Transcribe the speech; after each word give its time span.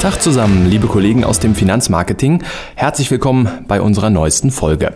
Tag 0.00 0.20
zusammen, 0.20 0.68
liebe 0.68 0.86
Kollegen 0.86 1.24
aus 1.24 1.40
dem 1.40 1.54
Finanzmarketing. 1.54 2.44
Herzlich 2.74 3.10
willkommen 3.10 3.64
bei 3.66 3.80
unserer 3.80 4.10
neuesten 4.10 4.50
Folge. 4.50 4.92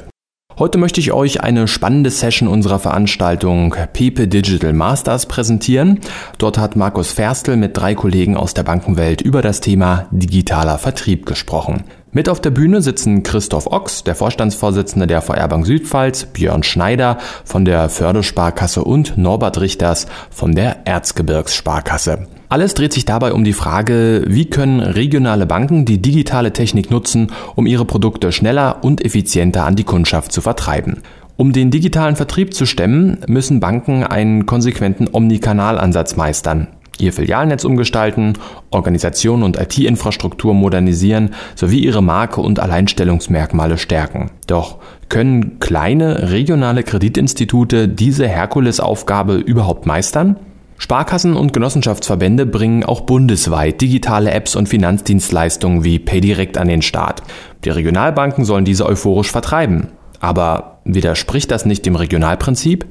Heute 0.59 0.77
möchte 0.77 1.01
ich 1.01 1.13
euch 1.13 1.41
eine 1.41 1.67
spannende 1.69 2.11
Session 2.11 2.47
unserer 2.47 2.79
Veranstaltung 2.79 3.75
Pepe 3.95 4.29
Digital 4.29 4.75
Masters 4.75 5.25
präsentieren. 5.25 6.01
Dort 6.37 6.59
hat 6.59 6.77
Markus 6.77 7.13
Ferstel 7.13 7.57
mit 7.57 7.77
drei 7.79 7.95
Kollegen 7.95 8.37
aus 8.37 8.53
der 8.53 8.63
Bankenwelt 8.63 9.23
über 9.23 9.41
das 9.41 9.61
Thema 9.61 10.07
digitaler 10.11 10.77
Vertrieb 10.77 11.25
gesprochen. 11.25 11.85
Mit 12.13 12.29
auf 12.29 12.41
der 12.41 12.51
Bühne 12.51 12.83
sitzen 12.83 13.23
Christoph 13.23 13.69
Ochs, 13.69 14.05
der 14.05 14.15
Vorstandsvorsitzende 14.15 15.07
der 15.07 15.23
VR 15.23 15.49
Bank 15.49 15.65
Südpfalz, 15.65 16.27
Björn 16.27 16.63
Schneider 16.63 17.17
von 17.47 17.65
der 17.65 17.89
Fördersparkasse 17.89 18.85
und 18.85 19.17
Norbert 19.17 19.61
Richters 19.61 20.07
von 20.29 20.55
der 20.55 20.87
Erzgebirgssparkasse. 20.87 22.27
Alles 22.51 22.75
dreht 22.75 22.93
sich 22.93 23.05
dabei 23.05 23.33
um 23.33 23.45
die 23.45 23.53
Frage, 23.53 24.25
wie 24.27 24.51
können 24.51 24.81
regionale 24.81 25.47
Banken 25.47 25.85
die 25.85 26.03
digitale 26.03 26.53
Technik 26.53 26.91
nutzen, 26.91 27.29
um 27.55 27.65
ihre 27.65 27.85
Produkte 27.85 28.33
schneller 28.33 28.83
und 28.83 29.05
effizienter 29.05 29.65
an 29.65 29.77
die 29.77 29.85
Kundschaft 29.85 30.33
zu 30.33 30.41
vertreiben. 30.41 30.99
Um 31.37 31.53
den 31.53 31.71
digitalen 31.71 32.17
Vertrieb 32.17 32.53
zu 32.53 32.67
stemmen, 32.67 33.19
müssen 33.29 33.61
Banken 33.61 34.03
einen 34.03 34.47
konsequenten 34.47 35.09
Omnikanalansatz 35.13 36.17
meistern, 36.17 36.67
ihr 36.99 37.13
Filialnetz 37.13 37.63
umgestalten, 37.63 38.33
Organisation 38.71 39.45
und 39.45 39.57
IT-Infrastruktur 39.57 40.53
modernisieren 40.53 41.31
sowie 41.55 41.79
ihre 41.79 42.03
Marke 42.03 42.41
und 42.41 42.59
Alleinstellungsmerkmale 42.59 43.79
stärken. 43.79 44.33
Doch 44.49 44.79
können 45.09 45.61
kleine 45.61 46.33
regionale 46.33 46.83
Kreditinstitute 46.83 47.87
diese 47.87 48.27
Herkulesaufgabe 48.27 49.37
überhaupt 49.37 49.87
meistern? 49.87 50.35
Sparkassen 50.81 51.37
und 51.37 51.53
Genossenschaftsverbände 51.53 52.47
bringen 52.47 52.85
auch 52.85 53.03
bundesweit 53.03 53.83
digitale 53.83 54.31
Apps 54.31 54.57
und 54.57 54.67
Finanzdienstleistungen 54.67 55.85
wie 55.85 55.99
PayDirect 55.99 56.57
an 56.57 56.69
den 56.69 56.81
Start. 56.81 57.23
Die 57.67 57.69
Regionalbanken 57.69 58.47
sollen 58.47 58.65
diese 58.65 58.87
euphorisch 58.87 59.31
vertreiben. 59.31 59.89
Aber 60.21 60.79
widerspricht 60.87 61.51
das 61.51 61.67
nicht 61.67 61.85
dem 61.85 61.97
Regionalprinzip? 61.97 62.87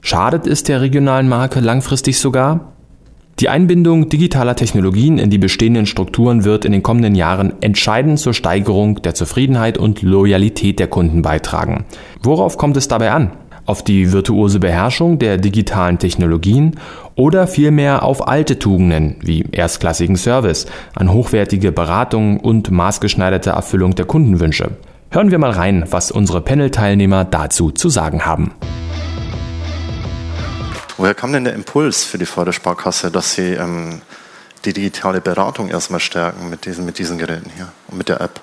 Schadet 0.00 0.48
es 0.48 0.64
der 0.64 0.80
regionalen 0.80 1.28
Marke 1.28 1.60
langfristig 1.60 2.18
sogar? 2.18 2.72
Die 3.38 3.48
Einbindung 3.48 4.08
digitaler 4.08 4.56
Technologien 4.56 5.18
in 5.18 5.30
die 5.30 5.38
bestehenden 5.38 5.86
Strukturen 5.86 6.42
wird 6.42 6.64
in 6.64 6.72
den 6.72 6.82
kommenden 6.82 7.14
Jahren 7.14 7.54
entscheidend 7.62 8.18
zur 8.18 8.34
Steigerung 8.34 9.00
der 9.00 9.14
Zufriedenheit 9.14 9.78
und 9.78 10.02
Loyalität 10.02 10.80
der 10.80 10.88
Kunden 10.88 11.22
beitragen. 11.22 11.84
Worauf 12.20 12.58
kommt 12.58 12.76
es 12.76 12.88
dabei 12.88 13.12
an? 13.12 13.30
Auf 13.66 13.82
die 13.84 14.12
virtuose 14.12 14.60
Beherrschung 14.60 15.18
der 15.18 15.38
digitalen 15.38 15.98
Technologien 15.98 16.78
oder 17.14 17.46
vielmehr 17.46 18.02
auf 18.02 18.26
alte 18.26 18.58
Tugenden 18.58 19.16
wie 19.22 19.44
erstklassigen 19.52 20.16
Service, 20.16 20.66
an 20.94 21.12
hochwertige 21.12 21.72
Beratung 21.72 22.40
und 22.40 22.70
maßgeschneiderte 22.70 23.50
Erfüllung 23.50 23.94
der 23.94 24.06
Kundenwünsche. 24.06 24.72
Hören 25.10 25.30
wir 25.30 25.38
mal 25.38 25.50
rein, 25.50 25.84
was 25.90 26.10
unsere 26.10 26.40
Panel-Teilnehmer 26.40 27.24
dazu 27.24 27.70
zu 27.70 27.90
sagen 27.90 28.24
haben. 28.24 28.52
Woher 30.96 31.14
kam 31.14 31.32
denn 31.32 31.44
der 31.44 31.54
Impuls 31.54 32.04
für 32.04 32.18
die 32.18 32.26
Fördersparkasse, 32.26 33.10
dass 33.10 33.34
sie 33.34 33.54
ähm, 33.54 34.00
die 34.64 34.72
digitale 34.72 35.20
Beratung 35.20 35.68
erstmal 35.68 36.00
stärken 36.00 36.48
mit 36.48 36.64
diesen, 36.64 36.86
mit 36.86 36.98
diesen 36.98 37.18
Geräten 37.18 37.50
hier 37.56 37.68
und 37.88 37.98
mit 37.98 38.08
der 38.08 38.20
App? 38.20 38.40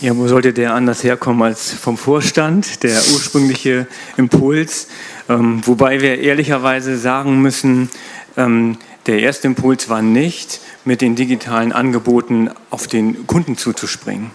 Ja, 0.00 0.16
wo 0.16 0.28
sollte 0.28 0.52
der 0.52 0.74
anders 0.74 1.02
herkommen 1.02 1.42
als 1.42 1.72
vom 1.72 1.96
Vorstand, 1.98 2.84
der 2.84 2.96
ursprüngliche 3.14 3.88
Impuls? 4.16 4.86
Ähm, 5.28 5.60
wobei 5.66 6.00
wir 6.00 6.20
ehrlicherweise 6.20 6.96
sagen 6.96 7.42
müssen, 7.42 7.90
ähm, 8.36 8.76
der 9.06 9.18
erste 9.18 9.48
Impuls 9.48 9.88
war 9.88 10.00
nicht, 10.00 10.60
mit 10.84 11.00
den 11.00 11.16
digitalen 11.16 11.72
Angeboten 11.72 12.48
auf 12.70 12.86
den 12.86 13.26
Kunden 13.26 13.56
zuzuspringen. 13.56 14.30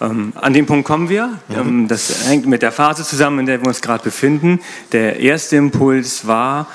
Ähm, 0.00 0.32
an 0.36 0.54
dem 0.54 0.64
Punkt 0.64 0.86
kommen 0.86 1.10
wir. 1.10 1.38
Ähm, 1.54 1.86
das 1.86 2.26
hängt 2.26 2.46
mit 2.46 2.62
der 2.62 2.72
Phase 2.72 3.04
zusammen, 3.04 3.40
in 3.40 3.46
der 3.46 3.60
wir 3.60 3.68
uns 3.68 3.82
gerade 3.82 4.02
befinden. 4.02 4.60
Der 4.92 5.20
erste 5.20 5.56
Impuls 5.56 6.26
war, 6.26 6.66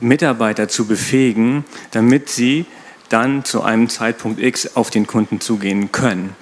Mitarbeiter 0.00 0.68
zu 0.68 0.86
befähigen, 0.86 1.64
damit 1.90 2.28
sie 2.28 2.64
dann 3.08 3.44
zu 3.44 3.62
einem 3.62 3.88
Zeitpunkt 3.88 4.40
X 4.40 4.76
auf 4.76 4.90
den 4.90 5.06
Kunden 5.06 5.40
zugehen 5.40 5.92
können. 5.92 6.34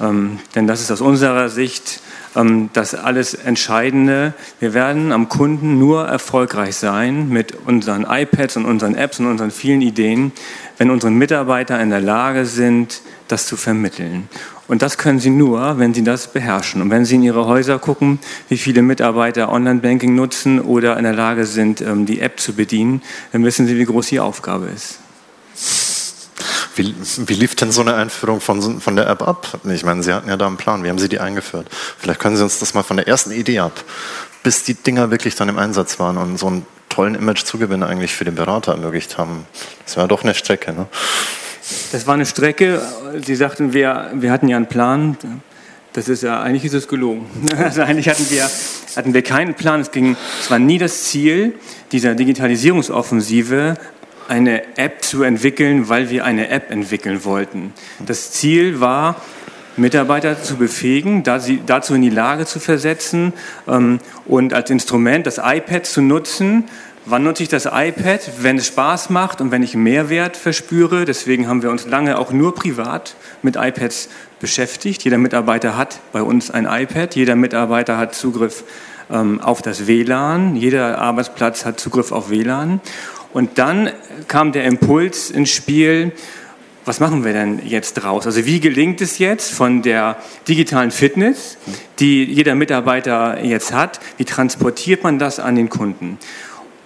Ähm, 0.00 0.38
denn 0.54 0.66
das 0.66 0.80
ist 0.80 0.90
aus 0.90 1.00
unserer 1.00 1.48
Sicht 1.48 2.00
ähm, 2.36 2.70
das 2.72 2.94
alles 2.94 3.34
Entscheidende. 3.34 4.34
Wir 4.60 4.74
werden 4.74 5.12
am 5.12 5.28
Kunden 5.28 5.78
nur 5.78 6.06
erfolgreich 6.06 6.76
sein 6.76 7.28
mit 7.28 7.54
unseren 7.66 8.06
iPads 8.08 8.56
und 8.56 8.64
unseren 8.64 8.94
Apps 8.94 9.18
und 9.20 9.26
unseren 9.26 9.50
vielen 9.50 9.82
Ideen, 9.82 10.32
wenn 10.76 10.90
unsere 10.90 11.10
Mitarbeiter 11.10 11.80
in 11.80 11.90
der 11.90 12.00
Lage 12.00 12.44
sind, 12.46 13.00
das 13.26 13.46
zu 13.46 13.56
vermitteln. 13.56 14.28
Und 14.68 14.82
das 14.82 14.98
können 14.98 15.18
sie 15.18 15.30
nur, 15.30 15.78
wenn 15.78 15.94
sie 15.94 16.04
das 16.04 16.28
beherrschen. 16.28 16.82
Und 16.82 16.90
wenn 16.90 17.04
sie 17.04 17.16
in 17.16 17.22
ihre 17.22 17.46
Häuser 17.46 17.78
gucken, 17.78 18.18
wie 18.48 18.58
viele 18.58 18.82
Mitarbeiter 18.82 19.50
Online-Banking 19.50 20.14
nutzen 20.14 20.60
oder 20.60 20.96
in 20.98 21.04
der 21.04 21.14
Lage 21.14 21.46
sind, 21.46 21.80
ähm, 21.80 22.06
die 22.06 22.20
App 22.20 22.38
zu 22.38 22.52
bedienen, 22.52 23.02
dann 23.32 23.44
wissen 23.44 23.66
sie, 23.66 23.78
wie 23.78 23.84
groß 23.84 24.08
die 24.08 24.20
Aufgabe 24.20 24.66
ist. 24.66 25.00
Wie, 26.78 26.94
wie 27.26 27.34
lief 27.34 27.56
denn 27.56 27.72
so 27.72 27.80
eine 27.80 27.94
Einführung 27.94 28.40
von, 28.40 28.80
von 28.80 28.94
der 28.94 29.08
App 29.08 29.26
ab? 29.26 29.58
Ich 29.64 29.84
meine, 29.84 30.02
Sie 30.04 30.12
hatten 30.14 30.28
ja 30.28 30.36
da 30.36 30.46
einen 30.46 30.56
Plan. 30.56 30.84
Wie 30.84 30.88
haben 30.88 30.98
Sie 30.98 31.08
die 31.08 31.18
eingeführt? 31.18 31.66
Vielleicht 31.98 32.20
können 32.20 32.36
Sie 32.36 32.42
uns 32.44 32.60
das 32.60 32.72
mal 32.72 32.84
von 32.84 32.96
der 32.96 33.08
ersten 33.08 33.32
Idee 33.32 33.58
ab, 33.58 33.84
bis 34.44 34.62
die 34.62 34.74
Dinger 34.74 35.10
wirklich 35.10 35.34
dann 35.34 35.48
im 35.48 35.58
Einsatz 35.58 35.98
waren 35.98 36.16
und 36.16 36.38
so 36.38 36.46
einen 36.46 36.66
tollen 36.88 37.16
Image-Zugewinn 37.16 37.82
eigentlich 37.82 38.14
für 38.14 38.24
den 38.24 38.36
Berater 38.36 38.72
ermöglicht 38.72 39.18
haben. 39.18 39.46
Das 39.84 39.96
war 39.96 40.06
doch 40.08 40.22
eine 40.22 40.34
Strecke, 40.34 40.72
ne? 40.72 40.86
Das 41.92 42.06
war 42.06 42.14
eine 42.14 42.26
Strecke. 42.26 42.80
Sie 43.24 43.34
sagten, 43.34 43.72
wir, 43.72 44.10
wir 44.14 44.32
hatten 44.32 44.48
ja 44.48 44.56
einen 44.56 44.68
Plan. 44.68 45.18
Das 45.92 46.08
ist 46.08 46.22
ja, 46.22 46.40
eigentlich 46.40 46.64
ist 46.64 46.74
es 46.74 46.88
gelogen. 46.88 47.26
Also 47.58 47.82
eigentlich 47.82 48.08
hatten 48.08 48.30
wir, 48.30 48.48
hatten 48.96 49.14
wir 49.14 49.22
keinen 49.22 49.54
Plan. 49.54 49.80
Es 49.80 49.90
ging, 49.90 50.16
es 50.40 50.50
war 50.50 50.58
nie 50.58 50.78
das 50.78 51.04
Ziel 51.04 51.54
dieser 51.92 52.14
Digitalisierungsoffensive, 52.14 53.74
eine 54.28 54.76
App 54.76 55.02
zu 55.02 55.22
entwickeln, 55.22 55.88
weil 55.88 56.10
wir 56.10 56.24
eine 56.24 56.48
App 56.48 56.70
entwickeln 56.70 57.24
wollten. 57.24 57.72
Das 58.04 58.32
Ziel 58.32 58.80
war, 58.80 59.16
Mitarbeiter 59.76 60.42
zu 60.42 60.56
befähigen, 60.56 61.22
dazu 61.22 61.94
in 61.94 62.02
die 62.02 62.10
Lage 62.10 62.46
zu 62.46 62.58
versetzen 62.58 63.32
ähm, 63.68 64.00
und 64.26 64.52
als 64.52 64.70
Instrument 64.70 65.26
das 65.26 65.38
iPad 65.38 65.86
zu 65.86 66.02
nutzen. 66.02 66.64
Wann 67.06 67.22
nutze 67.22 67.42
ich 67.42 67.48
das 67.48 67.64
iPad? 67.64 68.20
Wenn 68.40 68.58
es 68.58 68.66
Spaß 68.66 69.08
macht 69.08 69.40
und 69.40 69.50
wenn 69.50 69.62
ich 69.62 69.74
Mehrwert 69.74 70.36
verspüre. 70.36 71.06
Deswegen 71.06 71.48
haben 71.48 71.62
wir 71.62 71.70
uns 71.70 71.86
lange 71.86 72.18
auch 72.18 72.32
nur 72.32 72.54
privat 72.54 73.16
mit 73.40 73.56
iPads 73.56 74.10
beschäftigt. 74.40 75.04
Jeder 75.04 75.16
Mitarbeiter 75.16 75.76
hat 75.76 76.00
bei 76.12 76.20
uns 76.20 76.50
ein 76.50 76.66
iPad. 76.66 77.14
Jeder 77.14 77.34
Mitarbeiter 77.34 77.96
hat 77.96 78.14
Zugriff 78.14 78.64
ähm, 79.10 79.40
auf 79.40 79.62
das 79.62 79.86
WLAN. 79.86 80.54
Jeder 80.56 80.98
Arbeitsplatz 80.98 81.64
hat 81.64 81.80
Zugriff 81.80 82.12
auf 82.12 82.28
WLAN. 82.28 82.80
Und 83.38 83.56
dann 83.56 83.92
kam 84.26 84.50
der 84.50 84.64
Impuls 84.64 85.30
ins 85.30 85.50
Spiel, 85.50 86.10
was 86.84 86.98
machen 86.98 87.24
wir 87.24 87.32
denn 87.32 87.64
jetzt 87.64 87.94
draus? 87.94 88.26
Also 88.26 88.46
wie 88.46 88.58
gelingt 88.58 89.00
es 89.00 89.18
jetzt 89.18 89.52
von 89.52 89.80
der 89.82 90.16
digitalen 90.48 90.90
Fitness, 90.90 91.56
die 92.00 92.24
jeder 92.24 92.56
Mitarbeiter 92.56 93.44
jetzt 93.44 93.72
hat, 93.72 94.00
wie 94.16 94.24
transportiert 94.24 95.04
man 95.04 95.20
das 95.20 95.38
an 95.38 95.54
den 95.54 95.68
Kunden? 95.68 96.18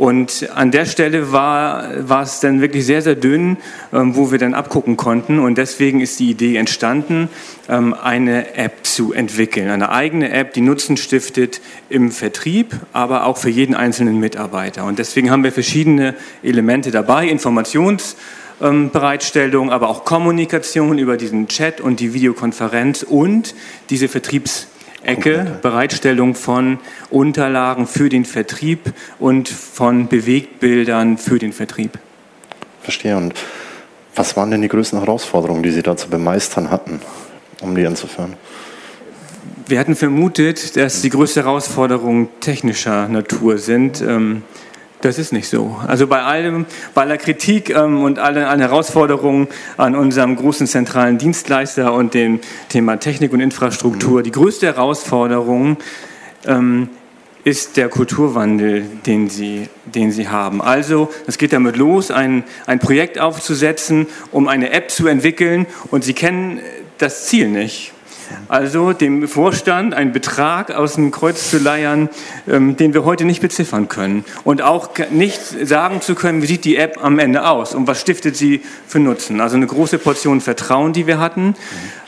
Und 0.03 0.51
an 0.53 0.73
der 0.73 0.85
Stelle 0.85 1.31
war, 1.31 2.09
war 2.09 2.25
es 2.25 2.41
dann 2.41 2.61
wirklich 2.61 2.85
sehr, 2.85 3.03
sehr 3.03 3.15
dünn, 3.15 3.57
ähm, 3.93 4.17
wo 4.17 4.33
wir 4.33 4.39
dann 4.39 4.53
abgucken 4.53 4.97
konnten. 4.97 5.39
Und 5.39 5.59
deswegen 5.59 6.01
ist 6.01 6.19
die 6.19 6.29
Idee 6.29 6.57
entstanden, 6.57 7.29
ähm, 7.69 7.95
eine 7.95 8.57
App 8.57 8.85
zu 8.85 9.13
entwickeln. 9.13 9.71
Eine 9.71 9.91
eigene 9.91 10.33
App, 10.33 10.55
die 10.55 10.61
Nutzen 10.61 10.97
stiftet 10.97 11.61
im 11.89 12.11
Vertrieb, 12.11 12.75
aber 12.93 13.27
auch 13.27 13.37
für 13.37 13.49
jeden 13.49 13.77
einzelnen 13.77 14.19
Mitarbeiter. 14.19 14.87
Und 14.87 14.99
deswegen 14.99 15.31
haben 15.31 15.45
wir 15.45 15.53
verschiedene 15.53 16.17
Elemente 16.43 16.91
dabei. 16.91 17.29
Informationsbereitstellung, 17.29 19.71
aber 19.71 19.89
auch 19.89 20.05
Kommunikation 20.05 20.99
über 20.99 21.17
diesen 21.17 21.47
Chat 21.47 21.81
und 21.81 22.01
die 22.01 22.13
Videokonferenz 22.13 23.05
und 23.05 23.55
diese 23.89 24.09
Vertriebs 24.09 24.67
Ecke, 25.05 25.59
Bereitstellung 25.63 26.35
von 26.35 26.79
Unterlagen 27.11 27.87
für 27.87 28.09
den 28.09 28.25
Vertrieb 28.25 28.93
und 29.19 29.49
von 29.49 30.09
Bewegtbildern 30.09 31.19
für 31.19 31.39
den 31.39 31.53
Vertrieb. 31.53 31.99
Verstehe. 32.83 33.17
Und 33.17 33.35
was 34.15 34.37
waren 34.37 34.51
denn 34.51 34.63
die 34.63 34.69
größten 34.69 34.99
Herausforderungen, 34.99 35.63
die 35.63 35.71
Sie 35.71 35.83
da 35.83 35.97
zu 35.97 36.09
bemeistern 36.09 36.71
hatten, 36.71 37.01
um 37.61 37.75
die 37.75 37.87
anzuführen? 37.87 38.37
wir 39.67 39.79
hatten 39.79 39.97
vermutet, 39.97 40.77
dass 40.77 41.03
die 41.03 41.11
größte 41.11 41.45
Herausforderung 41.45 42.29
technischer 42.41 43.09
Natur 43.09 43.59
sind. 43.59 44.03
Ähm, 44.03 44.43
das 45.03 45.19
ist 45.19 45.33
nicht 45.33 45.49
so. 45.49 45.77
Also 45.87 46.07
bei 46.07 46.23
allem, 46.23 46.67
bei 46.95 47.03
aller 47.03 47.19
Kritik 47.19 47.71
ähm, 47.71 48.03
und 48.03 48.19
allen, 48.19 48.45
allen 48.45 48.61
Herausforderungen 48.61 49.49
an 49.77 49.95
unserem 49.95 50.37
großen 50.37 50.67
zentralen 50.67 51.19
Dienstleister 51.19 51.93
und 51.93 52.15
dem 52.15 52.41
Thema 52.69 52.97
Technik 52.99 53.33
und 53.33 53.41
Infrastruktur, 53.41 54.21
mhm. 54.21 54.25
die 54.25 54.31
größte 54.31 54.67
Herausforderung 54.67 55.77
ähm, 56.47 56.89
ist 57.45 57.77
der 57.77 57.89
Kulturwandel, 57.89 58.85
den 59.05 59.29
sie, 59.29 59.69
den 59.85 60.13
sie 60.13 60.29
haben. 60.29 60.63
Also, 60.63 61.11
es 61.27 61.39
geht 61.39 61.53
damit 61.53 61.77
los, 61.77 62.13
ein, 62.13 62.45
ein 62.67 62.79
Projekt 62.79 63.19
aufzusetzen, 63.19 64.07
um 64.31 64.47
eine 64.47 64.71
App 64.71 64.91
zu 64.91 65.09
entwickeln 65.09 65.67
und 65.91 66.05
sie 66.05 66.15
kennen 66.15 66.61
das 66.99 67.27
Ziel 67.27 67.49
nicht. 67.49 67.93
Also 68.49 68.93
dem 68.93 69.29
Vorstand 69.29 69.95
einen 69.95 70.13
Betrag 70.13 70.71
aus 70.71 70.95
dem 70.95 71.11
Kreuz 71.11 71.51
zu 71.51 71.59
leiern, 71.59 72.09
ähm, 72.49 72.77
den 72.77 72.95
wir 72.95 73.05
heute 73.05 73.25
nicht 73.25 73.41
beziffern 73.41 73.89
können. 73.89 74.25
Und 74.45 74.63
auch 74.63 74.91
nicht 75.11 75.41
sagen 75.67 76.01
zu 76.01 76.15
können, 76.15 76.43
wie 76.43 76.47
sieht 76.47 76.65
die 76.65 76.77
App 76.77 77.03
am 77.03 77.19
Ende 77.19 77.47
aus 77.47 77.75
und 77.75 77.87
was 77.87 78.01
stiftet 78.01 78.37
sie 78.37 78.63
für 78.87 78.99
Nutzen. 78.99 79.41
Also 79.41 79.57
eine 79.57 79.67
große 79.67 79.99
Portion 79.99 80.41
Vertrauen, 80.41 80.93
die 80.93 81.07
wir 81.07 81.19
hatten. 81.19 81.55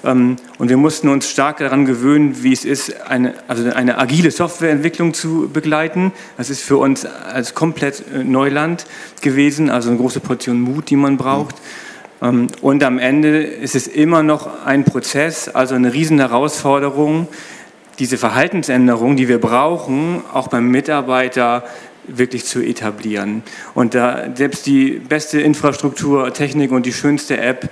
Ähm, 0.05 0.37
und 0.59 0.69
wir 0.69 0.77
mussten 0.77 1.09
uns 1.09 1.31
stark 1.31 1.59
daran 1.59 1.87
gewöhnen, 1.87 2.43
wie 2.43 2.53
es 2.53 2.65
ist, 2.65 3.01
eine, 3.09 3.35
also 3.49 3.69
eine 3.71 3.99
agile 3.99 4.31
Softwareentwicklung 4.31 5.15
zu 5.15 5.49
begleiten. 5.53 6.13
Das 6.37 6.51
ist 6.51 6.63
für 6.63 6.77
uns 6.77 7.07
als 7.07 7.55
komplett 7.55 8.05
äh, 8.13 8.23
Neuland 8.25 8.87
gewesen, 9.21 9.71
also 9.71 9.89
eine 9.91 9.99
große 9.99 10.21
Portion 10.21 10.61
Mut, 10.61 10.91
die 10.91 10.97
man 10.97 11.17
braucht. 11.17 11.57
Mhm. 11.57 11.84
Ähm, 12.25 12.49
und 12.63 12.83
am 12.83 12.99
Ende 12.99 13.43
ist 13.43 13.77
es 13.77 13.87
immer 13.87 14.23
noch 14.23 14.65
ein 14.65 14.85
Prozess, 14.85 15.49
also 15.49 15.75
eine 15.75 15.93
riesen 15.93 16.19
Herausforderung, 16.19 17.29
diese 17.99 18.19
Verhaltensänderung, 18.19 19.17
die 19.17 19.29
wir 19.29 19.41
brauchen, 19.41 20.23
auch 20.33 20.49
beim 20.49 20.69
Mitarbeiter 20.69 21.63
wirklich 22.09 22.45
zu 22.45 22.61
etablieren. 22.61 23.43
Und 23.75 23.95
da 23.95 24.25
selbst 24.35 24.67
die 24.67 24.91
beste 24.91 25.41
Infrastruktur, 25.41 26.33
Technik 26.33 26.73
und 26.73 26.87
die 26.87 26.93
schönste 26.93 27.39
App 27.39 27.71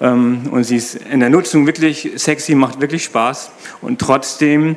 ähm, 0.00 0.48
und 0.50 0.64
sie 0.64 0.76
ist 0.76 0.94
in 0.94 1.20
der 1.20 1.30
Nutzung 1.30 1.66
wirklich 1.66 2.12
sexy, 2.16 2.54
macht 2.54 2.80
wirklich 2.80 3.04
Spaß 3.04 3.50
und 3.82 4.00
trotzdem 4.00 4.76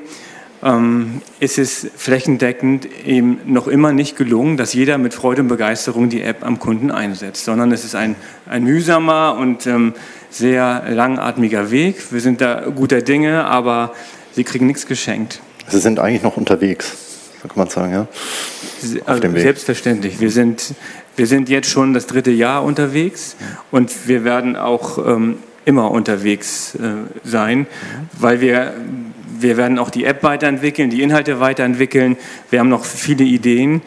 ähm, 0.63 1.21
ist 1.39 1.57
es 1.57 1.87
flächendeckend 1.95 2.87
eben 3.05 3.39
noch 3.45 3.67
immer 3.67 3.93
nicht 3.93 4.17
gelungen, 4.17 4.57
dass 4.57 4.73
jeder 4.73 4.97
mit 4.97 5.13
Freude 5.13 5.41
und 5.43 5.47
Begeisterung 5.47 6.09
die 6.09 6.21
App 6.21 6.43
am 6.43 6.59
Kunden 6.59 6.91
einsetzt, 6.91 7.45
sondern 7.45 7.71
es 7.71 7.85
ist 7.85 7.95
ein, 7.95 8.15
ein 8.47 8.63
mühsamer 8.63 9.37
und 9.39 9.67
ähm, 9.67 9.93
sehr 10.29 10.83
langatmiger 10.89 11.71
Weg. 11.71 12.11
Wir 12.11 12.21
sind 12.21 12.41
da 12.41 12.69
guter 12.75 13.01
Dinge, 13.01 13.45
aber 13.45 13.93
sie 14.33 14.43
kriegen 14.43 14.67
nichts 14.67 14.87
geschenkt. 14.87 15.41
Sie 15.67 15.79
sind 15.79 15.99
eigentlich 15.99 16.23
noch 16.23 16.37
unterwegs, 16.37 16.95
so 17.41 17.47
kann 17.47 17.57
man 17.57 17.69
sagen, 17.69 17.93
ja? 17.93 18.07
Auf 19.05 19.19
dem 19.19 19.33
Weg. 19.33 19.41
Selbstverständlich. 19.41 20.19
Wir 20.19 20.31
sind, 20.31 20.73
wir 21.15 21.27
sind 21.27 21.49
jetzt 21.49 21.69
schon 21.69 21.93
das 21.93 22.07
dritte 22.07 22.31
Jahr 22.31 22.63
unterwegs 22.63 23.35
und 23.71 24.07
wir 24.07 24.23
werden 24.23 24.55
auch 24.55 24.97
ähm, 25.05 25.37
immer 25.65 25.91
unterwegs 25.91 26.75
äh, 26.75 26.93
sein, 27.23 27.67
weil 28.13 28.39
wir 28.39 28.73
wir 29.41 29.57
werden 29.57 29.79
auch 29.79 29.89
die 29.89 30.05
App 30.05 30.23
weiterentwickeln, 30.23 30.89
die 30.89 31.01
Inhalte 31.01 31.39
weiterentwickeln. 31.39 32.17
Wir 32.49 32.59
haben 32.59 32.69
noch 32.69 32.85
viele 32.85 33.23
Ideen. 33.23 33.81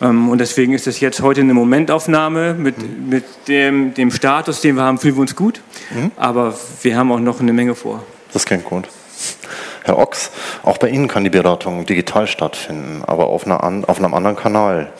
Ähm, 0.00 0.28
und 0.28 0.38
deswegen 0.38 0.72
ist 0.72 0.86
es 0.86 1.00
jetzt 1.00 1.22
heute 1.22 1.40
eine 1.40 1.54
Momentaufnahme. 1.54 2.54
Mit, 2.54 2.78
mhm. 2.78 3.08
mit 3.08 3.24
dem, 3.48 3.94
dem 3.94 4.10
Status, 4.10 4.60
den 4.60 4.76
wir 4.76 4.82
haben, 4.82 4.98
fühlen 4.98 5.16
wir 5.16 5.22
uns 5.22 5.36
gut. 5.36 5.60
Mhm. 5.94 6.10
Aber 6.16 6.54
wir 6.82 6.96
haben 6.96 7.12
auch 7.12 7.20
noch 7.20 7.40
eine 7.40 7.52
Menge 7.52 7.74
vor. 7.74 8.02
Das 8.32 8.46
klingt 8.46 8.64
gut. 8.64 8.88
Herr 9.82 9.98
Ochs, 9.98 10.30
auch 10.62 10.78
bei 10.78 10.88
Ihnen 10.88 11.08
kann 11.08 11.24
die 11.24 11.30
Beratung 11.30 11.86
digital 11.86 12.26
stattfinden, 12.26 13.02
aber 13.06 13.26
auf, 13.26 13.46
einer, 13.46 13.62
auf 13.88 13.98
einem 13.98 14.14
anderen 14.14 14.36
Kanal. 14.36 14.92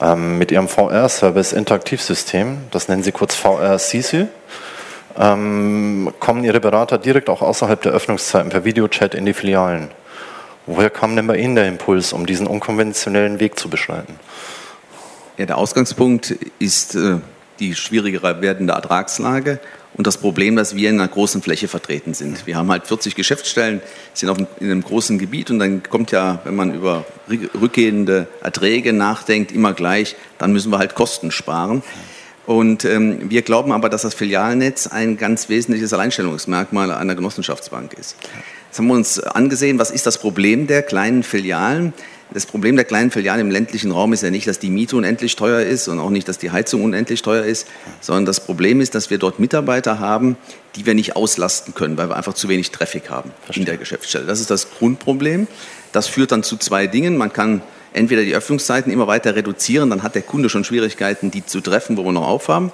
Ähm, 0.00 0.38
mit 0.38 0.52
Ihrem 0.52 0.68
VR-Service 0.68 1.52
Interaktivsystem, 1.52 2.58
das 2.70 2.88
nennen 2.88 3.02
Sie 3.02 3.10
kurz 3.10 3.34
VR-SISU, 3.34 4.28
ähm, 5.18 6.12
kommen 6.20 6.44
Ihre 6.44 6.60
Berater 6.60 6.98
direkt 6.98 7.28
auch 7.28 7.42
außerhalb 7.42 7.82
der 7.82 7.92
Öffnungszeiten 7.92 8.50
per 8.50 8.64
Videochat 8.64 9.14
in 9.14 9.26
die 9.26 9.34
Filialen. 9.34 9.88
Woher 10.66 10.90
kam 10.90 11.16
denn 11.16 11.26
bei 11.26 11.38
Ihnen 11.38 11.54
der 11.54 11.66
Impuls, 11.66 12.12
um 12.12 12.26
diesen 12.26 12.46
unkonventionellen 12.46 13.40
Weg 13.40 13.58
zu 13.58 13.68
beschreiten? 13.68 14.18
Ja, 15.38 15.46
der 15.46 15.58
Ausgangspunkt 15.58 16.36
ist 16.58 16.94
äh, 16.94 17.16
die 17.58 17.74
schwierigere 17.74 18.40
werdende 18.40 18.74
Ertragslage 18.74 19.60
und 19.94 20.06
das 20.06 20.18
Problem, 20.18 20.56
dass 20.56 20.76
wir 20.76 20.90
in 20.90 21.00
einer 21.00 21.08
großen 21.08 21.42
Fläche 21.42 21.68
vertreten 21.68 22.14
sind. 22.14 22.46
Wir 22.46 22.56
haben 22.56 22.70
halt 22.70 22.86
40 22.86 23.14
Geschäftsstellen, 23.14 23.80
sind 24.14 24.28
auf, 24.28 24.38
in 24.38 24.70
einem 24.70 24.82
großen 24.82 25.18
Gebiet 25.18 25.50
und 25.50 25.58
dann 25.58 25.82
kommt 25.82 26.12
ja, 26.12 26.40
wenn 26.44 26.54
man 26.54 26.74
über 26.74 27.04
rückgehende 27.28 28.28
Erträge 28.42 28.92
nachdenkt, 28.92 29.52
immer 29.52 29.72
gleich, 29.72 30.16
dann 30.38 30.52
müssen 30.52 30.70
wir 30.70 30.78
halt 30.78 30.94
Kosten 30.94 31.30
sparen. 31.30 31.82
Und 32.48 32.86
ähm, 32.86 33.28
wir 33.28 33.42
glauben 33.42 33.72
aber, 33.72 33.90
dass 33.90 34.00
das 34.00 34.14
Filialnetz 34.14 34.86
ein 34.86 35.18
ganz 35.18 35.50
wesentliches 35.50 35.92
Alleinstellungsmerkmal 35.92 36.90
einer 36.92 37.14
Genossenschaftsbank 37.14 37.92
ist. 37.92 38.16
Jetzt 38.68 38.78
haben 38.78 38.86
wir 38.86 38.94
uns 38.94 39.20
angesehen, 39.20 39.78
was 39.78 39.90
ist 39.90 40.06
das 40.06 40.16
Problem 40.16 40.66
der 40.66 40.80
kleinen 40.82 41.24
Filialen? 41.24 41.92
Das 42.32 42.46
Problem 42.46 42.76
der 42.76 42.86
kleinen 42.86 43.10
Filialen 43.10 43.42
im 43.42 43.50
ländlichen 43.50 43.92
Raum 43.92 44.14
ist 44.14 44.22
ja 44.22 44.30
nicht, 44.30 44.46
dass 44.46 44.58
die 44.58 44.70
Miete 44.70 44.96
unendlich 44.96 45.36
teuer 45.36 45.60
ist 45.60 45.88
und 45.88 45.98
auch 45.98 46.08
nicht, 46.08 46.26
dass 46.26 46.38
die 46.38 46.50
Heizung 46.50 46.84
unendlich 46.84 47.20
teuer 47.20 47.44
ist, 47.44 47.66
sondern 48.00 48.24
das 48.24 48.40
Problem 48.40 48.80
ist, 48.80 48.94
dass 48.94 49.10
wir 49.10 49.18
dort 49.18 49.38
Mitarbeiter 49.38 49.98
haben, 49.98 50.38
die 50.74 50.86
wir 50.86 50.94
nicht 50.94 51.16
auslasten 51.16 51.74
können, 51.74 51.98
weil 51.98 52.08
wir 52.08 52.16
einfach 52.16 52.32
zu 52.32 52.48
wenig 52.48 52.70
Traffic 52.70 53.10
haben 53.10 53.30
Verstehe. 53.42 53.64
in 53.64 53.66
der 53.66 53.76
Geschäftsstelle. 53.76 54.24
Das 54.24 54.40
ist 54.40 54.50
das 54.50 54.70
Grundproblem. 54.70 55.48
Das 55.92 56.06
führt 56.06 56.32
dann 56.32 56.42
zu 56.42 56.56
zwei 56.56 56.86
Dingen. 56.86 57.18
Man 57.18 57.30
kann 57.30 57.60
entweder 57.92 58.22
die 58.22 58.34
Öffnungszeiten 58.34 58.92
immer 58.92 59.06
weiter 59.06 59.34
reduzieren, 59.34 59.90
dann 59.90 60.02
hat 60.02 60.14
der 60.14 60.22
Kunde 60.22 60.48
schon 60.48 60.64
Schwierigkeiten, 60.64 61.30
die 61.30 61.44
zu 61.44 61.60
treffen, 61.60 61.96
wo 61.96 62.04
wir 62.04 62.12
noch 62.12 62.26
aufhaben. 62.26 62.72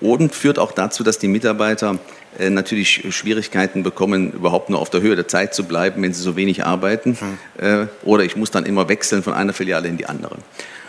Und 0.00 0.34
führt 0.34 0.58
auch 0.58 0.72
dazu, 0.72 1.04
dass 1.04 1.18
die 1.18 1.28
Mitarbeiter 1.28 1.98
äh, 2.38 2.48
natürlich 2.48 3.14
Schwierigkeiten 3.14 3.82
bekommen, 3.82 4.32
überhaupt 4.32 4.70
nur 4.70 4.80
auf 4.80 4.88
der 4.88 5.02
Höhe 5.02 5.14
der 5.14 5.28
Zeit 5.28 5.54
zu 5.54 5.64
bleiben, 5.64 6.02
wenn 6.02 6.14
sie 6.14 6.22
so 6.22 6.36
wenig 6.36 6.64
arbeiten. 6.64 7.18
Hm. 7.58 7.82
Äh, 7.82 7.86
oder 8.04 8.24
ich 8.24 8.36
muss 8.36 8.50
dann 8.50 8.64
immer 8.64 8.88
wechseln 8.88 9.22
von 9.22 9.34
einer 9.34 9.52
Filiale 9.52 9.88
in 9.88 9.98
die 9.98 10.06
andere. 10.06 10.36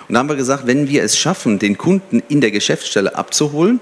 Und 0.07 0.13
da 0.13 0.19
haben 0.19 0.29
wir 0.29 0.35
gesagt, 0.35 0.67
wenn 0.67 0.87
wir 0.87 1.03
es 1.03 1.17
schaffen, 1.17 1.59
den 1.59 1.77
Kunden 1.77 2.23
in 2.29 2.41
der 2.41 2.51
Geschäftsstelle 2.51 3.15
abzuholen, 3.15 3.79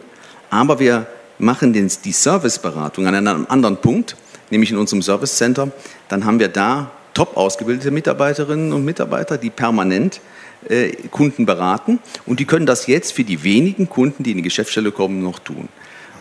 aber 0.50 0.80
wir 0.80 1.08
machen 1.38 1.74
den, 1.74 1.92
die 2.04 2.12
Serviceberatung 2.12 3.08
an 3.08 3.16
einem 3.16 3.46
anderen 3.50 3.78
Punkt, 3.78 4.16
nämlich 4.50 4.72
in 4.72 4.78
unserem 4.78 5.02
Service 5.02 5.38
Center, 5.38 5.72
dann 6.08 6.26
haben 6.26 6.40
wir 6.40 6.50
da 6.50 6.92
top 7.14 7.38
ausgebildete 7.38 7.92
Mitarbeiterinnen 7.92 8.74
und 8.74 8.86
Mitarbeiter, 8.86 9.38
die 9.38 9.50
permanent 9.50 10.22
äh, 10.68 10.92
Kunden 11.10 11.46
beraten 11.46 12.00
und 12.26 12.40
die 12.40 12.46
können 12.46 12.66
das 12.66 12.88
jetzt 12.88 13.14
für 13.14 13.24
die 13.24 13.44
wenigen 13.44 13.90
Kunden, 13.90 14.24
die 14.24 14.32
in 14.32 14.38
die 14.38 14.44
Geschäftsstelle 14.44 14.92
kommen, 14.92 15.24
noch 15.24 15.40
tun. 15.40 15.70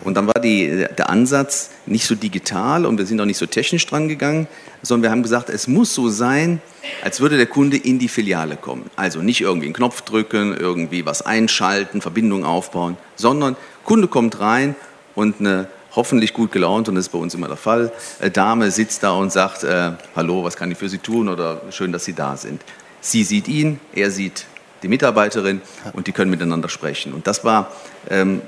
Und 0.04 0.14
dann 0.16 0.26
war 0.26 0.40
die, 0.40 0.86
der 0.96 1.10
Ansatz 1.10 1.70
nicht 1.86 2.06
so 2.06 2.14
digital 2.14 2.86
und 2.86 2.98
wir 2.98 3.06
sind 3.06 3.20
auch 3.20 3.24
nicht 3.24 3.36
so 3.36 3.46
technisch 3.46 3.84
dran 3.86 4.08
gegangen, 4.08 4.46
sondern 4.82 5.02
wir 5.02 5.10
haben 5.10 5.22
gesagt, 5.22 5.50
es 5.50 5.66
muss 5.66 5.92
so 5.92 6.08
sein, 6.08 6.60
als 7.02 7.20
würde 7.20 7.36
der 7.36 7.46
Kunde 7.46 7.76
in 7.76 7.98
die 7.98 8.08
Filiale 8.08 8.56
kommen. 8.56 8.90
Also 8.94 9.20
nicht 9.20 9.40
irgendwie 9.40 9.66
einen 9.66 9.74
Knopf 9.74 10.02
drücken, 10.02 10.56
irgendwie 10.56 11.04
was 11.04 11.22
einschalten, 11.22 12.00
Verbindung 12.00 12.44
aufbauen, 12.44 12.96
sondern 13.16 13.56
Kunde 13.84 14.06
kommt 14.06 14.38
rein 14.38 14.76
und 15.14 15.40
eine 15.40 15.66
hoffentlich 15.98 16.32
gut 16.32 16.52
gelaunt, 16.52 16.88
und 16.88 16.94
das 16.94 17.06
ist 17.06 17.12
bei 17.12 17.18
uns 17.18 17.34
immer 17.34 17.48
der 17.48 17.56
Fall, 17.56 17.90
äh, 18.20 18.30
Dame 18.30 18.70
sitzt 18.70 19.02
da 19.02 19.10
und 19.10 19.32
sagt, 19.32 19.64
äh, 19.64 19.90
hallo, 20.14 20.44
was 20.44 20.56
kann 20.56 20.70
ich 20.70 20.78
für 20.78 20.88
Sie 20.88 20.98
tun 20.98 21.28
oder 21.28 21.60
schön, 21.70 21.90
dass 21.90 22.04
Sie 22.04 22.12
da 22.12 22.36
sind. 22.36 22.62
Sie 23.00 23.24
sieht 23.24 23.48
ihn, 23.48 23.80
er 23.92 24.12
sieht 24.12 24.46
die 24.84 24.88
Mitarbeiterin 24.88 25.60
und 25.94 26.06
die 26.06 26.12
können 26.12 26.30
miteinander 26.30 26.68
sprechen. 26.68 27.12
Und 27.12 27.26
das 27.26 27.44
war 27.44 27.72
ähm, 28.08 28.42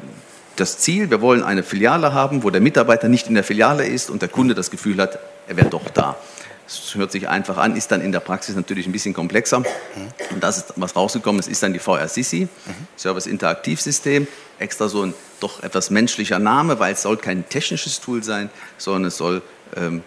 das 0.54 0.78
Ziel. 0.78 1.10
Wir 1.10 1.20
wollen 1.20 1.42
eine 1.42 1.64
Filiale 1.64 2.14
haben, 2.14 2.44
wo 2.44 2.50
der 2.50 2.60
Mitarbeiter 2.60 3.08
nicht 3.08 3.26
in 3.26 3.34
der 3.34 3.42
Filiale 3.42 3.84
ist 3.84 4.10
und 4.10 4.22
der 4.22 4.28
Kunde 4.28 4.54
das 4.54 4.70
Gefühl 4.70 4.98
hat, 4.98 5.18
er 5.48 5.56
wäre 5.56 5.68
doch 5.68 5.90
da. 5.92 6.16
Das 6.70 6.94
hört 6.94 7.10
sich 7.10 7.28
einfach 7.28 7.56
an, 7.56 7.74
ist 7.74 7.90
dann 7.90 8.00
in 8.00 8.12
der 8.12 8.20
Praxis 8.20 8.54
natürlich 8.54 8.86
ein 8.86 8.92
bisschen 8.92 9.12
komplexer. 9.12 9.56
Und 10.30 10.40
das 10.40 10.58
ist, 10.58 10.74
was 10.76 10.94
rausgekommen 10.94 11.40
ist, 11.40 11.48
ist 11.48 11.60
dann 11.64 11.72
die 11.72 11.80
VR-SISI, 11.80 12.46
Service 12.96 13.26
Interaktivsystem. 13.26 14.28
Extra 14.60 14.88
so 14.88 15.02
ein 15.02 15.14
doch 15.40 15.64
etwas 15.64 15.90
menschlicher 15.90 16.38
Name, 16.38 16.78
weil 16.78 16.92
es 16.92 17.02
soll 17.02 17.16
kein 17.16 17.48
technisches 17.48 18.00
Tool 18.00 18.22
sein, 18.22 18.50
sondern 18.78 19.06
es 19.06 19.16
soll 19.16 19.42
ähm, 19.76 20.04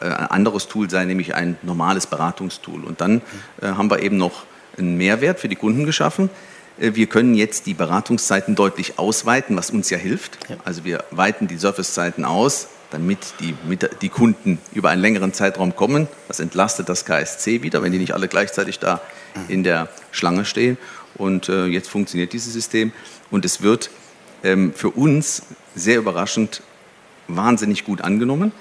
äh, 0.00 0.04
ein 0.04 0.26
anderes 0.26 0.68
Tool 0.68 0.90
sein, 0.90 1.08
nämlich 1.08 1.34
ein 1.34 1.56
normales 1.62 2.06
Beratungstool. 2.06 2.84
Und 2.84 3.00
dann 3.00 3.22
äh, 3.62 3.68
haben 3.68 3.90
wir 3.90 4.02
eben 4.02 4.18
noch 4.18 4.44
einen 4.76 4.98
Mehrwert 4.98 5.40
für 5.40 5.48
die 5.48 5.56
Kunden 5.56 5.86
geschaffen. 5.86 6.28
Äh, 6.78 6.94
wir 6.94 7.06
können 7.06 7.34
jetzt 7.34 7.64
die 7.64 7.74
Beratungszeiten 7.74 8.54
deutlich 8.54 8.98
ausweiten, 8.98 9.56
was 9.56 9.70
uns 9.70 9.88
ja 9.88 9.96
hilft. 9.96 10.38
Also 10.64 10.84
wir 10.84 11.04
weiten 11.10 11.48
die 11.48 11.56
Servicezeiten 11.56 12.26
aus, 12.26 12.68
damit 12.92 13.34
die, 13.40 13.54
die 14.00 14.08
Kunden 14.08 14.58
über 14.72 14.90
einen 14.90 15.02
längeren 15.02 15.32
Zeitraum 15.32 15.74
kommen. 15.74 16.08
Das 16.28 16.40
entlastet 16.40 16.88
das 16.88 17.04
KSC 17.04 17.62
wieder, 17.62 17.82
wenn 17.82 17.92
die 17.92 17.98
nicht 17.98 18.14
alle 18.14 18.28
gleichzeitig 18.28 18.78
da 18.78 19.00
in 19.48 19.62
der 19.62 19.88
Schlange 20.10 20.44
stehen. 20.44 20.78
Und 21.14 21.48
äh, 21.48 21.66
jetzt 21.66 21.88
funktioniert 21.88 22.32
dieses 22.32 22.52
System 22.52 22.92
und 23.30 23.44
es 23.44 23.62
wird 23.62 23.90
ähm, 24.44 24.72
für 24.74 24.90
uns 24.90 25.42
sehr 25.74 25.98
überraschend 25.98 26.62
wahnsinnig 27.28 27.84
gut 27.84 28.00
angenommen. 28.00 28.52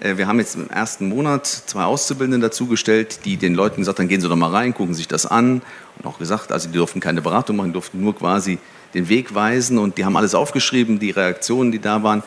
Äh, 0.00 0.16
wir 0.16 0.26
haben 0.26 0.38
jetzt 0.38 0.56
im 0.56 0.68
ersten 0.68 1.08
Monat 1.08 1.46
zwei 1.46 1.84
Auszubildende 1.84 2.48
dazugestellt, 2.48 3.24
die 3.24 3.36
den 3.36 3.54
Leuten 3.54 3.78
gesagt 3.78 3.98
haben, 3.98 4.08
gehen 4.08 4.20
Sie 4.20 4.28
doch 4.28 4.36
mal 4.36 4.50
rein, 4.50 4.74
gucken 4.74 4.94
sich 4.94 5.08
das 5.08 5.26
an. 5.26 5.62
Und 5.98 6.06
auch 6.06 6.18
gesagt, 6.18 6.52
also 6.52 6.68
die 6.68 6.76
durften 6.76 7.00
keine 7.00 7.22
Beratung 7.22 7.56
machen, 7.56 7.72
durften 7.72 8.00
nur 8.00 8.16
quasi 8.16 8.58
den 8.94 9.08
Weg 9.08 9.34
weisen. 9.34 9.78
Und 9.78 9.98
die 9.98 10.04
haben 10.04 10.16
alles 10.16 10.34
aufgeschrieben, 10.34 10.98
die 10.98 11.10
Reaktionen, 11.10 11.72
die 11.72 11.78
da 11.78 12.02
waren. 12.02 12.22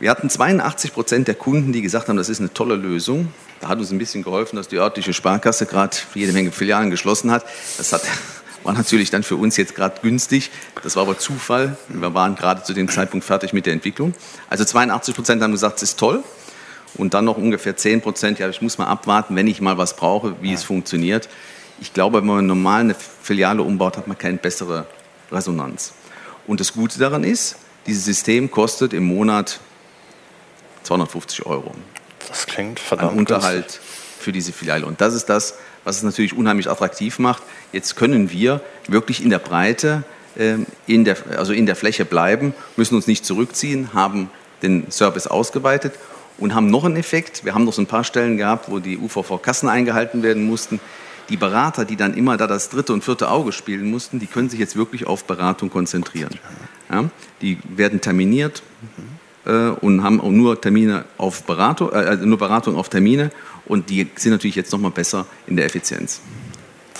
Wir 0.00 0.10
hatten 0.10 0.30
82 0.30 0.94
Prozent 0.94 1.28
der 1.28 1.34
Kunden, 1.34 1.74
die 1.74 1.82
gesagt 1.82 2.08
haben, 2.08 2.16
das 2.16 2.30
ist 2.30 2.40
eine 2.40 2.54
tolle 2.54 2.74
Lösung. 2.74 3.28
Da 3.60 3.68
hat 3.68 3.78
uns 3.78 3.90
ein 3.90 3.98
bisschen 3.98 4.22
geholfen, 4.22 4.56
dass 4.56 4.66
die 4.66 4.78
örtliche 4.78 5.12
Sparkasse 5.12 5.66
gerade 5.66 5.94
jede 6.14 6.32
Menge 6.32 6.52
Filialen 6.52 6.88
geschlossen 6.88 7.30
hat. 7.30 7.44
Das 7.76 7.92
hat, 7.92 8.00
war 8.62 8.72
natürlich 8.72 9.10
dann 9.10 9.22
für 9.22 9.36
uns 9.36 9.58
jetzt 9.58 9.74
gerade 9.74 10.00
günstig. 10.00 10.50
Das 10.82 10.96
war 10.96 11.02
aber 11.02 11.18
Zufall. 11.18 11.76
Wir 11.88 12.14
waren 12.14 12.34
gerade 12.34 12.62
zu 12.62 12.72
dem 12.72 12.88
Zeitpunkt 12.88 13.26
fertig 13.26 13.52
mit 13.52 13.66
der 13.66 13.74
Entwicklung. 13.74 14.14
Also 14.48 14.64
82 14.64 15.14
Prozent 15.14 15.42
haben 15.42 15.52
gesagt, 15.52 15.76
es 15.76 15.82
ist 15.82 15.98
toll. 15.98 16.24
Und 16.94 17.12
dann 17.12 17.26
noch 17.26 17.36
ungefähr 17.36 17.76
10 17.76 18.00
Prozent, 18.00 18.38
ja, 18.38 18.48
ich 18.48 18.62
muss 18.62 18.78
mal 18.78 18.86
abwarten, 18.86 19.36
wenn 19.36 19.46
ich 19.48 19.60
mal 19.60 19.76
was 19.76 19.96
brauche, 19.96 20.34
wie 20.40 20.48
ja. 20.48 20.54
es 20.54 20.64
funktioniert. 20.64 21.28
Ich 21.78 21.92
glaube, 21.92 22.20
wenn 22.20 22.26
man 22.26 22.46
normal 22.46 22.80
eine 22.80 22.94
Filiale 22.94 23.62
umbaut, 23.62 23.98
hat 23.98 24.08
man 24.08 24.16
keine 24.16 24.38
bessere 24.38 24.86
Resonanz. 25.30 25.92
Und 26.46 26.58
das 26.58 26.72
Gute 26.72 26.98
daran 26.98 27.22
ist, 27.22 27.56
dieses 27.86 28.06
System 28.06 28.50
kostet 28.50 28.94
im 28.94 29.04
Monat 29.04 29.60
250 30.84 31.46
Euro. 31.46 31.74
Das 32.28 32.46
klingt 32.46 32.80
verdammt 32.80 33.12
Ein 33.12 33.18
Unterhalt 33.18 33.66
günstig. 33.66 33.80
für 34.20 34.32
diese 34.32 34.52
Filiale. 34.52 34.86
Und 34.86 35.00
das 35.00 35.14
ist 35.14 35.26
das, 35.26 35.54
was 35.84 35.96
es 35.96 36.02
natürlich 36.02 36.36
unheimlich 36.36 36.70
attraktiv 36.70 37.18
macht. 37.18 37.42
Jetzt 37.72 37.96
können 37.96 38.30
wir 38.30 38.60
wirklich 38.86 39.22
in 39.22 39.30
der 39.30 39.38
Breite, 39.38 40.04
ähm, 40.38 40.66
in 40.86 41.04
der, 41.04 41.16
also 41.36 41.52
in 41.52 41.66
der 41.66 41.76
Fläche 41.76 42.04
bleiben, 42.04 42.54
müssen 42.76 42.94
uns 42.94 43.06
nicht 43.06 43.24
zurückziehen, 43.24 43.92
haben 43.94 44.30
den 44.62 44.90
Service 44.90 45.26
ausgeweitet 45.26 45.94
und 46.38 46.54
haben 46.54 46.68
noch 46.70 46.84
einen 46.84 46.96
Effekt. 46.96 47.44
Wir 47.44 47.54
haben 47.54 47.64
noch 47.64 47.72
so 47.72 47.82
ein 47.82 47.86
paar 47.86 48.04
Stellen 48.04 48.36
gehabt, 48.36 48.70
wo 48.70 48.78
die 48.78 48.98
UVV-Kassen 48.98 49.68
eingehalten 49.68 50.22
werden 50.22 50.44
mussten. 50.44 50.80
Die 51.28 51.36
Berater, 51.36 51.84
die 51.84 51.96
dann 51.96 52.14
immer 52.14 52.36
da 52.36 52.46
das 52.46 52.70
dritte 52.70 52.92
und 52.92 53.04
vierte 53.04 53.30
Auge 53.30 53.52
spielen 53.52 53.88
mussten, 53.90 54.18
die 54.18 54.26
können 54.26 54.50
sich 54.50 54.58
jetzt 54.58 54.76
wirklich 54.76 55.06
auf 55.06 55.24
Beratung 55.24 55.70
konzentrieren. 55.70 56.38
Ja, 56.90 57.04
die 57.40 57.58
werden 57.68 58.00
terminiert, 58.00 58.62
äh, 58.82 59.02
und 59.80 60.02
haben 60.02 60.20
auch 60.20 60.30
nur 60.30 60.60
Termine 60.60 61.04
auf 61.18 61.44
Beratung, 61.44 61.90
äh, 61.92 61.96
also 61.96 62.26
nur 62.26 62.38
Beratung 62.38 62.76
auf 62.76 62.88
Termine 62.88 63.30
und 63.66 63.90
die 63.90 64.08
sind 64.16 64.32
natürlich 64.32 64.56
jetzt 64.56 64.72
noch 64.72 64.80
mal 64.80 64.90
besser 64.90 65.26
in 65.46 65.56
der 65.56 65.66
Effizienz. 65.66 66.20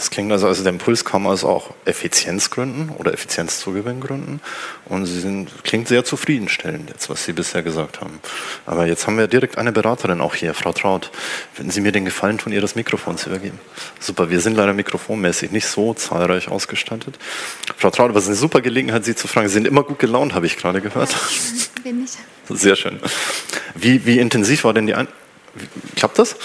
Das 0.01 0.09
klingt 0.09 0.33
also, 0.33 0.47
also 0.47 0.63
der 0.63 0.73
Impuls 0.73 1.05
kam 1.05 1.27
aus 1.27 1.45
auch 1.45 1.75
Effizienzgründen 1.85 2.89
oder 2.89 3.13
Effizienzzugewinngründen 3.13 4.41
und 4.87 5.05
Sie 5.05 5.21
sind, 5.21 5.51
klingt 5.63 5.89
sehr 5.89 6.07
zufriedenstellend 6.07 6.89
jetzt, 6.89 7.11
was 7.11 7.27
Sie 7.27 7.35
bisher 7.35 7.63
gesagt 7.63 8.01
haben. 8.01 8.19
Aber 8.65 8.87
jetzt 8.87 9.07
haben 9.07 9.19
wir 9.19 9.27
direkt 9.27 9.59
eine 9.59 9.73
Beraterin 9.73 10.23
auch 10.23 10.35
hier, 10.35 10.55
Frau 10.55 10.73
Traut. 10.73 11.11
Würden 11.55 11.71
Sie 11.71 11.83
mir 11.83 11.93
den 11.93 12.07
Gefallen 12.07 12.39
tun, 12.39 12.55
ihr 12.55 12.63
das 12.63 12.77
Mikrofon 12.77 13.19
zu 13.19 13.29
übergeben? 13.29 13.61
Super, 13.99 14.31
wir 14.31 14.41
sind 14.41 14.57
leider 14.57 14.73
mikrofonmäßig 14.73 15.51
nicht 15.51 15.67
so 15.67 15.93
zahlreich 15.93 16.49
ausgestattet. 16.49 17.19
Frau 17.77 17.91
Traut, 17.91 18.09
aber 18.09 18.21
es 18.21 18.25
ist 18.25 18.31
eine 18.31 18.37
super 18.39 18.63
Gelegenheit, 18.63 19.05
Sie 19.05 19.15
zu 19.15 19.29
fragen. 19.29 19.49
Sie 19.49 19.53
sind 19.53 19.67
immer 19.67 19.83
gut 19.83 19.99
gelaunt, 19.99 20.33
habe 20.33 20.47
ich 20.47 20.57
gerade 20.57 20.81
gehört. 20.81 21.15
Bin 21.85 22.05
ich. 22.05 22.13
Sehr 22.51 22.77
schön. 22.77 22.99
Wie, 23.75 24.05
wie 24.07 24.19
intensiv 24.19 24.65
war 24.65 24.75
denn 24.75 24.87
die 24.87 24.95
Ein... 24.95 25.09
Klappt 25.97 26.19
das? 26.19 26.37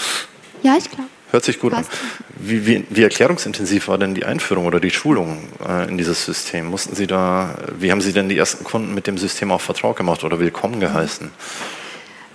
Ja, 0.62 0.76
ich 0.76 0.90
glaube. 0.90 1.08
Hört 1.30 1.44
sich 1.44 1.58
gut 1.58 1.72
Passt. 1.72 1.90
an. 1.90 1.98
Wie, 2.38 2.66
wie, 2.66 2.84
wie, 2.90 3.02
erklärungsintensiv 3.02 3.88
war 3.88 3.98
denn 3.98 4.14
die 4.14 4.24
Einführung 4.24 4.66
oder 4.66 4.78
die 4.78 4.90
Schulung 4.90 5.48
äh, 5.66 5.88
in 5.88 5.98
dieses 5.98 6.24
System? 6.24 6.66
Mussten 6.66 6.94
Sie 6.94 7.06
da, 7.06 7.56
wie 7.78 7.90
haben 7.90 8.00
Sie 8.00 8.12
denn 8.12 8.28
die 8.28 8.38
ersten 8.38 8.64
Kunden 8.64 8.94
mit 8.94 9.06
dem 9.06 9.18
System 9.18 9.50
auch 9.50 9.60
vertraut 9.60 9.96
gemacht 9.96 10.22
oder 10.22 10.38
willkommen 10.38 10.78
geheißen? 10.80 11.30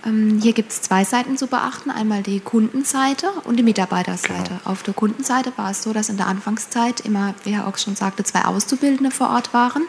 Ähm, 0.06 0.40
hier 0.42 0.54
gibt 0.54 0.72
es 0.72 0.82
zwei 0.82 1.04
Seiten 1.04 1.38
zu 1.38 1.48
beachten. 1.48 1.90
Einmal 1.90 2.24
die 2.24 2.40
Kundenseite 2.40 3.30
und 3.44 3.58
die 3.58 3.64
Mitarbeiterseite. 3.64 4.50
Genau. 4.50 4.60
Auf 4.66 4.84
der 4.84 4.94
Kundenseite 4.94 5.54
war 5.56 5.72
es 5.72 5.84
so, 5.84 5.94
dass 5.94 6.10
in 6.10 6.18
der 6.18 6.28
Anfangszeit 6.28 7.02
immer, 7.02 7.34
wie 7.44 7.52
Herr 7.52 7.68
Ochs 7.68 7.84
schon 7.84 7.96
sagte, 7.96 8.24
zwei 8.24 8.46
Auszubildende 8.46 9.12
vor 9.12 9.30
Ort 9.30 9.54
waren. 9.54 9.84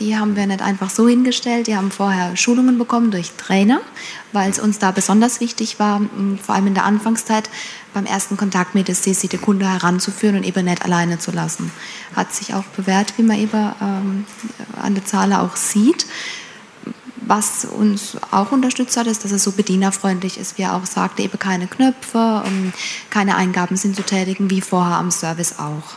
Die 0.00 0.16
haben 0.16 0.34
wir 0.34 0.46
nicht 0.46 0.60
einfach 0.60 0.90
so 0.90 1.08
hingestellt. 1.08 1.68
Die 1.68 1.76
haben 1.76 1.90
vorher 1.90 2.36
Schulungen 2.36 2.78
bekommen 2.78 3.10
durch 3.10 3.32
Trainer, 3.36 3.80
weil 4.32 4.50
es 4.50 4.58
uns 4.58 4.78
da 4.78 4.90
besonders 4.90 5.40
wichtig 5.40 5.78
war, 5.78 6.00
vor 6.42 6.54
allem 6.54 6.66
in 6.66 6.74
der 6.74 6.84
Anfangszeit 6.84 7.48
beim 7.92 8.04
ersten 8.04 8.36
Kontakt 8.36 8.74
mit 8.74 8.88
der 8.88 8.96
CC 8.96 9.28
den 9.28 9.40
Kunde 9.40 9.70
heranzuführen 9.70 10.36
und 10.36 10.42
eben 10.44 10.64
nicht 10.64 10.84
alleine 10.84 11.18
zu 11.18 11.30
lassen. 11.30 11.70
Hat 12.16 12.34
sich 12.34 12.54
auch 12.54 12.64
bewährt, 12.76 13.14
wie 13.18 13.22
man 13.22 13.38
eben 13.38 13.72
ähm, 13.80 14.26
an 14.82 14.94
der 14.94 15.04
Zahl 15.04 15.32
auch 15.32 15.54
sieht. 15.54 16.06
Was 17.26 17.64
uns 17.64 18.18
auch 18.32 18.52
unterstützt 18.52 18.96
hat, 18.96 19.06
ist, 19.06 19.24
dass 19.24 19.30
es 19.30 19.44
so 19.44 19.52
bedienerfreundlich 19.52 20.38
ist, 20.38 20.58
wie 20.58 20.62
er 20.62 20.74
auch 20.74 20.84
sagte, 20.84 21.22
eben 21.22 21.38
keine 21.38 21.68
Knöpfe, 21.68 22.42
ähm, 22.44 22.72
keine 23.10 23.36
Eingaben 23.36 23.76
sind 23.76 23.94
zu 23.94 24.02
tätigen, 24.02 24.50
wie 24.50 24.60
vorher 24.60 24.96
am 24.96 25.10
Service 25.10 25.58
auch. 25.58 25.94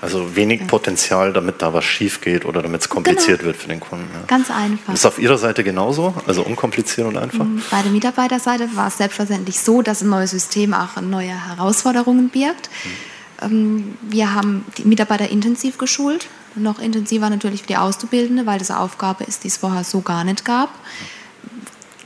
Mhm. 0.00 0.04
Also 0.04 0.36
wenig 0.36 0.66
Potenzial, 0.66 1.32
damit 1.32 1.62
da 1.62 1.72
was 1.74 1.84
schief 1.84 2.20
geht 2.20 2.44
oder 2.44 2.62
damit 2.62 2.82
es 2.82 2.88
kompliziert 2.88 3.40
genau. 3.40 3.48
wird 3.48 3.56
für 3.56 3.68
den 3.68 3.80
Kunden. 3.80 4.08
Ja. 4.12 4.20
Ganz 4.26 4.50
einfach. 4.50 4.94
Ist 4.94 5.06
auf 5.06 5.18
Ihrer 5.18 5.38
Seite 5.38 5.64
genauso? 5.64 6.14
Also 6.26 6.42
unkompliziert 6.42 7.06
und 7.06 7.16
einfach? 7.16 7.44
Mm, 7.44 7.60
bei 7.70 7.82
der 7.82 7.92
Mitarbeiterseite 7.92 8.68
war 8.74 8.88
es 8.88 8.98
selbstverständlich 8.98 9.60
so, 9.60 9.82
dass 9.82 10.02
ein 10.02 10.08
neues 10.08 10.30
System 10.30 10.74
auch 10.74 11.00
neue 11.00 11.34
Herausforderungen 11.48 12.28
birgt. 12.28 12.70
Mhm. 12.84 13.96
Wir 14.02 14.34
haben 14.34 14.64
die 14.78 14.84
Mitarbeiter 14.84 15.30
intensiv 15.30 15.78
geschult. 15.78 16.26
Noch 16.56 16.80
intensiver 16.80 17.30
natürlich 17.30 17.62
für 17.62 17.68
die 17.68 17.76
Auszubildende, 17.76 18.46
weil 18.46 18.58
das 18.58 18.70
eine 18.70 18.80
Aufgabe 18.80 19.24
ist, 19.24 19.44
die 19.44 19.48
es 19.48 19.58
vorher 19.58 19.84
so 19.84 20.00
gar 20.00 20.24
nicht 20.24 20.44
gab. 20.44 20.70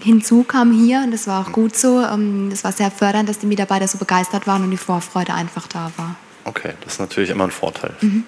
Hinzu 0.00 0.42
kam 0.42 0.72
hier, 0.72 1.02
und 1.04 1.12
das 1.12 1.26
war 1.26 1.46
auch 1.46 1.52
gut 1.52 1.76
so, 1.76 2.00
es 2.00 2.12
ähm, 2.12 2.52
war 2.62 2.72
sehr 2.72 2.90
fördernd, 2.90 3.28
dass 3.28 3.38
die 3.38 3.46
Mitarbeiter 3.46 3.86
so 3.86 3.98
begeistert 3.98 4.46
waren 4.46 4.64
und 4.64 4.70
die 4.70 4.76
Vorfreude 4.76 5.32
einfach 5.32 5.68
da 5.68 5.92
war. 5.96 6.16
Okay, 6.44 6.72
das 6.82 6.94
ist 6.94 7.00
natürlich 7.00 7.30
immer 7.30 7.44
ein 7.44 7.50
Vorteil. 7.50 7.94
Mhm. 8.00 8.24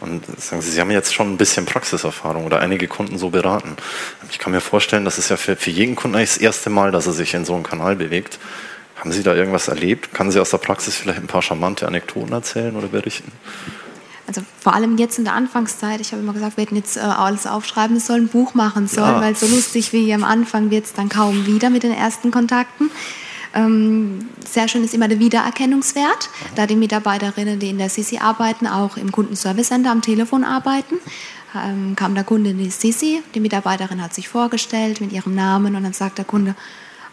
Und 0.00 0.24
sagen 0.40 0.62
Sie, 0.62 0.70
Sie 0.70 0.80
haben 0.80 0.90
jetzt 0.90 1.14
schon 1.14 1.32
ein 1.32 1.36
bisschen 1.36 1.64
Praxiserfahrung 1.64 2.44
oder 2.44 2.58
einige 2.58 2.88
Kunden 2.88 3.18
so 3.18 3.30
beraten. 3.30 3.76
Ich 4.30 4.40
kann 4.40 4.52
mir 4.52 4.60
vorstellen, 4.60 5.04
das 5.04 5.16
ist 5.18 5.28
ja 5.28 5.36
für, 5.36 5.54
für 5.54 5.70
jeden 5.70 5.94
Kunden 5.94 6.16
eigentlich 6.16 6.30
das 6.30 6.38
erste 6.38 6.70
Mal, 6.70 6.90
dass 6.90 7.06
er 7.06 7.12
sich 7.12 7.34
in 7.34 7.44
so 7.44 7.54
einem 7.54 7.62
Kanal 7.62 7.94
bewegt. 7.94 8.40
Haben 8.96 9.12
Sie 9.12 9.22
da 9.22 9.34
irgendwas 9.34 9.68
erlebt? 9.68 10.12
Kann 10.12 10.32
Sie 10.32 10.40
aus 10.40 10.50
der 10.50 10.58
Praxis 10.58 10.96
vielleicht 10.96 11.20
ein 11.20 11.28
paar 11.28 11.42
charmante 11.42 11.86
Anekdoten 11.86 12.32
erzählen 12.32 12.74
oder 12.74 12.88
berichten? 12.88 13.30
Also 14.26 14.42
vor 14.60 14.74
allem 14.74 14.98
jetzt 14.98 15.18
in 15.18 15.24
der 15.24 15.34
Anfangszeit, 15.34 16.00
ich 16.00 16.12
habe 16.12 16.22
immer 16.22 16.32
gesagt, 16.32 16.56
wir 16.56 16.64
hätten 16.64 16.76
jetzt 16.76 16.96
äh, 16.96 17.00
alles 17.00 17.46
aufschreiben 17.46 18.00
sollen, 18.00 18.24
ein 18.24 18.28
Buch 18.28 18.54
machen 18.54 18.88
sollen, 18.88 19.16
ja. 19.16 19.20
weil 19.20 19.36
so 19.36 19.46
lustig 19.46 19.92
wie 19.92 20.04
hier 20.04 20.14
am 20.14 20.24
Anfang 20.24 20.70
wird 20.70 20.86
es 20.86 20.94
dann 20.94 21.08
kaum 21.08 21.46
wieder 21.46 21.70
mit 21.70 21.82
den 21.82 21.92
ersten 21.92 22.30
Kontakten. 22.30 22.90
Ähm, 23.54 24.28
sehr 24.44 24.68
schön 24.68 24.84
ist 24.84 24.94
immer 24.94 25.08
der 25.08 25.18
Wiedererkennungswert, 25.18 26.30
da 26.54 26.66
die 26.66 26.76
Mitarbeiterinnen, 26.76 27.58
die 27.58 27.70
in 27.70 27.78
der 27.78 27.88
Sisi 27.88 28.18
arbeiten, 28.18 28.66
auch 28.66 28.96
im 28.96 29.12
Kundenservice 29.12 29.68
Center 29.68 29.90
am 29.90 30.02
Telefon 30.02 30.44
arbeiten. 30.44 30.96
Ähm, 31.54 31.94
kam 31.96 32.14
der 32.14 32.24
Kunde 32.24 32.50
in 32.50 32.58
die 32.58 32.70
Sisi, 32.70 33.22
die 33.34 33.40
Mitarbeiterin 33.40 34.02
hat 34.02 34.14
sich 34.14 34.28
vorgestellt 34.28 35.00
mit 35.02 35.12
ihrem 35.12 35.34
Namen 35.34 35.76
und 35.76 35.82
dann 35.82 35.92
sagt 35.92 36.16
der 36.16 36.24
Kunde, 36.24 36.54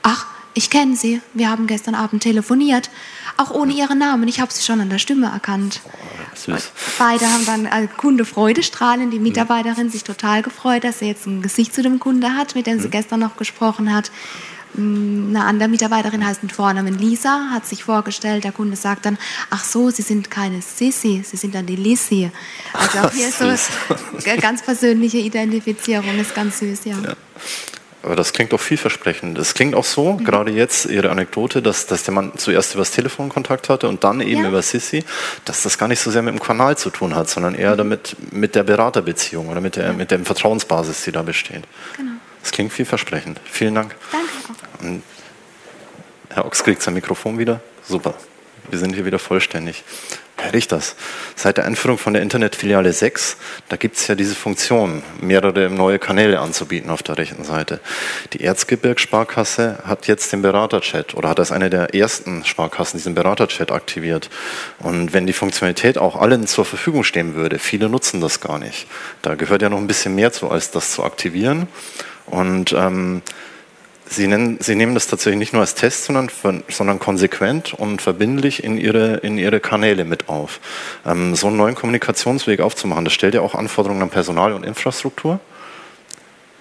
ach, 0.01 0.27
ich 0.53 0.69
kenne 0.69 0.95
Sie, 0.95 1.21
wir 1.33 1.49
haben 1.49 1.67
gestern 1.67 1.93
Abend 1.93 2.23
telefoniert, 2.23 2.89
auch 3.37 3.51
ohne 3.51 3.73
Ihren 3.73 3.99
Namen, 3.99 4.27
ich 4.27 4.39
habe 4.39 4.51
Sie 4.51 4.63
schon 4.63 4.81
an 4.81 4.89
der 4.89 4.97
Stimme 4.97 5.27
erkannt. 5.27 5.81
Süß. 6.35 6.71
Beide 6.97 7.31
haben 7.31 7.45
dann 7.45 7.65
äh, 7.65 7.87
Kunde 7.97 8.25
Freudestrahlen, 8.25 9.11
die 9.11 9.19
Mitarbeiterin 9.19 9.89
sich 9.89 10.03
total 10.03 10.41
gefreut, 10.41 10.83
dass 10.83 10.99
sie 10.99 11.07
jetzt 11.07 11.27
ein 11.27 11.41
Gesicht 11.41 11.73
zu 11.73 11.81
dem 11.81 11.99
Kunde 11.99 12.33
hat, 12.35 12.55
mit 12.55 12.67
dem 12.67 12.79
sie 12.79 12.87
mhm. 12.87 12.91
gestern 12.91 13.19
noch 13.19 13.35
gesprochen 13.35 13.93
hat. 13.93 14.11
Eine 14.77 15.43
andere 15.43 15.67
Mitarbeiterin 15.67 16.25
heißt 16.25 16.43
mit 16.43 16.51
Vornamen 16.51 16.97
Lisa, 16.97 17.49
hat 17.51 17.65
sich 17.65 17.83
vorgestellt. 17.83 18.43
Der 18.43 18.51
Kunde 18.51 18.75
sagt 18.75 19.05
dann, 19.05 19.17
ach 19.49 19.63
so, 19.63 19.89
Sie 19.89 20.03
sind 20.03 20.29
keine 20.29 20.61
Sissi, 20.61 21.23
Sie 21.25 21.37
sind 21.37 21.55
dann 21.55 21.65
die 21.65 21.75
Lissi. 21.75 22.29
Also 22.73 22.99
auch 22.99 23.11
hier 23.11 23.31
so 23.31 23.45
ganz 24.41 24.61
persönliche 24.61 25.17
Identifizierung 25.17 26.19
ist 26.19 26.35
ganz 26.35 26.59
süß, 26.59 26.85
ja. 26.85 26.95
ja. 27.03 27.15
Aber 28.01 28.15
das 28.15 28.31
klingt 28.31 28.53
doch 28.53 28.61
vielversprechend. 28.61 29.37
Es 29.37 29.53
klingt 29.53 29.75
auch 29.75 29.83
so, 29.83 30.13
mhm. 30.13 30.23
gerade 30.23 30.51
jetzt 30.51 30.85
Ihre 30.85 31.09
Anekdote, 31.09 31.61
dass, 31.61 31.85
dass 31.85 32.03
der 32.03 32.13
Mann 32.13 32.31
zuerst 32.37 32.73
über 32.73 32.81
das 32.81 32.91
Telefon 32.91 33.27
Kontakt 33.27 33.67
hatte 33.67 33.89
und 33.89 34.03
dann 34.03 34.21
eben 34.21 34.43
ja. 34.43 34.49
über 34.49 34.61
Sissi, 34.61 35.03
dass 35.43 35.63
das 35.63 35.77
gar 35.77 35.87
nicht 35.87 35.99
so 35.99 36.09
sehr 36.09 36.21
mit 36.21 36.33
dem 36.33 36.39
Kanal 36.39 36.77
zu 36.77 36.91
tun 36.91 37.15
hat, 37.15 37.29
sondern 37.29 37.55
eher 37.55 37.73
mhm. 37.73 37.77
damit 37.77 38.15
mit 38.31 38.55
der 38.55 38.63
Beraterbeziehung 38.63 39.49
oder 39.49 39.59
mit 39.59 39.75
der, 39.75 39.87
ja. 39.87 39.93
mit 39.93 40.11
der 40.11 40.19
Vertrauensbasis, 40.19 41.03
die 41.03 41.11
da 41.11 41.23
besteht. 41.23 41.63
Genau. 41.97 42.11
Das 42.41 42.51
klingt 42.51 42.73
vielversprechend. 42.73 43.39
Vielen 43.45 43.75
Dank. 43.75 43.95
Danke. 44.11 45.01
Herr 46.29 46.45
Ochs 46.45 46.63
kriegt 46.63 46.81
sein 46.81 46.93
Mikrofon 46.93 47.39
wieder. 47.39 47.59
Super. 47.83 48.13
Wir 48.69 48.77
sind 48.77 48.93
hier 48.93 49.05
wieder 49.05 49.19
vollständig. 49.19 49.83
Herr 50.37 50.53
Richters, 50.53 50.95
seit 51.35 51.57
der 51.57 51.65
Einführung 51.65 51.97
von 51.97 52.13
der 52.13 52.21
Internetfiliale 52.21 52.93
6, 52.93 53.35
da 53.67 53.75
gibt 53.75 53.97
es 53.97 54.07
ja 54.07 54.15
diese 54.15 54.35
Funktion, 54.35 55.03
mehrere 55.19 55.69
neue 55.69 55.99
Kanäle 55.99 56.39
anzubieten 56.39 56.89
auf 56.89 57.03
der 57.03 57.17
rechten 57.17 57.43
Seite. 57.43 57.81
Die 58.31 58.41
Erzgebirgssparkasse 58.41 59.79
hat 59.83 60.07
jetzt 60.07 60.31
den 60.31 60.41
Beraterchat 60.41 61.15
oder 61.15 61.29
hat 61.29 61.39
als 61.39 61.51
eine 61.51 61.69
der 61.69 61.93
ersten 61.93 62.45
Sparkassen 62.45 62.97
diesen 62.99 63.15
Beraterchat 63.15 63.71
aktiviert. 63.71 64.29
Und 64.79 65.11
wenn 65.13 65.27
die 65.27 65.33
Funktionalität 65.33 65.97
auch 65.97 66.15
allen 66.15 66.47
zur 66.47 66.63
Verfügung 66.63 67.03
stehen 67.03 67.35
würde, 67.35 67.59
viele 67.59 67.89
nutzen 67.89 68.21
das 68.21 68.39
gar 68.39 68.59
nicht. 68.59 68.87
Da 69.21 69.35
gehört 69.35 69.61
ja 69.61 69.69
noch 69.69 69.79
ein 69.79 69.87
bisschen 69.87 70.15
mehr 70.15 70.31
zu, 70.31 70.49
als 70.49 70.71
das 70.71 70.93
zu 70.93 71.03
aktivieren. 71.03 71.67
Und 72.29 72.73
ähm, 72.73 73.21
Sie, 74.11 74.25
nennen, 74.25 74.57
Sie 74.59 74.75
nehmen 74.75 74.95
das 74.95 75.07
tatsächlich 75.07 75.37
nicht 75.37 75.53
nur 75.53 75.61
als 75.61 75.75
Test, 75.75 76.05
sondern, 76.05 76.29
sondern 76.67 76.97
konsequent 76.97 77.75
und 77.75 78.01
verbindlich 78.01 78.63
in 78.63 78.77
Ihre, 78.77 79.17
in 79.17 79.37
Ihre 79.37 79.59
Kanäle 79.59 80.03
mit 80.03 80.29
auf. 80.29 80.59
Ähm, 81.05 81.35
so 81.35 81.47
einen 81.47 81.57
neuen 81.57 81.75
Kommunikationsweg 81.75 82.59
aufzumachen, 82.59 83.05
das 83.05 83.13
stellt 83.13 83.35
ja 83.35 83.41
auch 83.41 83.53
Anforderungen 83.53 84.01
an 84.01 84.09
Personal 84.09 84.53
und 84.53 84.65
Infrastruktur. 84.65 85.39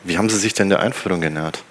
Wie 0.05 0.19
haben 0.19 0.29
Sie 0.29 0.39
sich 0.39 0.53
denn 0.53 0.69
der 0.69 0.81
Einführung 0.81 1.21
genähert? 1.23 1.63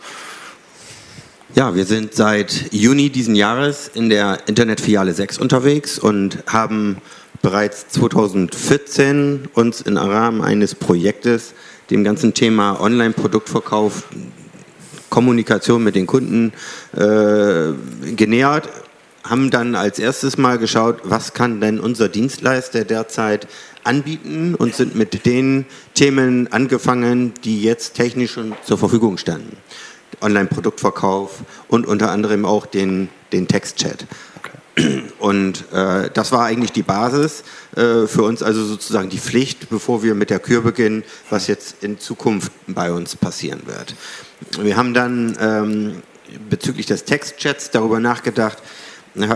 Ja, 1.55 1.75
wir 1.75 1.85
sind 1.85 2.13
seit 2.13 2.73
Juni 2.73 3.09
diesen 3.09 3.35
Jahres 3.35 3.89
in 3.93 4.09
der 4.09 4.39
Internetfiliale 4.47 5.13
6 5.13 5.37
unterwegs 5.37 5.97
und 5.97 6.43
haben 6.47 6.97
bereits 7.41 7.87
2014 7.89 9.47
uns 9.53 9.81
im 9.81 9.95
Rahmen 9.95 10.41
eines 10.41 10.75
Projektes 10.75 11.53
dem 11.89 12.03
ganzen 12.03 12.33
Thema 12.33 12.79
Online-Produktverkauf, 12.81 14.03
Kommunikation 15.09 15.83
mit 15.83 15.95
den 15.95 16.05
Kunden 16.05 16.53
äh, 16.93 17.73
genähert, 18.15 18.69
haben 19.23 19.49
dann 19.49 19.75
als 19.75 19.99
erstes 19.99 20.37
mal 20.37 20.57
geschaut, 20.57 21.01
was 21.03 21.33
kann 21.33 21.59
denn 21.59 21.79
unser 21.79 22.09
Dienstleister 22.09 22.85
derzeit 22.85 23.47
anbieten 23.83 24.55
und 24.55 24.75
sind 24.75 24.95
mit 24.95 25.25
den 25.25 25.65
Themen 25.93 26.51
angefangen, 26.51 27.33
die 27.43 27.61
jetzt 27.61 27.95
technisch 27.95 28.33
schon 28.33 28.53
zur 28.63 28.77
Verfügung 28.77 29.17
standen. 29.17 29.57
Online-Produktverkauf 30.21 31.43
und 31.67 31.85
unter 31.85 32.11
anderem 32.11 32.45
auch 32.45 32.65
den, 32.65 33.09
den 33.31 33.47
Textchat. 33.47 34.05
Und 35.19 35.71
äh, 35.71 36.09
das 36.13 36.31
war 36.31 36.45
eigentlich 36.45 36.71
die 36.71 36.83
Basis 36.83 37.43
äh, 37.75 38.05
für 38.05 38.23
uns, 38.23 38.43
also 38.43 38.63
sozusagen 38.63 39.09
die 39.09 39.17
Pflicht, 39.17 39.69
bevor 39.69 40.03
wir 40.03 40.13
mit 40.13 40.29
der 40.29 40.39
Kür 40.39 40.61
beginnen, 40.61 41.03
was 41.29 41.47
jetzt 41.47 41.83
in 41.83 41.99
Zukunft 41.99 42.51
bei 42.67 42.91
uns 42.91 43.15
passieren 43.15 43.61
wird. 43.65 43.95
Wir 44.61 44.77
haben 44.77 44.93
dann 44.93 45.37
ähm, 45.39 46.03
bezüglich 46.49 46.85
des 46.85 47.05
Textchats 47.05 47.71
darüber 47.71 47.99
nachgedacht, 47.99 48.57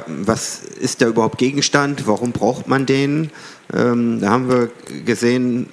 was 0.05 0.61
ist 0.79 1.01
da 1.01 1.07
überhaupt 1.07 1.39
Gegenstand, 1.39 2.05
warum 2.05 2.33
braucht 2.33 2.67
man 2.67 2.85
den? 2.85 3.31
Ähm, 3.73 4.21
da 4.21 4.29
haben 4.29 4.49
wir 4.49 4.69
gesehen, 5.05 5.69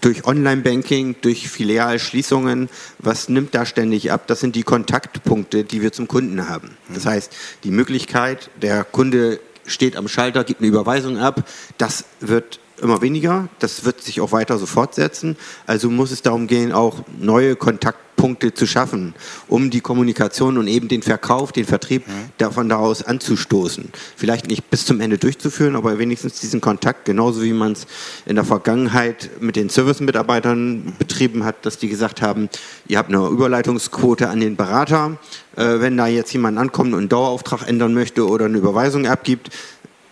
durch 0.00 0.24
Online-Banking, 0.24 1.16
durch 1.20 1.48
Filialschließungen, 1.48 2.68
was 2.98 3.28
nimmt 3.28 3.54
da 3.54 3.66
ständig 3.66 4.12
ab? 4.12 4.26
Das 4.26 4.40
sind 4.40 4.56
die 4.56 4.62
Kontaktpunkte, 4.62 5.64
die 5.64 5.82
wir 5.82 5.92
zum 5.92 6.08
Kunden 6.08 6.48
haben. 6.48 6.76
Das 6.92 7.06
heißt, 7.06 7.32
die 7.64 7.70
Möglichkeit, 7.70 8.50
der 8.60 8.84
Kunde 8.84 9.40
steht 9.66 9.96
am 9.96 10.08
Schalter, 10.08 10.44
gibt 10.44 10.60
eine 10.60 10.68
Überweisung 10.68 11.18
ab, 11.18 11.48
das 11.78 12.04
wird 12.20 12.60
immer 12.80 13.02
weniger. 13.02 13.48
Das 13.58 13.84
wird 13.84 14.02
sich 14.02 14.20
auch 14.20 14.32
weiter 14.32 14.58
so 14.58 14.66
fortsetzen. 14.66 15.36
Also 15.66 15.90
muss 15.90 16.10
es 16.10 16.22
darum 16.22 16.46
gehen, 16.46 16.72
auch 16.72 17.02
neue 17.18 17.56
Kontaktpunkte 17.56 18.54
zu 18.54 18.66
schaffen, 18.66 19.14
um 19.48 19.70
die 19.70 19.80
Kommunikation 19.80 20.58
und 20.58 20.66
eben 20.66 20.88
den 20.88 21.02
Verkauf, 21.02 21.52
den 21.52 21.64
Vertrieb 21.64 22.06
mhm. 22.06 22.12
davon 22.38 22.68
daraus 22.68 23.02
anzustoßen. 23.02 23.90
Vielleicht 24.16 24.48
nicht 24.48 24.70
bis 24.70 24.86
zum 24.86 25.00
Ende 25.00 25.18
durchzuführen, 25.18 25.76
aber 25.76 25.98
wenigstens 25.98 26.40
diesen 26.40 26.60
Kontakt, 26.60 27.04
genauso 27.04 27.42
wie 27.42 27.52
man 27.52 27.72
es 27.72 27.86
in 28.26 28.36
der 28.36 28.44
Vergangenheit 28.44 29.30
mit 29.40 29.56
den 29.56 29.70
Service-Mitarbeitern 29.70 30.94
betrieben 30.98 31.44
hat, 31.44 31.64
dass 31.66 31.78
die 31.78 31.88
gesagt 31.88 32.22
haben, 32.22 32.48
ihr 32.88 32.98
habt 32.98 33.10
eine 33.10 33.26
Überleitungsquote 33.26 34.28
an 34.28 34.40
den 34.40 34.56
Berater. 34.56 35.18
Äh, 35.56 35.80
wenn 35.80 35.96
da 35.96 36.08
jetzt 36.08 36.32
jemand 36.32 36.58
ankommt 36.58 36.92
und 36.92 36.98
einen 36.98 37.08
Dauerauftrag 37.08 37.68
ändern 37.68 37.94
möchte 37.94 38.26
oder 38.26 38.46
eine 38.46 38.58
Überweisung 38.58 39.06
abgibt, 39.06 39.50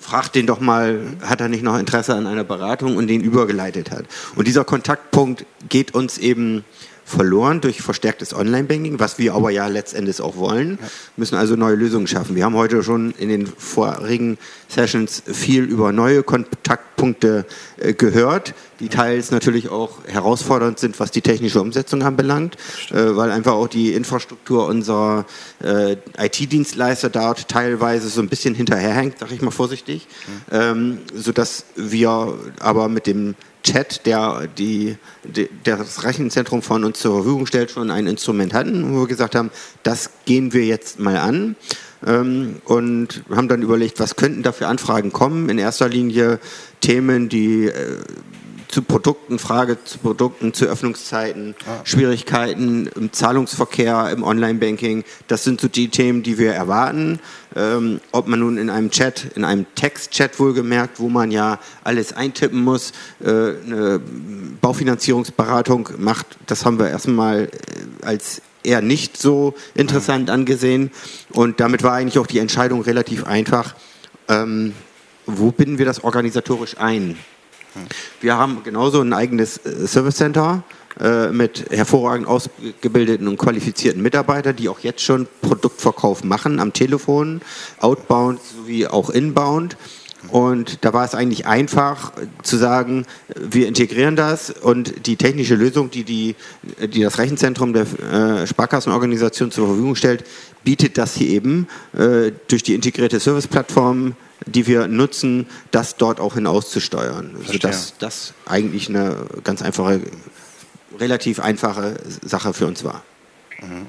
fragt 0.02 0.34
den 0.34 0.46
doch 0.46 0.60
mal, 0.60 1.00
hat 1.22 1.40
er 1.40 1.48
nicht 1.48 1.62
noch 1.62 1.78
Interesse 1.78 2.14
an 2.14 2.26
einer 2.26 2.44
Beratung 2.44 2.96
und 2.96 3.06
den 3.06 3.22
übergeleitet 3.22 3.90
hat. 3.90 4.04
Und 4.34 4.48
dieser 4.48 4.64
Kontaktpunkt 4.64 5.46
geht 5.68 5.94
uns 5.94 6.18
eben 6.18 6.64
verloren 7.04 7.60
durch 7.60 7.82
verstärktes 7.82 8.34
Online-Banking, 8.34 8.98
was 8.98 9.18
wir 9.18 9.34
aber 9.34 9.50
ja 9.50 9.66
letztendlich 9.66 10.20
auch 10.20 10.36
wollen, 10.36 10.78
müssen 11.16 11.36
also 11.36 11.56
neue 11.56 11.74
Lösungen 11.74 12.06
schaffen. 12.06 12.36
Wir 12.36 12.44
haben 12.44 12.54
heute 12.54 12.82
schon 12.82 13.12
in 13.18 13.28
den 13.28 13.46
vorigen 13.46 14.38
Sessions 14.68 15.22
viel 15.26 15.64
über 15.64 15.92
neue 15.92 16.22
Kontaktpunkte 16.22 17.44
äh, 17.78 17.92
gehört, 17.92 18.54
die 18.80 18.88
teils 18.88 19.30
natürlich 19.30 19.68
auch 19.68 20.04
herausfordernd 20.06 20.78
sind, 20.78 20.98
was 20.98 21.10
die 21.10 21.20
technische 21.20 21.60
Umsetzung 21.60 22.02
anbelangt, 22.02 22.56
äh, 22.90 23.16
weil 23.16 23.30
einfach 23.30 23.52
auch 23.52 23.68
die 23.68 23.92
Infrastruktur 23.92 24.66
unserer 24.66 25.26
äh, 25.62 25.96
IT-Dienstleister 26.18 27.10
dort 27.10 27.48
teilweise 27.48 28.08
so 28.08 28.20
ein 28.20 28.28
bisschen 28.28 28.54
hinterherhängt, 28.54 29.18
sage 29.18 29.34
ich 29.34 29.42
mal 29.42 29.50
vorsichtig, 29.50 30.06
mhm. 30.26 30.56
ähm, 30.56 30.98
sodass 31.14 31.64
wir 31.76 32.38
aber 32.60 32.88
mit 32.88 33.06
dem 33.06 33.34
Chat, 33.62 34.06
der, 34.06 34.48
die, 34.58 34.96
der 35.24 35.76
das 35.76 36.04
Rechenzentrum 36.04 36.62
von 36.62 36.84
uns 36.84 36.98
zur 36.98 37.22
Verfügung 37.22 37.46
stellt, 37.46 37.70
schon 37.70 37.90
ein 37.90 38.06
Instrument 38.06 38.52
hatten, 38.54 38.94
wo 38.94 39.00
wir 39.00 39.06
gesagt 39.06 39.34
haben, 39.34 39.50
das 39.82 40.10
gehen 40.24 40.52
wir 40.52 40.64
jetzt 40.64 40.98
mal 40.98 41.16
an 41.16 41.56
ähm, 42.06 42.56
und 42.64 43.22
haben 43.30 43.48
dann 43.48 43.62
überlegt, 43.62 44.00
was 44.00 44.16
könnten 44.16 44.42
da 44.42 44.52
für 44.52 44.66
Anfragen 44.66 45.12
kommen. 45.12 45.48
In 45.48 45.58
erster 45.58 45.88
Linie 45.88 46.40
Themen, 46.80 47.28
die 47.28 47.66
äh, 47.66 47.98
zu 48.72 48.82
Produkten, 48.82 49.38
Frage 49.38 49.84
zu 49.84 49.98
Produkten, 49.98 50.54
zu 50.54 50.64
Öffnungszeiten, 50.64 51.54
ah. 51.66 51.84
Schwierigkeiten 51.84 52.88
im 52.96 53.12
Zahlungsverkehr, 53.12 54.10
im 54.10 54.24
Online-Banking. 54.24 55.04
Das 55.28 55.44
sind 55.44 55.60
so 55.60 55.68
die 55.68 55.88
Themen, 55.88 56.22
die 56.22 56.38
wir 56.38 56.54
erwarten. 56.54 57.20
Ähm, 57.54 58.00
ob 58.12 58.28
man 58.28 58.40
nun 58.40 58.56
in 58.56 58.70
einem 58.70 58.90
Chat, 58.90 59.26
in 59.36 59.44
einem 59.44 59.66
Text-Chat 59.74 60.40
wohlgemerkt, 60.40 61.00
wo 61.00 61.10
man 61.10 61.30
ja 61.30 61.58
alles 61.84 62.14
eintippen 62.14 62.64
muss, 62.64 62.92
äh, 63.20 63.28
eine 63.28 64.00
Baufinanzierungsberatung 64.62 65.90
macht, 65.98 66.26
das 66.46 66.64
haben 66.64 66.78
wir 66.78 66.88
erstmal 66.88 67.42
äh, 67.42 67.48
als 68.06 68.40
eher 68.62 68.80
nicht 68.80 69.18
so 69.18 69.54
interessant 69.74 70.30
angesehen. 70.30 70.92
Und 71.30 71.60
damit 71.60 71.82
war 71.82 71.92
eigentlich 71.92 72.18
auch 72.18 72.26
die 72.26 72.38
Entscheidung 72.38 72.80
relativ 72.80 73.26
einfach. 73.26 73.74
Ähm, 74.28 74.72
wo 75.26 75.50
binden 75.50 75.76
wir 75.76 75.84
das 75.84 76.02
organisatorisch 76.04 76.78
ein? 76.78 77.18
Wir 78.20 78.36
haben 78.36 78.62
genauso 78.64 79.00
ein 79.00 79.12
eigenes 79.12 79.58
äh, 79.58 79.86
Service 79.86 80.16
Center 80.16 80.62
äh, 81.00 81.28
mit 81.28 81.70
hervorragend 81.70 82.26
ausgebildeten 82.26 83.26
und 83.28 83.38
qualifizierten 83.38 84.02
Mitarbeitern, 84.02 84.56
die 84.56 84.68
auch 84.68 84.80
jetzt 84.80 85.02
schon 85.02 85.26
Produktverkauf 85.40 86.22
machen 86.22 86.60
am 86.60 86.72
Telefon, 86.72 87.40
outbound 87.80 88.40
sowie 88.42 88.86
auch 88.86 89.10
inbound. 89.10 89.76
Und 90.28 90.84
da 90.84 90.92
war 90.92 91.04
es 91.04 91.14
eigentlich 91.14 91.46
einfach 91.46 92.12
zu 92.42 92.56
sagen, 92.56 93.06
wir 93.34 93.66
integrieren 93.66 94.14
das 94.14 94.50
und 94.50 95.06
die 95.06 95.16
technische 95.16 95.56
Lösung, 95.56 95.90
die, 95.90 96.04
die, 96.04 96.36
die 96.78 97.00
das 97.00 97.18
Rechenzentrum 97.18 97.72
der 97.72 97.86
äh, 98.42 98.46
Sparkassenorganisation 98.46 99.50
zur 99.50 99.66
Verfügung 99.66 99.96
stellt, 99.96 100.24
bietet 100.62 100.96
das 100.96 101.14
hier 101.14 101.28
eben 101.28 101.66
äh, 101.94 102.30
durch 102.46 102.62
die 102.62 102.74
integrierte 102.74 103.18
Serviceplattform 103.18 104.14
die 104.46 104.66
wir 104.66 104.88
nutzen, 104.88 105.46
das 105.70 105.96
dort 105.96 106.20
auch 106.20 106.34
hinauszusteuern. 106.34 107.36
Sodass 107.46 107.94
das 107.98 108.34
eigentlich 108.46 108.88
eine 108.88 109.16
ganz 109.44 109.62
einfache, 109.62 110.00
relativ 110.98 111.40
einfache 111.40 111.96
Sache 112.22 112.52
für 112.52 112.66
uns 112.66 112.84
war. 112.84 113.02
Mhm. 113.62 113.86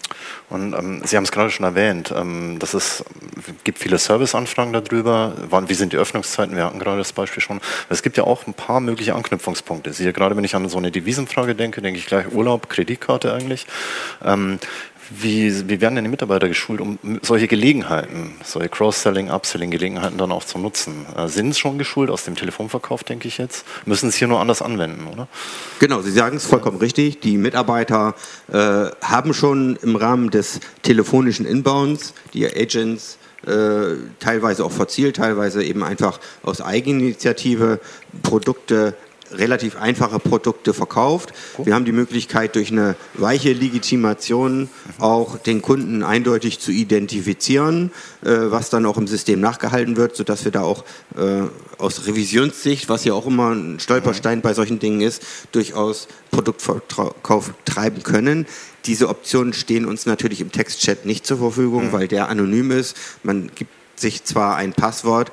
Und 0.50 0.74
ähm, 0.74 1.02
Sie 1.04 1.18
haben 1.18 1.24
es 1.24 1.32
gerade 1.32 1.50
schon 1.50 1.66
erwähnt, 1.66 2.14
ähm, 2.16 2.60
dass 2.60 2.74
es 2.74 3.04
gibt 3.64 3.80
viele 3.80 3.98
Serviceanfragen 3.98 4.74
darüber. 4.74 5.34
Wann, 5.50 5.70
wie 5.70 5.74
sind 5.74 5.94
die 5.94 5.98
Öffnungszeiten? 5.98 6.56
Wir 6.56 6.66
hatten 6.66 6.80
gerade 6.80 7.00
das 7.00 7.14
Beispiel 7.14 7.42
schon. 7.42 7.60
Es 7.90 8.04
gibt 8.04 8.18
ja 8.18 8.24
auch 8.24 8.46
ein 8.46 8.54
paar 8.54 8.80
mögliche 8.80 9.16
Anknüpfungspunkte. 9.16 9.94
Sie, 9.94 10.12
gerade 10.14 10.38
wenn 10.38 10.44
ich 10.44 10.56
an 10.56 10.68
so 10.70 10.78
eine 10.78 10.92
Devisenfrage 10.92 11.56
denke, 11.56 11.82
denke 11.82 12.00
ich 12.00 12.06
gleich 12.06 12.32
Urlaub, 12.32 12.70
Kreditkarte 12.70 13.34
eigentlich. 13.34 13.66
Ähm, 14.24 14.60
wie, 15.10 15.70
wie 15.70 15.82
werden 15.82 15.96
denn 15.96 16.06
die 16.06 16.10
Mitarbeiter 16.10 16.48
geschult, 16.48 16.82
um 16.82 16.98
solche 17.22 17.48
Gelegenheiten, 17.48 18.36
solche 18.44 18.70
Cross-Selling, 18.70 19.30
Upselling-Gelegenheiten 19.30 20.18
dann 20.18 20.32
auch 20.32 20.44
zu 20.44 20.58
nutzen? 20.58 21.06
Äh, 21.18 21.28
sind 21.28 21.58
schon 21.58 21.78
geschult 21.78 22.10
aus 22.10 22.24
dem 22.24 22.36
Telefonverkauf, 22.36 23.04
denke 23.04 23.28
ich 23.28 23.38
jetzt? 23.38 23.66
Müssen 23.86 24.10
es 24.10 24.16
hier 24.16 24.28
nur 24.28 24.40
anders 24.40 24.62
anwenden, 24.62 25.08
oder? 25.08 25.28
Genau, 25.80 26.02
Sie 26.02 26.12
sagen 26.12 26.38
es 26.38 26.46
vollkommen 26.46 26.78
ja. 26.78 26.84
richtig. 26.84 27.20
Die 27.20 27.38
Mitarbeiter 27.38 28.16
äh, 28.52 28.56
haben 29.02 29.34
schon 29.34 29.78
im 29.82 29.96
Rahmen 29.96 30.30
des 30.30 30.60
telefonischen 30.82 31.46
Inbounds, 31.46 32.14
die 32.34 32.46
Agents, 32.46 33.18
äh, 33.46 33.96
teilweise 34.20 34.64
auch 34.64 34.72
verzielt, 34.72 35.18
teilweise 35.18 35.64
eben 35.64 35.84
einfach 35.84 36.20
aus 36.44 36.62
Eigeninitiative 36.62 37.82
Produkte 38.22 38.96
relativ 39.38 39.76
einfache 39.76 40.20
Produkte 40.20 40.74
verkauft. 40.74 41.34
Wir 41.64 41.76
haben 41.76 41.86
die 41.86 41.92
Möglichkeit, 41.92 42.56
durch 42.56 42.72
eine 42.72 42.96
weiche 43.14 43.54
Legitimation 43.54 44.70
auch 45.00 45.38
den 45.38 45.62
Kunden 45.62 46.04
eindeutig 46.04 46.60
zu 46.60 46.72
identifizieren, 46.72 47.92
äh, 48.24 48.30
was 48.30 48.70
dann 48.70 48.86
auch 48.86 48.98
im 48.98 49.08
System 49.08 49.40
nachgehalten 49.40 49.98
wird, 49.98 50.16
sodass 50.16 50.46
wir 50.46 50.52
da 50.52 50.62
auch 50.62 50.84
äh, 51.18 51.44
aus 51.78 52.08
Revisionssicht, 52.08 52.90
was 52.90 53.04
ja 53.06 53.14
auch 53.14 53.26
immer 53.26 53.52
ein 53.52 53.80
Stolperstein 53.80 54.42
bei 54.42 54.54
solchen 54.54 54.80
Dingen 54.80 55.02
ist, 55.02 55.24
durchaus 55.52 56.08
Produktverkauf 56.32 57.54
treiben 57.66 58.04
können. 58.04 58.46
Diese 58.86 59.10
Optionen 59.10 59.54
stehen 59.54 59.86
uns 59.86 60.06
natürlich 60.06 60.42
im 60.42 60.52
Textchat 60.52 61.06
nicht 61.06 61.26
zur 61.26 61.38
Verfügung, 61.38 61.92
weil 61.92 62.08
der 62.08 62.30
anonym 62.30 62.72
ist. 62.72 62.96
Man 63.24 63.50
gibt 63.56 63.72
sich 63.96 64.24
zwar 64.24 64.56
ein 64.56 64.74
Passwort, 64.74 65.32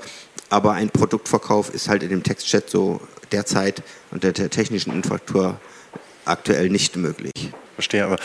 aber 0.49 0.73
ein 0.73 0.91
Produktverkauf 0.91 1.73
ist 1.73 1.89
halt 1.89 2.03
in 2.03 2.11
dem 2.11 2.23
Textchat 2.23 2.69
so 2.69 3.01
derzeit 3.33 3.83
unter 4.11 4.33
der 4.33 4.51
technischen 4.51 4.93
Infrastruktur 4.93 5.61
aktuell 6.25 6.69
nicht 6.69 6.97
möglich. 6.97 7.33
Verstehe, 7.75 8.05
aber 8.05 8.17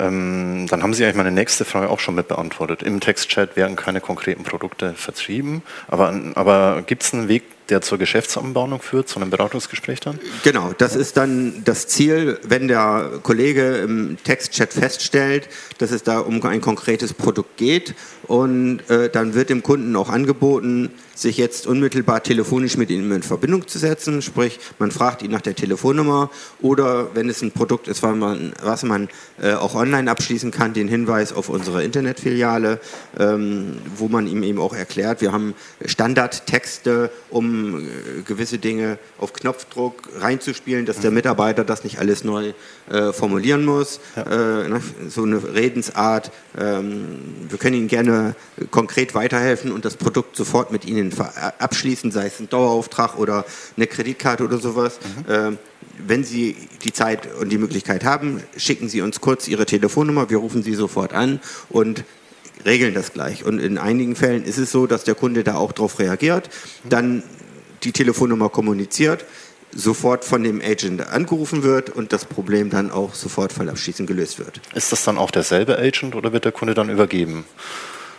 Ähm, 0.00 0.66
dann 0.70 0.82
haben 0.82 0.94
Sie 0.94 1.04
eigentlich 1.04 1.16
meine 1.16 1.30
nächste 1.30 1.66
Frage 1.66 1.90
auch 1.90 2.00
schon 2.00 2.14
mit 2.14 2.26
beantwortet. 2.26 2.82
Im 2.82 3.00
Textchat 3.00 3.56
werden 3.56 3.76
keine 3.76 4.00
konkreten 4.00 4.42
Produkte 4.42 4.94
vertrieben, 4.94 5.62
aber, 5.86 6.18
aber 6.34 6.82
gibt 6.86 7.02
es 7.02 7.12
einen 7.12 7.28
Weg, 7.28 7.42
der 7.68 7.82
zur 7.82 7.98
Geschäftsanbahnung 7.98 8.80
führt, 8.80 9.10
zu 9.10 9.20
einem 9.20 9.28
Beratungsgespräch 9.28 10.00
dann? 10.00 10.18
Genau, 10.44 10.72
das 10.78 10.96
ist 10.96 11.18
dann 11.18 11.62
das 11.64 11.88
Ziel, 11.88 12.40
wenn 12.42 12.68
der 12.68 13.20
Kollege 13.22 13.76
im 13.76 14.16
Textchat 14.24 14.72
feststellt, 14.72 15.50
dass 15.76 15.90
es 15.90 16.02
da 16.02 16.20
um 16.20 16.42
ein 16.42 16.62
konkretes 16.62 17.12
Produkt 17.12 17.58
geht 17.58 17.94
und 18.24 18.88
äh, 18.88 19.10
dann 19.10 19.34
wird 19.34 19.50
dem 19.50 19.62
Kunden 19.62 19.96
auch 19.96 20.08
angeboten, 20.08 20.90
sich 21.14 21.36
jetzt 21.36 21.66
unmittelbar 21.66 22.22
telefonisch 22.22 22.76
mit 22.76 22.90
ihm 22.90 23.12
in 23.12 23.22
Verbindung 23.22 23.66
zu 23.68 23.78
setzen, 23.78 24.22
sprich 24.22 24.58
man 24.78 24.90
fragt 24.90 25.22
ihn 25.22 25.30
nach 25.30 25.40
der 25.40 25.54
Telefonnummer 25.54 26.30
oder 26.60 27.14
wenn 27.14 27.28
es 27.28 27.42
ein 27.42 27.52
Produkt 27.52 27.88
ist, 27.88 28.02
was 28.02 28.16
man, 28.16 28.52
was 28.62 28.82
man 28.82 29.08
äh, 29.40 29.52
auch 29.52 29.74
online 29.74 30.10
abschließen 30.10 30.50
kann, 30.50 30.72
den 30.72 30.88
Hinweis 30.88 31.32
auf 31.32 31.48
unsere 31.48 31.84
Internetfiliale, 31.84 32.80
ähm, 33.18 33.76
wo 33.96 34.08
man 34.08 34.26
ihm 34.26 34.42
eben 34.42 34.58
auch 34.58 34.74
erklärt, 34.74 35.20
wir 35.20 35.32
haben 35.32 35.54
Standardtexte, 35.84 37.10
um 37.30 37.80
äh, 37.80 38.22
gewisse 38.24 38.58
Dinge 38.58 38.98
auf 39.18 39.32
Knopfdruck 39.32 40.08
reinzuspielen, 40.18 40.86
dass 40.86 41.00
der 41.00 41.10
mhm. 41.10 41.16
Mitarbeiter 41.16 41.64
das 41.64 41.84
nicht 41.84 41.98
alles 41.98 42.24
neu 42.24 42.52
äh, 42.90 43.12
formulieren 43.12 43.64
muss, 43.64 44.00
ja. 44.16 44.22
Äh, 44.22 44.68
ne, 44.68 44.80
so 45.08 45.24
eine 45.24 45.54
Redensart. 45.54 46.30
Ähm, 46.58 47.18
wir 47.48 47.58
können 47.58 47.76
Ihnen 47.76 47.88
gerne 47.88 48.11
konkret 48.70 49.14
weiterhelfen 49.14 49.72
und 49.72 49.84
das 49.84 49.96
Produkt 49.96 50.36
sofort 50.36 50.72
mit 50.72 50.84
Ihnen 50.84 51.14
abschließen, 51.58 52.10
sei 52.10 52.26
es 52.26 52.40
ein 52.40 52.48
Dauerauftrag 52.48 53.18
oder 53.18 53.44
eine 53.76 53.86
Kreditkarte 53.86 54.44
oder 54.44 54.58
sowas. 54.58 54.98
Mhm. 55.00 55.32
Ähm, 55.32 55.58
wenn 55.98 56.24
Sie 56.24 56.56
die 56.84 56.92
Zeit 56.92 57.28
und 57.40 57.50
die 57.50 57.58
Möglichkeit 57.58 58.04
haben, 58.04 58.42
schicken 58.56 58.88
Sie 58.88 59.02
uns 59.02 59.20
kurz 59.20 59.48
Ihre 59.48 59.66
Telefonnummer, 59.66 60.30
wir 60.30 60.38
rufen 60.38 60.62
Sie 60.62 60.74
sofort 60.74 61.12
an 61.12 61.40
und 61.68 62.04
regeln 62.64 62.94
das 62.94 63.12
gleich. 63.12 63.44
Und 63.44 63.58
in 63.58 63.78
einigen 63.78 64.16
Fällen 64.16 64.44
ist 64.44 64.58
es 64.58 64.70
so, 64.70 64.86
dass 64.86 65.04
der 65.04 65.14
Kunde 65.14 65.44
da 65.44 65.54
auch 65.54 65.72
darauf 65.72 65.98
reagiert, 65.98 66.50
dann 66.88 67.22
die 67.82 67.92
Telefonnummer 67.92 68.48
kommuniziert, 68.48 69.24
sofort 69.74 70.24
von 70.24 70.42
dem 70.42 70.60
Agent 70.60 71.08
angerufen 71.08 71.62
wird 71.62 71.90
und 71.90 72.12
das 72.12 72.24
Problem 72.24 72.70
dann 72.70 72.90
auch 72.90 73.14
sofort 73.14 73.52
fallabschließend 73.52 74.06
gelöst 74.06 74.38
wird. 74.38 74.60
Ist 74.74 74.92
das 74.92 75.04
dann 75.04 75.18
auch 75.18 75.30
derselbe 75.30 75.78
Agent 75.78 76.14
oder 76.14 76.32
wird 76.32 76.44
der 76.44 76.52
Kunde 76.52 76.74
dann 76.74 76.90
übergeben? 76.90 77.44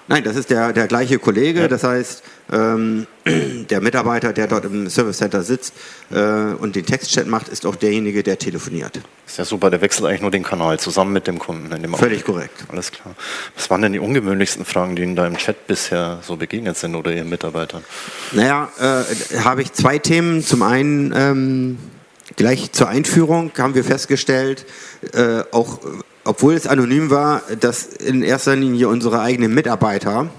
Nein, 0.07 0.23
das 0.23 0.35
ist 0.35 0.49
der, 0.49 0.73
der 0.73 0.87
gleiche 0.87 1.17
Kollege. 1.17 1.61
Ja. 1.61 1.67
Das 1.67 1.83
heißt, 1.83 2.23
ähm, 2.51 3.07
der 3.69 3.81
Mitarbeiter, 3.81 4.33
der 4.33 4.47
dort 4.47 4.65
im 4.65 4.89
Service 4.89 5.17
Center 5.17 5.43
sitzt 5.43 5.73
äh, 6.11 6.19
und 6.19 6.75
den 6.75 6.85
Textchat 6.85 7.27
macht, 7.27 7.47
ist 7.47 7.65
auch 7.65 7.75
derjenige, 7.75 8.21
der 8.21 8.37
telefoniert. 8.37 8.99
Ist 9.25 9.37
ja 9.37 9.45
super, 9.45 9.69
der 9.69 9.81
wechselt 9.81 10.05
eigentlich 10.07 10.21
nur 10.21 10.31
den 10.31 10.43
Kanal 10.43 10.79
zusammen 10.79 11.13
mit 11.13 11.27
dem 11.27 11.39
Kunden. 11.39 11.71
In 11.71 11.81
dem 11.81 11.93
Völlig 11.93 12.25
korrekt. 12.25 12.65
Alles 12.69 12.91
klar. 12.91 13.15
Was 13.55 13.69
waren 13.69 13.81
denn 13.81 13.93
die 13.93 13.99
ungewöhnlichsten 13.99 14.65
Fragen, 14.65 14.95
die 14.95 15.15
da 15.15 15.25
im 15.25 15.37
Chat 15.37 15.67
bisher 15.67 16.19
so 16.21 16.35
begegnet 16.35 16.77
sind 16.77 16.95
oder 16.95 17.13
Ihren 17.13 17.29
Mitarbeitern? 17.29 17.83
Naja, 18.33 18.69
äh, 18.79 19.39
habe 19.39 19.61
ich 19.61 19.71
zwei 19.71 19.99
Themen. 19.99 20.43
Zum 20.43 20.63
einen 20.63 21.13
ähm, 21.15 21.77
gleich 22.35 22.71
zur 22.73 22.89
Einführung 22.89 23.51
haben 23.57 23.75
wir 23.75 23.83
festgestellt, 23.83 24.65
äh, 25.13 25.43
auch 25.51 25.79
obwohl 26.23 26.53
es 26.53 26.67
anonym 26.67 27.09
war, 27.09 27.41
dass 27.59 27.83
in 27.85 28.23
erster 28.23 28.55
Linie 28.55 28.87
unsere 28.87 29.21
eigenen 29.21 29.53
Mitarbeiter 29.53 30.29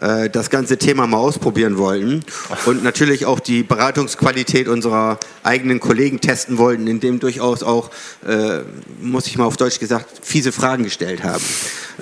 äh, 0.00 0.28
das 0.30 0.50
ganze 0.50 0.78
Thema 0.78 1.06
mal 1.06 1.18
ausprobieren 1.18 1.78
wollten 1.78 2.24
und 2.66 2.82
natürlich 2.82 3.26
auch 3.26 3.40
die 3.40 3.62
Beratungsqualität 3.62 4.68
unserer 4.68 5.18
eigenen 5.42 5.80
Kollegen 5.80 6.20
testen 6.20 6.58
wollten, 6.58 6.86
indem 6.86 7.20
durchaus 7.20 7.62
auch, 7.62 7.90
äh, 8.26 8.60
muss 9.00 9.26
ich 9.26 9.38
mal 9.38 9.44
auf 9.44 9.56
Deutsch 9.56 9.78
gesagt, 9.78 10.06
fiese 10.22 10.52
Fragen 10.52 10.84
gestellt 10.84 11.22
haben. 11.24 11.42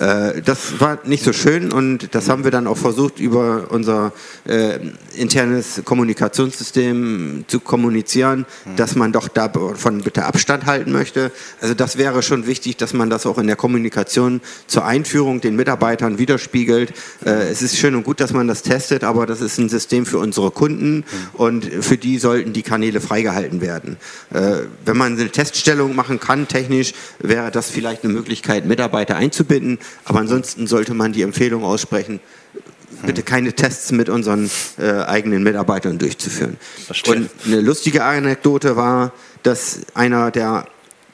Äh, 0.01 0.43
das 0.43 0.81
war 0.81 0.99
nicht 1.05 1.25
so 1.25 1.33
schön 1.33 1.73
und 1.73 2.15
das 2.15 2.29
haben 2.29 2.45
wir 2.45 2.51
dann 2.51 2.67
auch 2.67 2.77
versucht, 2.77 3.21
über 3.21 3.67
unser 3.71 4.13
äh, 4.45 4.79
internes 5.17 5.83
Kommunikationssystem 5.85 7.45
zu 7.47 7.61
kommunizieren, 7.61 8.47
mhm. 8.65 8.77
dass 8.77 8.97
man 8.97 9.13
doch 9.13 9.29
davon 9.29 10.01
bitte 10.03 10.25
Abstand 10.25 10.67
halten 10.67 10.93
möchte. 10.93 11.31
Also 11.61 11.75
das 11.75 11.97
wäre 11.97 12.23
schon 12.23 12.47
wichtig, 12.47 12.77
dass 12.77 12.93
man 12.93 13.11
das 13.11 13.27
auch 13.27 13.39
in 13.39 13.47
der 13.47 13.57
Kommunikation 13.57 14.41
zur 14.67 14.85
Einführung 14.85 15.41
den 15.41 15.57
Mitarbeitern 15.57 16.19
widerspiegelt. 16.19 16.93
Äh, 17.25 17.51
es 17.51 17.63
ist 17.63 17.79
schön 17.85 17.97
und 17.97 18.05
gut, 18.05 18.18
dass 18.20 18.33
man 18.33 18.49
das 18.49 18.62
testet, 18.62 19.05
aber 19.05 19.27
das 19.27 19.42
ist 19.42 19.59
ein 19.59 19.68
System 19.68 20.07
für 20.07 20.18
unsere 20.18 20.51
Kunden 20.51 21.05
und 21.35 21.66
für 21.66 21.99
die 21.99 22.18
sollten 22.18 22.55
die 22.55 22.62
Kanäle 22.62 22.99
freigehalten 22.99 23.61
werden. 23.61 23.99
Äh, 24.33 24.61
wenn 24.87 24.97
man 24.97 25.18
eine 25.18 25.29
Teststellung 25.29 25.94
machen 25.94 26.18
kann, 26.18 26.49
technisch, 26.49 26.94
wäre 27.18 27.51
das 27.51 27.68
vielleicht 27.68 28.03
eine 28.03 28.14
Möglichkeit, 28.14 28.64
Mitarbeiter 28.64 29.16
einzubinden. 29.16 29.79
Aber 30.07 30.20
ansonsten 30.20 30.66
sollte 30.66 30.94
man 30.94 31.12
die 31.12 31.20
Empfehlung 31.20 31.62
aussprechen, 31.62 32.20
bitte 33.05 33.23
keine 33.23 33.53
Tests 33.53 33.92
mit 33.92 34.09
unseren 34.09 34.51
äh, 34.79 35.03
eigenen 35.03 35.42
Mitarbeitern 35.42 35.99
durchzuführen. 35.99 36.57
Verstehe. 36.87 37.16
Und 37.16 37.31
eine 37.44 37.61
lustige 37.61 38.03
Anekdote 38.03 38.77
war, 38.77 39.12
dass 39.42 39.81
einer 39.92 40.31
der 40.31 40.64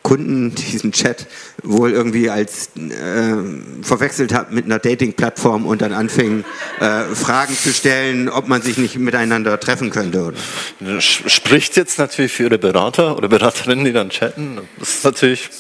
Kunden 0.02 0.54
diesen 0.54 0.92
Chat 0.92 1.26
wohl 1.62 1.92
irgendwie 1.92 2.30
als 2.30 2.70
äh, 2.76 3.34
verwechselt 3.82 4.32
hat 4.32 4.50
mit 4.50 4.64
einer 4.64 4.78
Dating-Plattform 4.78 5.66
und 5.66 5.82
dann 5.82 5.92
anfing, 5.92 6.44
äh, 6.80 7.02
Fragen 7.14 7.54
zu 7.54 7.72
stellen, 7.72 8.28
ob 8.28 8.48
man 8.48 8.62
sich 8.62 8.78
nicht 8.78 8.96
miteinander 8.96 9.60
treffen 9.60 9.90
könnte. 9.90 10.32
Oder? 10.80 11.00
Spricht 11.00 11.76
jetzt 11.76 11.98
natürlich 11.98 12.32
für 12.32 12.44
Ihre 12.44 12.58
Berater 12.58 13.16
oder 13.16 13.28
Beraterinnen, 13.28 13.84
die 13.84 13.92
dann 13.92 14.10
chatten. 14.10 14.58
Das 14.78 14.96
ist 14.96 15.04
natürlich 15.04 15.50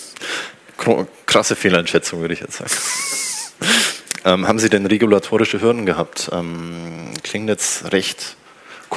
krasse 1.26 1.56
Fehleinschätzung, 1.56 2.20
würde 2.20 2.34
ich 2.34 2.40
jetzt 2.40 2.56
sagen. 2.56 2.70
ähm, 4.24 4.48
haben 4.48 4.58
Sie 4.58 4.70
denn 4.70 4.86
regulatorische 4.86 5.60
Hürden 5.60 5.84
gehabt? 5.84 6.30
Ähm, 6.32 7.12
klingt 7.22 7.48
jetzt 7.48 7.92
recht 7.92 8.36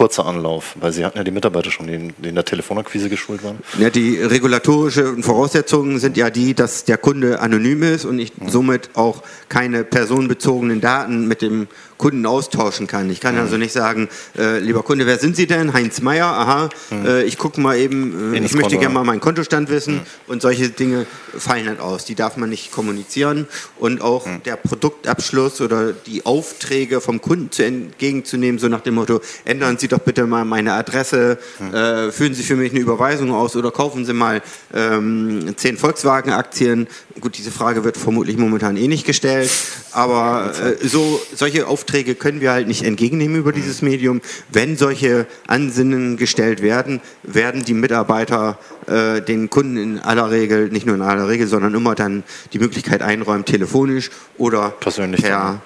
kurzer 0.03 0.25
Anlauf, 0.25 0.75
weil 0.81 0.91
Sie 0.91 1.05
hatten 1.05 1.17
ja 1.17 1.23
die 1.23 1.31
Mitarbeiter 1.31 1.71
schon, 1.71 1.87
die 1.87 2.27
in, 2.27 2.35
der 2.35 2.43
Telefonakquise 2.43 3.07
geschult 3.07 3.41
waren. 3.41 3.59
Ja, 3.79 3.89
die 3.89 4.17
regulatorischen 4.17 5.23
Voraussetzungen 5.23 5.97
sind 5.97 6.17
ja 6.17 6.29
die, 6.29 6.53
dass 6.53 6.83
der 6.83 6.97
Kunde 6.97 7.39
anonym 7.39 7.83
ist 7.83 8.03
und 8.03 8.19
ich 8.19 8.37
mhm. 8.37 8.49
somit 8.49 8.89
auch 8.95 9.23
keine 9.47 9.85
personenbezogenen 9.85 10.81
Daten 10.81 11.25
mit 11.29 11.41
dem 11.41 11.69
Kunden 12.03 12.25
austauschen 12.25 12.85
kann. 12.85 13.09
Ich 13.09 13.21
kann 13.21 13.35
mhm. 13.35 13.41
also 13.41 13.55
nicht 13.55 13.71
sagen, 13.71 14.09
äh, 14.37 14.59
lieber 14.59 14.83
Kunde, 14.83 15.05
wer 15.05 15.19
sind 15.19 15.37
Sie 15.37 15.47
denn? 15.47 15.71
Heinz 15.71 16.01
Meier, 16.01 16.25
aha, 16.25 16.69
mhm. 16.89 17.05
äh, 17.05 17.23
ich 17.23 17.37
gucke 17.37 17.61
mal 17.61 17.77
eben, 17.77 18.33
äh, 18.33 18.39
ich 18.39 18.53
möchte 18.55 18.77
gerne 18.77 18.93
mal 18.93 19.05
meinen 19.05 19.21
Kontostand 19.21 19.69
wissen 19.69 19.93
mhm. 19.93 20.01
und 20.27 20.41
solche 20.41 20.67
Dinge 20.67 21.05
fallen 21.37 21.65
halt 21.65 21.79
aus. 21.79 22.03
Die 22.03 22.15
darf 22.15 22.35
man 22.35 22.49
nicht 22.49 22.73
kommunizieren 22.73 23.47
und 23.79 24.01
auch 24.01 24.25
mhm. 24.25 24.43
der 24.43 24.57
Produktabschluss 24.57 25.61
oder 25.61 25.93
die 25.93 26.25
Aufträge 26.25 26.99
vom 26.99 27.21
Kunden 27.21 27.51
zu 27.51 27.63
entgegenzunehmen, 27.63 28.59
so 28.59 28.67
nach 28.67 28.81
dem 28.81 28.95
Motto, 28.95 29.21
ändern 29.45 29.77
Sie 29.77 29.87
doch 29.87 29.99
bitte 29.99 30.27
mal 30.27 30.43
meine 30.43 30.73
Adresse, 30.73 31.37
mhm. 31.59 31.73
äh, 31.73 32.11
führen 32.11 32.33
Sie 32.33 32.43
für 32.43 32.57
mich 32.57 32.73
eine 32.73 32.81
Überweisung 32.81 33.31
aus 33.31 33.55
oder 33.55 33.71
kaufen 33.71 34.03
Sie 34.03 34.11
mal 34.11 34.41
ähm, 34.73 35.53
zehn 35.55 35.77
Volkswagen-Aktien. 35.77 36.87
Gut, 37.21 37.37
diese 37.37 37.51
Frage 37.51 37.85
wird 37.85 37.95
vermutlich 37.95 38.35
momentan 38.35 38.75
eh 38.75 38.89
nicht 38.89 39.05
gestellt, 39.05 39.49
aber 39.93 40.51
äh, 40.81 40.85
so 40.85 41.21
solche 41.33 41.65
Aufträge 41.65 41.92
Aufträge 41.93 42.15
können 42.15 42.41
wir 42.41 42.51
halt 42.51 42.67
nicht 42.67 42.83
entgegennehmen 42.83 43.37
über 43.37 43.51
dieses 43.51 43.83
Medium. 43.83 44.19
Wenn 44.49 44.77
solche 44.77 45.27
Ansinnen 45.45 46.17
gestellt 46.17 46.63
werden, 46.63 47.01
werden 47.21 47.63
die 47.65 47.75
Mitarbeiter 47.75 48.57
äh, 48.87 49.21
den 49.21 49.51
Kunden 49.51 49.77
in 49.77 49.99
aller 49.99 50.31
Regel, 50.31 50.69
nicht 50.69 50.87
nur 50.87 50.95
in 50.95 51.03
aller 51.03 51.27
Regel, 51.27 51.45
sondern 51.45 51.75
immer 51.75 51.93
dann 51.93 52.23
die 52.51 52.57
Möglichkeit 52.57 53.03
einräumen, 53.03 53.45
telefonisch 53.45 54.09
oder 54.39 54.71
Persönlich 54.71 55.21
per 55.21 55.29
dann. 55.29 55.61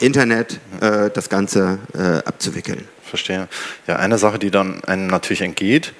Internet 0.00 0.58
äh, 0.80 1.08
das 1.14 1.28
Ganze 1.28 1.78
äh, 1.94 2.26
abzuwickeln. 2.26 2.88
Verstehe. 3.04 3.46
Ja, 3.86 3.94
eine 3.94 4.18
Sache, 4.18 4.40
die 4.40 4.50
dann 4.50 4.82
einem 4.82 5.06
natürlich 5.06 5.42
entgeht, 5.42 5.92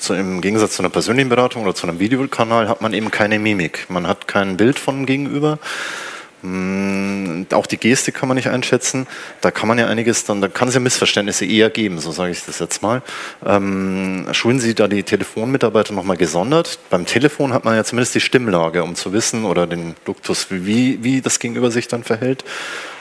zu, 0.00 0.14
im 0.14 0.40
Gegensatz 0.40 0.76
zu 0.76 0.82
einer 0.82 0.88
persönlichen 0.88 1.28
Beratung 1.28 1.64
oder 1.64 1.74
zu 1.74 1.86
einem 1.86 1.98
Videokanal 1.98 2.66
hat 2.66 2.80
man 2.80 2.94
eben 2.94 3.10
keine 3.10 3.38
Mimik. 3.38 3.90
Man 3.90 4.06
hat 4.06 4.26
kein 4.26 4.56
Bild 4.56 4.78
von 4.78 5.04
Gegenüber. 5.04 5.58
Hm, 6.46 7.46
auch 7.52 7.66
die 7.66 7.76
Geste 7.76 8.12
kann 8.12 8.28
man 8.28 8.36
nicht 8.36 8.48
einschätzen. 8.48 9.08
Da 9.40 9.50
kann 9.50 9.66
man 9.66 9.78
ja 9.78 9.88
einiges 9.88 10.24
dann, 10.24 10.40
da 10.40 10.46
kann 10.46 10.68
es 10.68 10.74
ja 10.74 10.80
Missverständnisse 10.80 11.44
eher 11.44 11.70
geben, 11.70 11.98
so 11.98 12.12
sage 12.12 12.30
ich 12.30 12.44
das 12.44 12.60
jetzt 12.60 12.82
mal. 12.82 13.02
Ähm, 13.44 14.28
schulen 14.30 14.60
Sie 14.60 14.74
da 14.74 14.86
die 14.86 15.02
Telefonmitarbeiter 15.02 15.92
nochmal 15.92 16.16
gesondert? 16.16 16.78
Beim 16.88 17.04
Telefon 17.04 17.52
hat 17.52 17.64
man 17.64 17.74
ja 17.74 17.82
zumindest 17.82 18.14
die 18.14 18.20
Stimmlage, 18.20 18.84
um 18.84 18.94
zu 18.94 19.12
wissen 19.12 19.44
oder 19.44 19.66
den 19.66 19.96
Duktus, 20.04 20.46
wie, 20.50 21.02
wie 21.02 21.20
das 21.20 21.40
Gegenüber 21.40 21.72
sich 21.72 21.88
dann 21.88 22.04
verhält. 22.04 22.44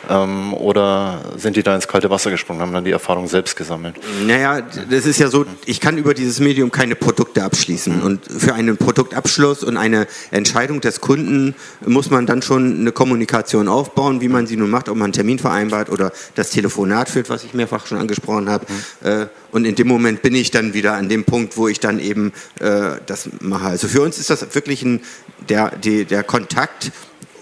Ähm, 0.10 0.54
oder 0.54 1.22
sind 1.38 1.56
die 1.56 1.64
da 1.64 1.76
ins 1.76 1.88
kalte 1.88 2.10
Wasser 2.10 2.32
gesprungen, 2.32 2.62
haben 2.62 2.74
dann 2.74 2.86
die 2.86 2.92
Erfahrung 2.92 3.28
selbst 3.28 3.56
gesammelt? 3.56 3.96
Naja, 4.26 4.62
das 4.62 5.06
ist 5.06 5.20
ja 5.20 5.30
so, 5.30 5.46
ich 5.66 5.80
kann 5.80 5.98
über 5.98 6.14
dieses 6.14 6.40
Medium 6.40 6.72
keine 6.72 6.96
Produkte 6.96 7.44
abschließen. 7.44 8.02
Und 8.02 8.26
für 8.26 8.54
einen 8.54 8.78
Produktabschluss 8.78 9.64
und 9.64 9.78
eine 9.78 10.08
Entscheidung 10.32 10.82
des 10.82 11.02
Kunden 11.02 11.56
muss 11.86 12.10
man 12.10 12.26
dann 12.26 12.42
schon 12.42 12.80
eine 12.80 12.92
Kommunikation 12.92 13.68
aufbauen, 13.68 14.22
wie 14.22 14.28
man 14.28 14.48
sie 14.48 14.58
nun 14.58 14.70
macht, 14.70 14.90
ob 14.90 14.96
man 14.96 15.06
einen 15.06 15.14
Termin 15.14 15.40
vereinbart 15.40 15.90
oder 15.90 16.12
das 16.36 16.50
Telefonat 16.50 17.10
führt, 17.10 17.30
was 17.30 17.44
ich 17.44 17.54
mehrfach 17.54 17.88
schon 17.88 17.98
angesprochen 17.98 18.50
habe. 18.50 18.66
Mhm. 19.02 19.30
Und 19.52 19.66
in 19.66 19.76
dem 19.76 19.88
Moment 19.88 20.22
bin 20.22 20.36
ich 20.36 20.52
dann 20.52 20.74
wieder 20.74 20.96
an 20.96 21.08
dem 21.08 21.24
Punkt, 21.24 21.56
wo 21.56 21.68
ich 21.68 21.80
dann 21.80 22.00
eben 22.00 22.34
äh, 22.60 22.98
das 23.06 23.30
mache. 23.40 23.68
Also 23.68 23.88
für 23.88 24.02
uns 24.02 24.18
ist 24.18 24.30
das 24.30 24.54
wirklich 24.54 24.84
ein, 24.84 25.02
der, 25.48 25.72
die, 25.78 26.06
der 26.06 26.24
Kontakt 26.24 26.92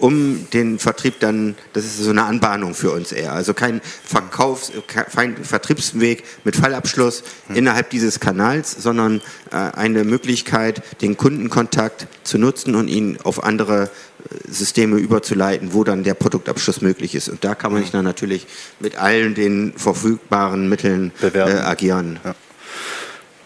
um 0.04 0.50
den 0.50 0.78
Vertrieb 0.78 1.18
dann, 1.20 1.54
das 1.72 1.86
ist 1.86 1.96
so 1.96 2.10
eine 2.10 2.24
Anbahnung 2.24 2.74
für 2.74 2.90
uns 2.90 3.10
eher. 3.10 3.32
Also 3.32 3.54
kein 3.54 3.80
Verkaufs-, 4.04 4.70
kein 4.86 5.42
Vertriebsweg 5.42 6.24
mit 6.44 6.56
Fallabschluss 6.56 7.22
hm. 7.46 7.56
innerhalb 7.56 7.88
dieses 7.88 8.20
Kanals, 8.20 8.70
sondern 8.82 9.22
äh, 9.50 9.56
eine 9.56 10.04
Möglichkeit, 10.04 10.82
den 11.00 11.16
Kundenkontakt 11.16 12.06
zu 12.22 12.36
nutzen 12.36 12.74
und 12.74 12.88
ihn 12.88 13.16
auf 13.24 13.42
andere 13.42 13.84
äh, 13.84 13.88
Systeme 14.46 14.98
überzuleiten, 14.98 15.72
wo 15.72 15.84
dann 15.84 16.04
der 16.04 16.12
Produktabschluss 16.12 16.82
möglich 16.82 17.14
ist. 17.14 17.30
Und 17.30 17.42
da 17.42 17.54
kann 17.54 17.72
man 17.72 17.80
sich 17.80 17.90
dann 17.90 18.04
natürlich 18.04 18.46
mit 18.80 18.96
allen 18.96 19.34
den 19.34 19.72
verfügbaren 19.74 20.68
Mitteln 20.68 21.12
äh, 21.22 21.38
agieren. 21.38 22.18
Ja. 22.22 22.34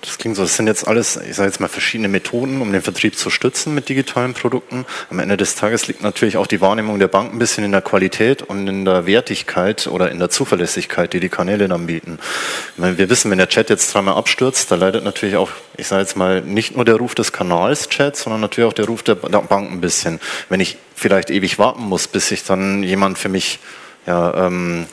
Das 0.00 0.16
klingt 0.16 0.36
so, 0.36 0.42
das 0.42 0.56
sind 0.56 0.68
jetzt 0.68 0.86
alles, 0.86 1.16
ich 1.16 1.34
sage 1.34 1.48
jetzt 1.48 1.60
mal, 1.60 1.68
verschiedene 1.68 2.08
Methoden, 2.08 2.60
um 2.60 2.72
den 2.72 2.82
Vertrieb 2.82 3.16
zu 3.16 3.30
stützen 3.30 3.74
mit 3.74 3.88
digitalen 3.88 4.32
Produkten. 4.32 4.86
Am 5.10 5.18
Ende 5.18 5.36
des 5.36 5.56
Tages 5.56 5.88
liegt 5.88 6.02
natürlich 6.02 6.36
auch 6.36 6.46
die 6.46 6.60
Wahrnehmung 6.60 6.98
der 7.00 7.08
Bank 7.08 7.32
ein 7.32 7.38
bisschen 7.38 7.64
in 7.64 7.72
der 7.72 7.82
Qualität 7.82 8.42
und 8.42 8.68
in 8.68 8.84
der 8.84 9.06
Wertigkeit 9.06 9.88
oder 9.88 10.10
in 10.10 10.20
der 10.20 10.30
Zuverlässigkeit, 10.30 11.12
die 11.12 11.20
die 11.20 11.28
Kanäle 11.28 11.66
dann 11.66 11.86
bieten. 11.86 12.20
Meine, 12.76 12.96
wir 12.96 13.10
wissen, 13.10 13.30
wenn 13.30 13.38
der 13.38 13.48
Chat 13.48 13.70
jetzt 13.70 13.92
dreimal 13.92 14.14
abstürzt, 14.14 14.70
da 14.70 14.76
leidet 14.76 15.02
natürlich 15.02 15.36
auch, 15.36 15.50
ich 15.76 15.88
sage 15.88 16.02
jetzt 16.02 16.16
mal, 16.16 16.42
nicht 16.42 16.76
nur 16.76 16.84
der 16.84 16.96
Ruf 16.96 17.16
des 17.16 17.32
Kanals 17.32 17.88
Chat, 17.88 18.16
sondern 18.16 18.40
natürlich 18.40 18.68
auch 18.68 18.74
der 18.74 18.86
Ruf 18.86 19.02
der 19.02 19.16
Bank 19.16 19.70
ein 19.70 19.80
bisschen. 19.80 20.20
Wenn 20.48 20.60
ich 20.60 20.76
vielleicht 20.94 21.30
ewig 21.30 21.58
warten 21.58 21.82
muss, 21.82 22.06
bis 22.06 22.28
sich 22.28 22.44
dann 22.44 22.84
jemand 22.84 23.18
für 23.18 23.28
mich 23.28 23.58
ja, 24.06 24.46
ähm, 24.46 24.86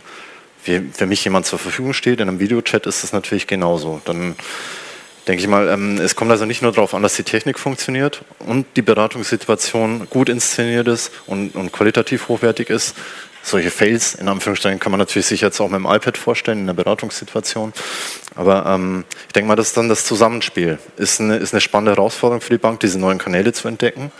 für 0.65 1.05
mich 1.05 1.23
jemand 1.23 1.45
zur 1.45 1.59
Verfügung 1.59 1.93
steht, 1.93 2.19
in 2.19 2.27
einem 2.27 2.39
Videochat 2.39 2.87
ist 2.87 3.03
das 3.03 3.13
natürlich 3.13 3.45
genauso. 3.45 4.01
Dann 4.05 4.35
denke 5.27 5.41
ich 5.41 5.47
mal, 5.47 5.67
ähm, 5.69 5.97
es 5.97 6.15
kommt 6.15 6.31
also 6.31 6.45
nicht 6.45 6.61
nur 6.61 6.71
darauf 6.71 6.93
an, 6.93 7.03
dass 7.03 7.15
die 7.15 7.23
Technik 7.23 7.59
funktioniert 7.59 8.23
und 8.39 8.65
die 8.75 8.81
Beratungssituation 8.81 10.07
gut 10.09 10.29
inszeniert 10.29 10.87
ist 10.87 11.11
und, 11.25 11.55
und 11.55 11.71
qualitativ 11.71 12.27
hochwertig 12.27 12.69
ist. 12.69 12.95
Solche 13.41 13.69
Fails, 13.69 14.15
in 14.15 14.27
Anführungszeichen, 14.27 14.79
kann 14.79 14.91
man 14.91 14.99
natürlich 14.99 15.27
sich 15.27 15.41
jetzt 15.41 15.59
auch 15.61 15.69
mit 15.69 15.79
dem 15.79 15.85
iPad 15.85 16.17
vorstellen, 16.17 16.61
in 16.61 16.65
der 16.65 16.73
Beratungssituation. 16.73 17.73
Aber 18.35 18.65
ähm, 18.65 19.05
ich 19.27 19.33
denke 19.33 19.47
mal, 19.47 19.55
das 19.55 19.67
ist 19.67 19.77
dann 19.77 19.87
das 19.87 20.03
Zusammenspiel. 20.03 20.79
Ist 20.97 21.21
eine, 21.21 21.37
ist 21.37 21.53
eine 21.53 21.61
spannende 21.61 21.91
Herausforderung 21.91 22.41
für 22.41 22.49
die 22.49 22.57
Bank, 22.57 22.79
diese 22.79 22.97
neuen 22.97 23.19
Kanäle 23.19 23.53
zu 23.53 23.67
entdecken. 23.67 24.11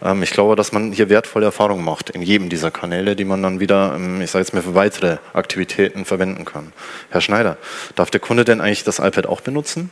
Ähm, 0.00 0.22
ich 0.22 0.30
glaube, 0.30 0.54
dass 0.54 0.70
man 0.70 0.92
hier 0.92 1.08
wertvolle 1.08 1.46
Erfahrungen 1.46 1.84
macht 1.84 2.10
in 2.10 2.22
jedem 2.22 2.50
dieser 2.50 2.70
Kanäle, 2.70 3.16
die 3.16 3.24
man 3.24 3.42
dann 3.42 3.58
wieder, 3.58 3.94
ähm, 3.96 4.20
ich 4.20 4.30
sage 4.30 4.44
jetzt 4.44 4.54
mal, 4.54 4.62
für 4.62 4.76
weitere 4.76 5.18
Aktivitäten 5.32 6.04
verwenden 6.04 6.44
kann. 6.44 6.72
Herr 7.10 7.20
Schneider, 7.20 7.56
darf 7.96 8.10
der 8.10 8.20
Kunde 8.20 8.44
denn 8.44 8.60
eigentlich 8.60 8.84
das 8.84 9.00
iPad 9.00 9.26
auch 9.26 9.40
benutzen? 9.40 9.90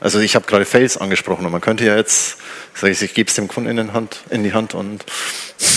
Also 0.00 0.18
ich 0.18 0.34
habe 0.34 0.46
gerade 0.46 0.64
Fails 0.64 0.96
angesprochen 0.96 1.44
und 1.44 1.52
man 1.52 1.60
könnte 1.60 1.84
ja 1.84 1.94
jetzt, 1.94 2.38
sage 2.74 2.92
ich, 2.92 3.02
ich 3.02 3.12
gebe 3.12 3.28
es 3.28 3.34
dem 3.34 3.48
Kunden 3.48 3.76
in, 3.76 3.92
Hand, 3.92 4.22
in, 4.30 4.42
die 4.42 4.54
Hand 4.54 4.74
und... 4.74 5.04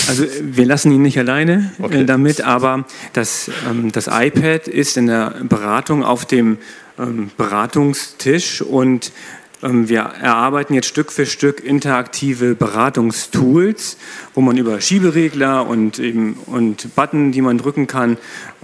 Also 0.07 0.25
wir 0.41 0.65
lassen 0.65 0.91
ihn 0.93 1.01
nicht 1.01 1.19
alleine 1.19 1.73
äh, 1.77 1.83
okay. 1.83 2.05
damit, 2.05 2.41
aber 2.41 2.85
das, 3.11 3.51
ähm, 3.69 3.91
das 3.91 4.07
iPad 4.07 4.67
ist 4.69 4.95
in 4.95 5.07
der 5.07 5.35
Beratung 5.43 6.05
auf 6.05 6.25
dem 6.25 6.57
ähm, 6.97 7.31
Beratungstisch 7.37 8.61
und 8.61 9.11
wir 9.63 9.99
erarbeiten 9.99 10.73
jetzt 10.73 10.87
Stück 10.87 11.11
für 11.11 11.25
Stück 11.25 11.63
interaktive 11.63 12.53
Beratungstools, 12.53 13.97
wo 14.33 14.41
man 14.41 14.57
über 14.57 14.81
Schieberegler 14.81 15.65
und, 15.65 15.99
eben, 15.99 16.33
und 16.47 16.93
Button, 16.95 17.31
die 17.31 17.41
man 17.41 17.57
drücken 17.57 17.87
kann, 17.87 18.17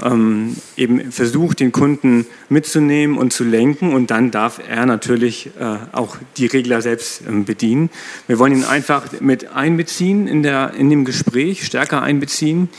ähm, 0.04 0.58
eben 0.76 1.12
versucht, 1.14 1.62
den 1.62 1.72
Kunden 1.72 2.28
mitzunehmen 2.50 3.18
und 3.18 3.32
zu 3.32 3.46
lenken. 3.46 3.94
Und 3.94 4.12
dann 4.12 4.30
darf 4.30 4.60
er 4.68 4.86
natürlich 4.86 5.52
äh, 5.60 5.78
auch 5.94 6.18
die 6.36 6.48
Regler 6.48 6.82
selbst 6.82 7.22
ähm, 7.26 7.46
bedienen. 7.46 7.90
Wir 8.28 8.38
wollen 8.38 8.54
ihn 8.54 8.66
einfach 8.66 9.06
mit 9.22 9.54
einbeziehen 9.54 10.28
in, 10.28 10.44
der, 10.44 10.74
in 10.74 10.90
dem 10.90 11.06
Gespräch, 11.06 11.66
stärker 11.66 12.02
einbeziehen. 12.02 12.70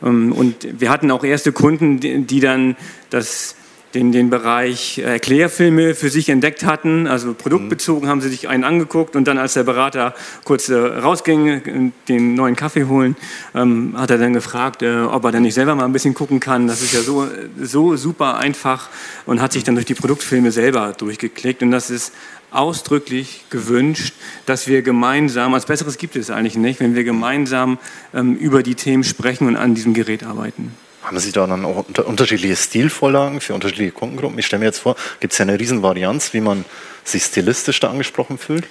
Und 0.00 0.54
wir 0.78 0.90
hatten 0.90 1.10
auch 1.10 1.24
erste 1.24 1.50
Kunden, 1.50 1.98
die 1.98 2.38
dann 2.38 2.76
das 3.10 3.56
den, 3.94 4.12
den 4.12 4.30
Bereich 4.30 4.98
Erklärfilme 4.98 5.94
für 5.94 6.10
sich 6.10 6.28
entdeckt 6.28 6.64
hatten. 6.64 7.06
Also 7.06 7.34
produktbezogen 7.34 8.08
haben 8.08 8.20
sie 8.20 8.28
sich 8.28 8.48
einen 8.48 8.64
angeguckt 8.64 9.16
und 9.16 9.26
dann, 9.26 9.38
als 9.38 9.54
der 9.54 9.64
Berater 9.64 10.14
kurz 10.44 10.68
äh, 10.68 10.74
rausging, 10.76 11.92
den 12.08 12.34
neuen 12.34 12.56
Kaffee 12.56 12.84
holen, 12.84 13.16
ähm, 13.54 13.94
hat 13.96 14.10
er 14.10 14.18
dann 14.18 14.32
gefragt, 14.32 14.82
äh, 14.82 15.00
ob 15.00 15.24
er 15.24 15.32
dann 15.32 15.42
nicht 15.42 15.54
selber 15.54 15.74
mal 15.74 15.84
ein 15.84 15.92
bisschen 15.92 16.14
gucken 16.14 16.40
kann. 16.40 16.66
Das 16.66 16.82
ist 16.82 16.92
ja 16.92 17.00
so, 17.00 17.26
so 17.60 17.96
super 17.96 18.38
einfach 18.38 18.88
und 19.26 19.40
hat 19.40 19.52
sich 19.52 19.64
dann 19.64 19.74
durch 19.74 19.86
die 19.86 19.94
Produktfilme 19.94 20.52
selber 20.52 20.92
durchgeklickt. 20.96 21.62
Und 21.62 21.70
das 21.70 21.90
ist 21.90 22.12
ausdrücklich 22.50 23.44
gewünscht, 23.50 24.14
dass 24.46 24.66
wir 24.68 24.82
gemeinsam, 24.82 25.54
als 25.54 25.66
Besseres 25.66 25.98
gibt 25.98 26.16
es 26.16 26.30
eigentlich 26.30 26.56
nicht, 26.56 26.80
wenn 26.80 26.94
wir 26.94 27.04
gemeinsam 27.04 27.78
ähm, 28.14 28.36
über 28.36 28.62
die 28.62 28.74
Themen 28.74 29.04
sprechen 29.04 29.46
und 29.48 29.56
an 29.56 29.74
diesem 29.74 29.94
Gerät 29.94 30.24
arbeiten. 30.24 30.72
Haben 31.08 31.20
Sie 31.20 31.32
da 31.32 31.46
dann 31.46 31.64
auch 31.64 31.86
unterschiedliche 32.04 32.54
Stilvorlagen 32.54 33.40
für 33.40 33.54
unterschiedliche 33.54 33.92
Kundengruppen? 33.92 34.38
Ich 34.38 34.44
stelle 34.44 34.60
mir 34.60 34.66
jetzt 34.66 34.80
vor, 34.80 34.94
gibt 35.20 35.32
es 35.32 35.38
ja 35.38 35.46
eine 35.46 35.58
Riesenvarianz, 35.58 36.34
wie 36.34 36.42
man 36.42 36.66
sich 37.02 37.24
stilistisch 37.24 37.80
da 37.80 37.88
angesprochen 37.88 38.36
fühlt? 38.36 38.66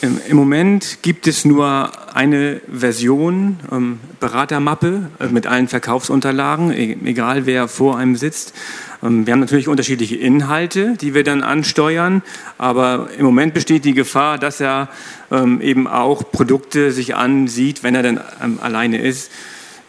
Im 0.00 0.36
Moment 0.36 1.00
gibt 1.02 1.26
es 1.26 1.44
nur 1.44 1.90
eine 2.14 2.62
Version, 2.72 3.58
ähm, 3.70 4.00
Beratermappe 4.18 5.10
äh, 5.20 5.26
mit 5.26 5.46
allen 5.46 5.68
Verkaufsunterlagen, 5.68 6.72
e 6.72 6.96
egal 7.04 7.44
wer 7.44 7.68
vor 7.68 7.98
einem 7.98 8.16
sitzt. 8.16 8.54
Ähm, 9.02 9.26
wir 9.26 9.34
haben 9.34 9.40
natürlich 9.40 9.68
unterschiedliche 9.68 10.16
Inhalte, 10.16 10.94
die 10.98 11.12
wir 11.12 11.22
dann 11.22 11.42
ansteuern, 11.42 12.22
aber 12.56 13.08
im 13.18 13.26
Moment 13.26 13.52
besteht 13.52 13.84
die 13.84 13.92
Gefahr, 13.92 14.38
dass 14.38 14.60
er 14.60 14.88
ähm, 15.30 15.60
eben 15.60 15.86
auch 15.86 16.30
Produkte 16.32 16.92
sich 16.92 17.14
ansieht, 17.14 17.82
wenn 17.82 17.94
er 17.94 18.02
dann 18.02 18.20
ähm, 18.42 18.58
alleine 18.62 19.02
ist 19.02 19.30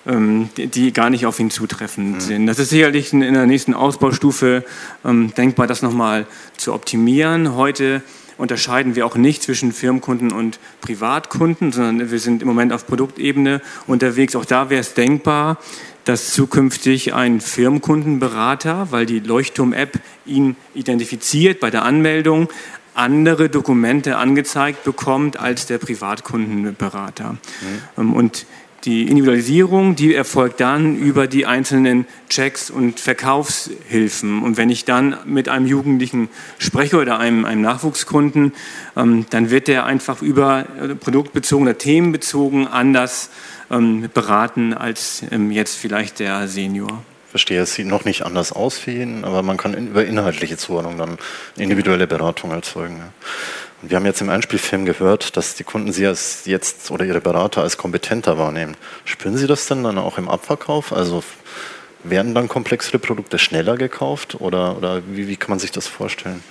die 0.10 0.94
gar 0.94 1.10
nicht 1.10 1.26
auf 1.26 1.40
ihn 1.40 1.52
zutreffend 1.52 2.16
mhm. 2.16 2.20
sind. 2.20 2.48
Das 2.48 2.60
ist 2.60 2.70
sicherlich 2.70 3.14
in 3.14 3.22
der 3.22 3.46
nächsten 3.46 3.74
Ausbaustufe 3.74 4.64
ähm, 5.06 5.34
denkbar, 5.36 5.68
das 5.68 5.82
nochmal 5.82 6.26
zu 6.58 6.74
optimieren. 6.74 7.56
Heute 7.56 8.02
unterscheiden 8.38 8.96
wir 8.96 9.06
auch 9.06 9.16
nicht 9.16 9.44
zwischen 9.44 9.74
Firmenkunden 9.74 10.32
und 10.32 10.60
Privatkunden, 10.82 11.72
sondern 11.72 12.10
wir 12.10 12.20
sind 12.20 12.42
im 12.42 12.48
Moment 12.48 12.74
auf 12.74 12.88
Produktebene 12.88 13.62
unterwegs. 13.86 14.36
Auch 14.36 14.46
da 14.46 14.70
wäre 14.70 14.82
es 14.82 14.94
denkbar, 14.94 15.58
dass 16.06 16.34
zukünftig 16.34 17.14
ein 17.14 17.42
Firmenkundenberater, 17.42 18.88
weil 18.92 19.06
die 19.06 19.20
Leuchtturm-App 19.20 20.00
ihn 20.26 20.56
identifiziert 20.74 21.60
bei 21.60 21.70
der 21.70 21.84
Anmeldung, 21.84 22.50
andere 22.96 23.50
Dokumente 23.50 24.18
angezeigt 24.18 24.84
bekommt 24.84 25.40
als 25.40 25.66
der 25.66 25.78
Privatkundenberater. 25.78 27.38
Mhm. 27.96 28.14
Und 28.14 28.46
die 28.86 29.04
Individualisierung, 29.04 29.96
die 29.96 30.16
erfolgt 30.16 30.60
dann 30.62 30.96
über 30.96 31.28
die 31.28 31.46
einzelnen 31.46 32.06
Checks 32.30 32.70
und 32.70 33.00
Verkaufshilfen. 33.00 34.42
Und 34.42 34.58
wenn 34.58 34.70
ich 34.70 34.86
dann 34.86 35.18
mit 35.26 35.50
einem 35.50 35.66
Jugendlichen 35.66 36.30
spreche 36.58 36.98
oder 36.98 37.20
einem, 37.20 37.46
einem 37.46 37.62
Nachwuchskunden, 37.62 38.54
ähm, 38.96 39.26
dann 39.30 39.50
wird 39.50 39.68
der 39.68 39.86
einfach 39.86 40.22
über 40.22 40.66
äh, 40.82 40.96
produktbezogen 40.96 41.68
oder 41.68 41.78
themenbezogen 41.78 42.68
anders 42.68 43.30
ähm, 43.70 44.10
beraten 44.14 44.74
als 44.74 45.24
ähm, 45.32 45.52
jetzt 45.52 45.76
vielleicht 45.76 46.20
der 46.20 46.48
Senior. 46.48 47.04
Verstehe, 47.30 47.62
es 47.62 47.76
sieht 47.76 47.86
noch 47.86 48.06
nicht 48.06 48.24
anders 48.26 48.52
aus 48.52 48.80
für 48.80 48.92
ihn, 48.92 49.24
aber 49.24 49.44
man 49.44 49.58
kann 49.58 49.76
über 49.76 50.04
inhaltliche 50.04 50.58
Zuordnung 50.58 50.98
dann 50.98 51.18
individuelle 51.58 52.08
Beratung 52.08 52.50
erzeugen. 52.52 52.98
Ja. 52.98 53.12
Wir 53.82 53.96
haben 53.96 54.06
jetzt 54.06 54.20
im 54.20 54.30
Einspielfilm 54.30 54.86
gehört, 54.86 55.38
dass 55.38 55.56
die 55.56 55.64
Kunden 55.64 55.94
Sie 55.94 56.06
als 56.06 56.42
jetzt 56.46 56.92
oder 56.92 57.06
Ihre 57.06 57.22
Berater 57.22 57.62
als 57.62 57.78
kompetenter 57.78 58.38
wahrnehmen. 58.38 58.76
Spüren 59.06 59.38
Sie 59.38 59.48
das 59.48 59.68
denn 59.68 59.84
dann 59.84 59.98
auch 59.98 60.18
im 60.18 60.28
Abverkauf? 60.28 60.92
Also 60.92 61.24
werden 62.04 62.36
dann 62.36 62.50
komplexere 62.50 63.00
Produkte 63.00 63.40
schneller 63.40 63.78
gekauft 63.78 64.36
oder, 64.40 64.76
oder 64.76 65.02
wie, 65.08 65.30
wie 65.30 65.38
kann 65.38 65.52
man 65.52 65.60
sich 65.60 65.72
das 65.72 65.88
vorstellen? 65.88 66.44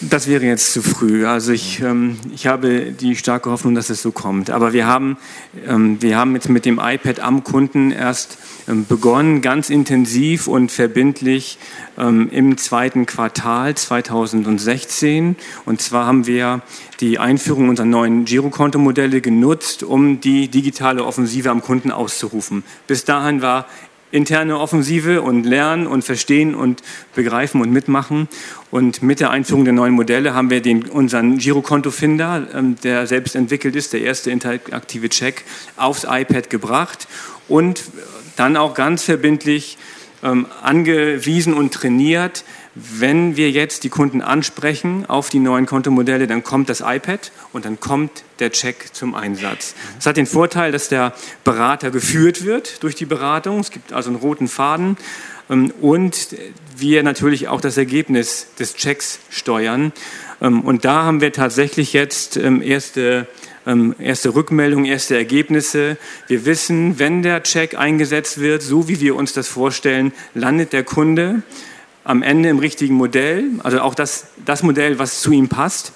Das 0.00 0.26
wäre 0.28 0.44
jetzt 0.44 0.72
zu 0.72 0.82
früh. 0.82 1.26
Also 1.26 1.52
ich, 1.52 1.80
ähm, 1.80 2.16
ich 2.32 2.46
habe 2.46 2.92
die 2.92 3.16
starke 3.16 3.50
Hoffnung, 3.50 3.74
dass 3.74 3.90
es 3.90 4.00
so 4.00 4.12
kommt. 4.12 4.50
Aber 4.50 4.72
wir 4.72 4.86
haben, 4.86 5.18
ähm, 5.66 6.00
wir 6.00 6.16
haben 6.16 6.34
jetzt 6.34 6.48
mit 6.48 6.64
dem 6.64 6.80
iPad 6.82 7.20
am 7.20 7.44
Kunden 7.44 7.90
erst 7.90 8.38
ähm, 8.66 8.86
begonnen, 8.86 9.42
ganz 9.42 9.68
intensiv 9.68 10.48
und 10.48 10.72
verbindlich 10.72 11.58
ähm, 11.98 12.30
im 12.30 12.56
zweiten 12.56 13.04
Quartal 13.04 13.74
2016. 13.74 15.36
Und 15.66 15.82
zwar 15.82 16.06
haben 16.06 16.26
wir 16.26 16.62
die 17.00 17.18
Einführung 17.18 17.68
unserer 17.68 17.86
neuen 17.86 18.24
Girokonto-Modelle 18.24 19.20
genutzt, 19.20 19.82
um 19.82 20.20
die 20.20 20.48
digitale 20.48 21.04
Offensive 21.04 21.50
am 21.50 21.62
Kunden 21.62 21.90
auszurufen. 21.90 22.64
Bis 22.86 23.04
dahin 23.04 23.42
war 23.42 23.66
interne 24.10 24.58
Offensive 24.58 25.22
und 25.22 25.44
lernen 25.44 25.86
und 25.86 26.02
verstehen 26.02 26.54
und 26.54 26.82
begreifen 27.14 27.60
und 27.60 27.70
mitmachen. 27.70 28.28
Und 28.70 29.02
mit 29.02 29.20
der 29.20 29.30
Einführung 29.30 29.64
der 29.64 29.74
neuen 29.74 29.94
Modelle 29.94 30.34
haben 30.34 30.50
wir 30.50 30.60
den, 30.60 30.84
unseren 30.84 31.38
Girokonto-Finder, 31.38 32.48
ähm, 32.54 32.76
der 32.82 33.06
selbst 33.06 33.36
entwickelt 33.36 33.76
ist, 33.76 33.92
der 33.92 34.02
erste 34.02 34.30
interaktive 34.30 35.08
Check, 35.08 35.44
aufs 35.76 36.04
iPad 36.08 36.50
gebracht 36.50 37.08
und 37.48 37.82
dann 38.36 38.56
auch 38.56 38.74
ganz 38.74 39.04
verbindlich 39.04 39.78
ähm, 40.22 40.46
angewiesen 40.62 41.54
und 41.54 41.72
trainiert, 41.72 42.44
wenn 42.78 43.36
wir 43.36 43.50
jetzt 43.50 43.84
die 43.84 43.88
Kunden 43.88 44.22
ansprechen 44.22 45.04
auf 45.06 45.30
die 45.30 45.40
neuen 45.40 45.66
Kontomodelle, 45.66 46.26
dann 46.26 46.44
kommt 46.44 46.68
das 46.68 46.80
iPad 46.80 47.32
und 47.52 47.64
dann 47.64 47.80
kommt 47.80 48.22
der 48.38 48.52
Check 48.52 48.94
zum 48.94 49.14
Einsatz. 49.14 49.74
Das 49.96 50.06
hat 50.06 50.16
den 50.16 50.26
Vorteil, 50.26 50.70
dass 50.70 50.88
der 50.88 51.12
Berater 51.44 51.90
geführt 51.90 52.44
wird 52.44 52.82
durch 52.82 52.94
die 52.94 53.06
Beratung. 53.06 53.60
Es 53.60 53.70
gibt 53.70 53.92
also 53.92 54.10
einen 54.10 54.18
roten 54.18 54.48
Faden 54.48 54.96
ähm, 55.50 55.72
und 55.80 56.36
wir 56.76 57.02
natürlich 57.02 57.48
auch 57.48 57.60
das 57.60 57.76
Ergebnis 57.76 58.48
des 58.58 58.74
Checks 58.74 59.18
steuern. 59.30 59.92
Ähm, 60.40 60.60
und 60.60 60.84
da 60.84 61.02
haben 61.02 61.20
wir 61.20 61.32
tatsächlich 61.32 61.92
jetzt 61.92 62.36
ähm, 62.36 62.62
erste 62.62 63.26
erste 63.98 64.34
Rückmeldungen, 64.34 64.86
erste 64.86 65.14
Ergebnisse. 65.14 65.98
Wir 66.26 66.46
wissen, 66.46 66.98
wenn 66.98 67.22
der 67.22 67.42
Check 67.42 67.76
eingesetzt 67.76 68.40
wird, 68.40 68.62
so 68.62 68.88
wie 68.88 68.98
wir 68.98 69.14
uns 69.14 69.34
das 69.34 69.46
vorstellen, 69.46 70.12
landet 70.32 70.72
der 70.72 70.84
Kunde 70.84 71.42
am 72.08 72.22
Ende 72.22 72.48
im 72.48 72.58
richtigen 72.58 72.94
Modell, 72.94 73.44
also 73.62 73.82
auch 73.82 73.94
das, 73.94 74.28
das 74.46 74.62
Modell, 74.62 74.98
was 74.98 75.20
zu 75.20 75.30
ihm 75.30 75.48
passt. 75.48 75.92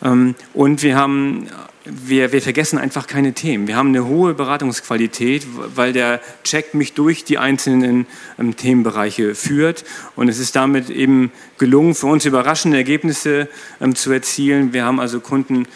Ähm, 0.00 0.36
und 0.54 0.84
wir 0.84 0.94
haben 0.96 1.48
wir, 1.84 2.30
wir, 2.32 2.40
vergessen 2.40 2.78
einfach 2.78 3.06
keine 3.06 3.32
Themen. 3.32 3.66
Wir 3.66 3.76
haben 3.76 3.88
eine 3.88 4.06
hohe 4.06 4.34
Beratungsqualität, 4.34 5.46
weil 5.74 5.92
der 5.92 6.20
Check 6.44 6.74
mich 6.74 6.92
durch 6.92 7.24
die 7.24 7.38
einzelnen 7.38 8.06
ähm, 8.38 8.56
Themenbereiche 8.56 9.34
führt. 9.34 9.84
Und 10.14 10.28
es 10.28 10.38
ist 10.38 10.54
damit 10.54 10.90
eben 10.90 11.32
gelungen, 11.58 11.94
für 11.94 12.06
uns 12.06 12.24
überraschende 12.24 12.76
Ergebnisse 12.76 13.48
ähm, 13.80 13.96
zu 13.96 14.12
erzielen. 14.12 14.72
Wir 14.72 14.84
haben 14.84 15.00
also 15.00 15.18
Kunden, 15.18 15.66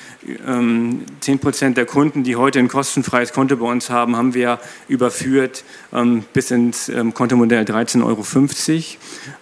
ähm, 0.46 1.02
10 1.20 1.40
Prozent 1.40 1.76
der 1.76 1.86
Kunden, 1.86 2.22
die 2.22 2.36
heute 2.36 2.60
ein 2.60 2.68
kostenfreies 2.68 3.32
Konto 3.32 3.56
bei 3.56 3.66
uns 3.66 3.90
haben, 3.90 4.14
haben 4.14 4.34
wir 4.34 4.60
überführt 4.88 5.64
ähm, 5.92 6.24
bis 6.32 6.52
ins 6.52 6.88
ähm, 6.88 7.14
Kontomodell 7.14 7.64
13,50 7.64 8.04
Euro. 8.04 8.24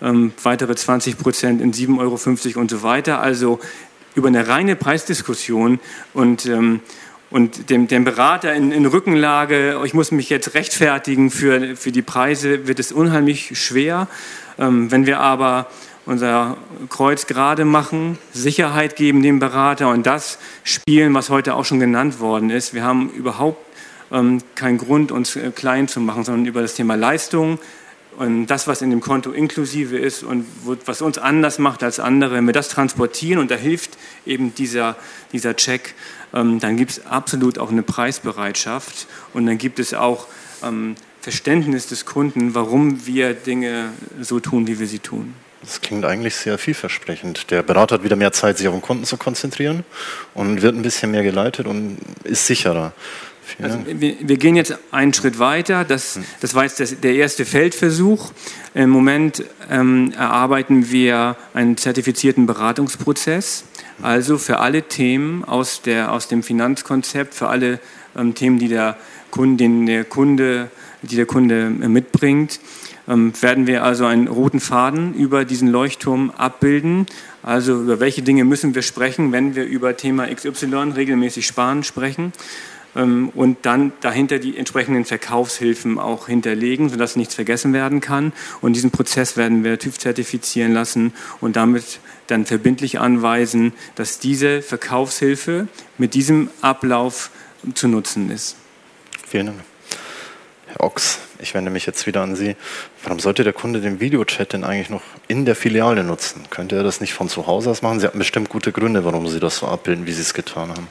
Ähm, 0.00 0.33
weitere 0.42 0.74
20 0.74 1.18
Prozent 1.18 1.61
in 1.61 1.74
7,50 1.74 1.98
Euro 1.98 2.61
und 2.61 2.70
so 2.70 2.83
weiter. 2.83 3.20
Also 3.20 3.61
über 4.14 4.29
eine 4.29 4.48
reine 4.48 4.77
Preisdiskussion 4.77 5.81
und, 6.12 6.46
ähm, 6.46 6.81
und 7.31 7.70
dem, 7.70 7.88
dem 7.88 8.05
Berater 8.05 8.55
in, 8.55 8.72
in, 8.72 8.87
Rückenlage, 8.87 9.81
ich 9.85 9.94
muss 9.94 10.12
mich 10.12 10.31
jetzt 10.31 10.55
rechtfertigen 10.55 11.31
für, 11.31 11.77
für 11.77 11.92
die 11.92 12.03
Preise, 12.03 12.66
wird 12.68 12.79
es 12.79 12.92
unheimlich 12.92 13.59
schwer. 13.59 14.09
Ähm, 14.59 14.90
wenn 14.90 15.07
wir 15.07 15.20
aber 15.20 15.68
unser 16.07 16.57
Kreuz 16.90 17.27
gerade 17.27 17.64
machen, 17.64 18.18
Sicherheit 18.33 18.94
geben 18.96 19.22
dem 19.22 19.38
Berater 19.38 19.88
und 19.88 20.07
das 20.07 20.38
spielen, 20.62 21.14
was 21.14 21.31
heute 21.31 21.55
auch 21.55 21.64
schon 21.64 21.81
genannt 21.81 22.20
worden 22.20 22.50
ist. 22.50 22.74
Wir 22.74 22.85
haben 22.85 23.11
überhaupt 23.11 23.59
ähm, 24.12 24.42
keinen 24.55 24.79
Grund, 24.79 25.12
uns 25.12 25.35
äh, 25.37 25.50
klein 25.50 25.88
zu 25.88 26.00
machen, 26.00 26.24
sondern 26.24 26.46
über 26.46 26.62
das 26.62 26.74
Thema 26.74 26.94
Leistung, 26.94 27.59
und 28.18 28.46
das, 28.46 28.66
was 28.66 28.83
in 28.83 28.90
dem 28.90 29.00
Konto 29.00 29.33
inklusive 29.33 29.98
ist 29.98 30.22
und 30.22 30.46
was 30.85 31.03
uns 31.03 31.18
anders 31.18 31.59
macht 31.59 31.83
als 31.83 31.98
andere, 31.98 32.35
wenn 32.35 32.46
wir 32.46 32.53
das 32.53 32.68
transportieren 32.68 33.40
und 33.40 33.50
da 33.50 33.57
hilft 33.57 33.96
eben 34.27 34.55
dieser, 34.55 34.96
dieser 35.33 35.57
Check, 35.57 35.94
ähm, 36.33 36.61
dann 36.61 36.77
gibt 36.77 36.92
es 36.92 37.07
absolut 37.07 37.59
auch 37.59 37.70
eine 37.70 37.83
Preisbereitschaft 37.83 39.07
und 39.33 39.46
dann 39.46 39.59
gibt 39.59 39.79
es 39.79 39.94
auch 39.94 40.27
ähm, 40.62 40.94
Verständnis 41.20 41.87
des 41.87 42.05
Kunden, 42.05 42.55
warum 42.55 43.07
wir 43.07 43.35
Dinge 43.35 43.92
so 44.20 44.40
tun, 44.40 44.66
wie 44.66 44.79
wir 44.79 44.87
sie 44.87 44.98
tun. 44.98 45.35
Das 45.62 45.81
klingt 45.81 46.05
eigentlich 46.05 46.35
sehr 46.37 46.59
vielversprechend. 46.59 47.50
Der 47.50 47.62
Berater 47.62 47.94
hat 47.94 48.05
wieder 48.05 48.16
mehr 48.16 48.33
Zeit, 48.33 48.59
sich 48.59 48.68
auf 48.68 48.74
den 48.74 48.83
Kunden 48.83 49.05
zu 49.05 49.16
konzentrieren 49.16 49.85
und 50.35 50.61
wird 50.61 50.74
ein 50.74 50.83
bisschen 50.83 51.11
mehr 51.11 51.22
geleitet 51.22 51.66
und 51.66 51.96
ist 52.24 52.46
sicherer. 52.46 52.92
Also 53.62 53.79
wir, 53.87 54.17
wir, 54.21 54.37
gehen 54.37 54.57
jetzt 54.57 54.77
einen 54.90 55.14
Schritt 55.14 55.38
weiter. 55.38 55.85
Das, 55.85 56.19
das 56.40 56.55
war 56.55 56.64
jetzt 56.64 56.81
das, 56.81 57.01
der 57.01 57.14
erste 57.14 57.45
Feldversuch. 57.45 58.33
Im 58.75 58.90
Moment 58.90 59.45
ähm, 59.71 60.12
erarbeiten 60.17 60.90
wir 60.90 61.37
einen 61.55 61.77
zertifizierten 61.77 62.47
Beratungsprozess. 62.47 63.64
Also 64.03 64.38
für 64.38 64.59
alle 64.59 64.83
Themen 64.83 65.45
aus, 65.45 65.83
der, 65.83 66.12
aus 66.12 66.27
dem 66.27 66.43
Finanzkonzept, 66.43 67.35
für 67.35 67.49
alle 67.49 67.79
ähm, 68.17 68.35
Themen, 68.35 68.59
die 68.59 68.69
der 68.69 68.97
Kunde, 69.31 69.69
der 69.87 70.05
Kunde, 70.05 70.71
die 71.03 71.17
der 71.17 71.27
Kunde 71.27 71.67
äh, 71.67 71.88
mitbringt, 71.88 72.61
ähm, 73.07 73.33
werden 73.40 73.67
wir 73.67 73.85
also 73.85 74.07
einen 74.07 74.27
roten 74.27 74.61
Faden 74.61 75.14
über 75.14 75.45
diesen 75.45 75.69
Leuchtturm 75.69 76.31
abbilden. 76.31 77.07
Also 77.43 77.83
über 77.83 78.01
welche 78.01 78.23
Dinge 78.23 78.45
müssen 78.45 78.75
wir 78.75 78.83
sprechen, 78.83 79.31
wenn 79.31 79.55
wir 79.55 79.64
über 79.64 79.97
Thema 79.97 80.27
XY 80.27 80.93
regelmäßig 80.97 81.47
sparen 81.47 81.85
sprechen. 81.85 82.33
Ähm, 82.97 83.31
und 83.35 83.59
dann 83.63 83.93
dahinter 84.01 84.39
die 84.39 84.57
entsprechenden 84.57 85.05
Verkaufshilfen 85.05 85.99
auch 85.99 86.27
hinterlegen, 86.27 86.89
sodass 86.89 87.17
nichts 87.17 87.35
vergessen 87.35 87.73
werden 87.73 88.01
kann. 88.01 88.33
Und 88.61 88.75
diesen 88.75 88.91
Prozess 88.91 89.37
werden 89.37 89.65
wir 89.65 89.79
TÜV 89.79 89.99
zertifizieren 89.99 90.73
lassen 90.73 91.13
und 91.41 91.57
damit 91.57 92.01
dann 92.27 92.47
verbindlich 92.47 93.01
anweisen, 93.01 93.73
dass 93.95 94.19
diese 94.19 94.63
Verkaufshilfe 94.63 95.69
mit 95.99 96.15
diesem 96.15 96.49
Ablauf 96.61 97.31
zu 97.75 97.89
nutzen 97.89 98.31
ist. 98.31 98.57
Vielen 99.27 99.47
Dank. 99.47 99.59
Herr 100.67 100.81
Ochs, 100.81 101.19
ich 101.45 101.55
wende 101.55 101.71
mich 101.71 101.85
jetzt 101.85 102.07
wieder 102.07 102.23
an 102.23 102.35
Sie. 102.35 102.57
Warum 103.03 103.21
sollte 103.21 103.45
der 103.45 103.53
Kunde 103.53 103.81
den 103.81 104.01
Videochat 104.01 104.55
denn 104.55 104.65
eigentlich 104.65 104.89
noch 104.89 105.03
in 105.29 105.45
der 105.45 105.55
Filiale 105.55 106.03
nutzen? 106.03 106.41
Könnte 106.49 106.75
er 106.75 106.83
das 106.83 107.03
nicht 107.03 107.13
von 107.13 107.29
zu 107.29 107.47
Hause 107.47 107.71
aus 107.71 107.83
machen? 107.83 108.01
Sie 108.01 108.07
hatten 108.07 108.19
bestimmt 108.19 108.49
gute 108.49 108.73
Gründe, 108.73 109.05
warum 109.05 109.29
Sie 109.29 109.41
das 109.41 109.59
so 109.59 109.69
abbilden, 109.69 110.07
wie 110.07 110.13
Sie 110.13 110.23
es 110.23 110.33
getan 110.33 110.71
haben. 110.71 110.89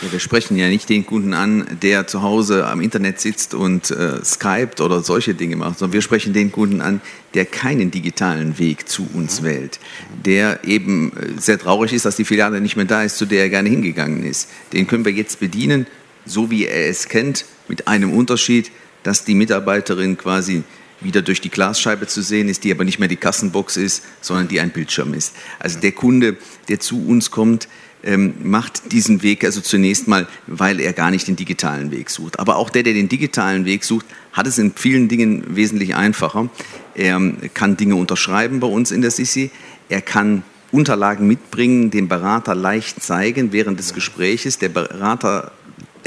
Ja, 0.00 0.12
wir 0.12 0.20
sprechen 0.20 0.56
ja 0.56 0.68
nicht 0.68 0.88
den 0.88 1.04
Kunden 1.04 1.34
an, 1.34 1.66
der 1.82 2.06
zu 2.06 2.22
Hause 2.22 2.66
am 2.68 2.80
Internet 2.80 3.20
sitzt 3.20 3.54
und 3.54 3.90
äh, 3.90 4.24
skypt 4.24 4.80
oder 4.80 5.02
solche 5.02 5.34
Dinge 5.34 5.56
macht, 5.56 5.80
sondern 5.80 5.94
wir 5.94 6.02
sprechen 6.02 6.32
den 6.32 6.52
Kunden 6.52 6.80
an, 6.80 7.00
der 7.34 7.44
keinen 7.44 7.90
digitalen 7.90 8.58
Weg 8.60 8.88
zu 8.88 9.08
uns 9.12 9.40
mhm. 9.40 9.46
wählt, 9.46 9.80
der 10.24 10.64
eben 10.64 11.12
äh, 11.16 11.40
sehr 11.40 11.58
traurig 11.58 11.92
ist, 11.92 12.04
dass 12.04 12.14
die 12.14 12.24
Filiale 12.24 12.60
nicht 12.60 12.76
mehr 12.76 12.84
da 12.84 13.02
ist, 13.02 13.18
zu 13.18 13.26
der 13.26 13.42
er 13.42 13.48
gerne 13.48 13.68
hingegangen 13.68 14.24
ist. 14.24 14.48
Den 14.72 14.86
können 14.86 15.04
wir 15.04 15.12
jetzt 15.12 15.40
bedienen, 15.40 15.88
so 16.24 16.52
wie 16.52 16.66
er 16.66 16.88
es 16.88 17.08
kennt, 17.08 17.44
mit 17.66 17.88
einem 17.88 18.12
Unterschied, 18.12 18.70
dass 19.02 19.24
die 19.24 19.34
Mitarbeiterin 19.34 20.16
quasi 20.16 20.62
wieder 21.00 21.22
durch 21.22 21.40
die 21.40 21.50
Glasscheibe 21.50 22.06
zu 22.06 22.22
sehen 22.22 22.48
ist, 22.48 22.64
die 22.64 22.72
aber 22.72 22.84
nicht 22.84 22.98
mehr 22.98 23.08
die 23.08 23.16
Kassenbox 23.16 23.76
ist, 23.76 24.02
sondern 24.20 24.48
die 24.48 24.60
ein 24.60 24.70
Bildschirm 24.70 25.14
ist. 25.14 25.34
Also 25.58 25.78
der 25.78 25.92
Kunde, 25.92 26.36
der 26.68 26.80
zu 26.80 27.06
uns 27.06 27.30
kommt, 27.30 27.68
ähm, 28.04 28.34
macht 28.42 28.92
diesen 28.92 29.22
Weg 29.22 29.44
also 29.44 29.60
zunächst 29.60 30.06
mal, 30.06 30.28
weil 30.46 30.80
er 30.80 30.92
gar 30.92 31.10
nicht 31.10 31.26
den 31.26 31.36
digitalen 31.36 31.90
Weg 31.90 32.10
sucht. 32.10 32.38
Aber 32.38 32.56
auch 32.56 32.70
der, 32.70 32.82
der 32.84 32.94
den 32.94 33.08
digitalen 33.08 33.64
Weg 33.64 33.84
sucht, 33.84 34.06
hat 34.32 34.46
es 34.46 34.58
in 34.58 34.72
vielen 34.74 35.08
Dingen 35.08 35.56
wesentlich 35.56 35.96
einfacher. 35.96 36.48
Er 36.94 37.20
kann 37.54 37.76
Dinge 37.76 37.96
unterschreiben 37.96 38.60
bei 38.60 38.68
uns 38.68 38.90
in 38.90 39.02
der 39.02 39.10
Sisi. 39.10 39.50
Er 39.88 40.00
kann 40.00 40.42
Unterlagen 40.70 41.26
mitbringen, 41.26 41.90
dem 41.90 42.08
Berater 42.08 42.54
leicht 42.54 43.02
zeigen 43.02 43.52
während 43.52 43.78
des 43.78 43.94
Gespräches. 43.94 44.58
Der 44.58 44.68
Berater 44.68 45.52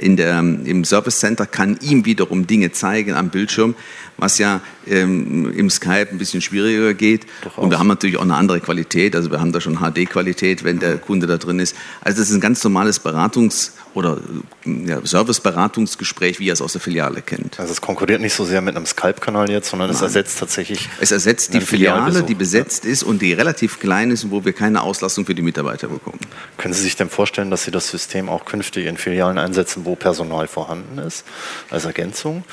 in 0.02 0.18
der, 0.18 0.40
im 0.40 0.84
Service 0.84 1.20
Center 1.20 1.46
kann 1.46 1.78
ihm 1.82 2.06
wiederum 2.06 2.48
Dinge 2.48 2.72
zeigen 2.72 3.14
am 3.14 3.30
Bildschirm, 3.30 3.76
was 4.18 4.38
ja 4.38 4.62
ähm, 4.88 5.52
im 5.52 5.70
Skype 5.70 6.08
ein 6.12 6.18
bisschen 6.18 6.42
schwieriger 6.42 6.94
geht. 6.94 7.26
Und 7.56 7.72
wir 7.72 7.80
haben 7.80 7.88
natürlich 7.88 8.18
auch 8.18 8.24
eine 8.24 8.36
andere 8.36 8.60
Qualität. 8.60 9.16
Also 9.16 9.32
wir 9.32 9.40
haben 9.40 9.52
da 9.52 9.62
schon 9.62 9.80
HD-Qualität, 9.80 10.64
wenn 10.64 10.80
der 10.80 10.98
Kunde 10.98 11.28
da 11.28 11.38
drin 11.38 11.60
ist. 11.60 11.76
Also 12.02 12.20
das 12.20 12.30
ist 12.30 12.36
ein 12.36 12.42
ganz 12.42 12.64
normales 12.64 13.04
Beratungs- 13.04 13.72
oder 13.94 14.18
ja, 14.66 15.06
Service-Beratungsgespräch, 15.06 16.40
wie 16.40 16.50
er 16.50 16.54
es 16.54 16.62
aus 16.62 16.74
der 16.74 16.82
Filiale 16.82 17.22
kennt. 17.22 17.60
Also 17.60 17.74
es 17.74 17.82
konkurriert 17.82 18.22
nicht 18.22 18.34
so 18.34 18.46
sehr 18.46 18.62
mit 18.62 18.76
einem 18.76 18.86
Skype-Kanal 18.86 19.50
jetzt, 19.50 19.70
sondern 19.70 19.90
Nein. 19.90 19.96
es 19.96 20.02
ersetzt 20.02 20.40
tatsächlich. 20.40 20.90
Es 21.00 21.12
ersetzt 21.12 21.54
die 21.54 21.62
Filiale, 21.62 22.24
die 22.24 22.36
besetzt 22.36 22.86
ist 22.86 23.04
und 23.04 23.22
die 23.22 23.34
relativ 23.34 23.80
klein 23.80 24.12
ist 24.12 24.24
und 24.24 24.32
wo 24.32 24.46
wir 24.46 24.54
keine 24.54 24.82
Auslastung 24.82 25.26
für 25.26 25.36
die 25.36 25.42
Mitarbeiter 25.42 25.88
bekommen. 25.88 26.20
Können 26.58 26.74
Sie 26.74 26.84
sich 26.84 26.96
denn 26.96 27.10
vorstellen, 27.10 27.52
dass 27.52 27.64
Sie 27.64 27.72
das 27.72 27.90
System 27.90 28.30
auch 28.30 28.46
künftig 28.46 28.86
in 28.86 28.98
Filialen 28.98 29.38
einsetzen, 29.38 29.84
wo 29.86 29.96
Personal 29.96 30.48
vorhanden 30.48 30.98
ist, 31.00 31.26
als 31.70 31.86
Ergänzung? 31.86 32.44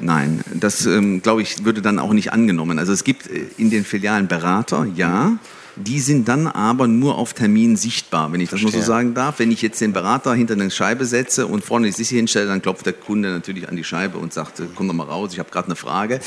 Nein, 0.00 0.40
das 0.52 0.86
ähm, 0.86 1.22
glaube 1.22 1.42
ich 1.42 1.64
würde 1.64 1.82
dann 1.82 1.98
auch 1.98 2.12
nicht 2.12 2.32
angenommen. 2.32 2.78
Also 2.78 2.92
es 2.92 3.04
gibt 3.04 3.28
äh, 3.28 3.46
in 3.56 3.70
den 3.70 3.84
Filialen 3.84 4.28
Berater, 4.28 4.86
ja. 4.94 5.38
Die 5.76 5.98
sind 5.98 6.28
dann 6.28 6.46
aber 6.46 6.86
nur 6.86 7.18
auf 7.18 7.34
Termin 7.34 7.76
sichtbar, 7.76 8.32
wenn 8.32 8.40
ich 8.40 8.48
das 8.48 8.60
Verstehe. 8.60 8.78
nur 8.78 8.86
so 8.86 8.92
sagen 8.92 9.14
darf. 9.14 9.40
Wenn 9.40 9.50
ich 9.50 9.60
jetzt 9.60 9.80
den 9.80 9.92
Berater 9.92 10.32
hinter 10.32 10.54
eine 10.54 10.70
Scheibe 10.70 11.04
setze 11.04 11.48
und 11.48 11.64
vorne 11.64 11.86
die 11.86 11.92
Sissi 11.92 12.14
hinstelle, 12.14 12.46
dann 12.46 12.62
klopft 12.62 12.86
der 12.86 12.92
Kunde 12.92 13.30
natürlich 13.30 13.68
an 13.68 13.74
die 13.74 13.82
Scheibe 13.82 14.18
und 14.18 14.32
sagt, 14.32 14.60
äh, 14.60 14.66
komm 14.72 14.86
doch 14.86 14.94
mal 14.94 15.04
raus, 15.04 15.30
ich 15.32 15.40
habe 15.40 15.50
gerade 15.50 15.66
eine 15.66 15.76
Frage. 15.76 16.20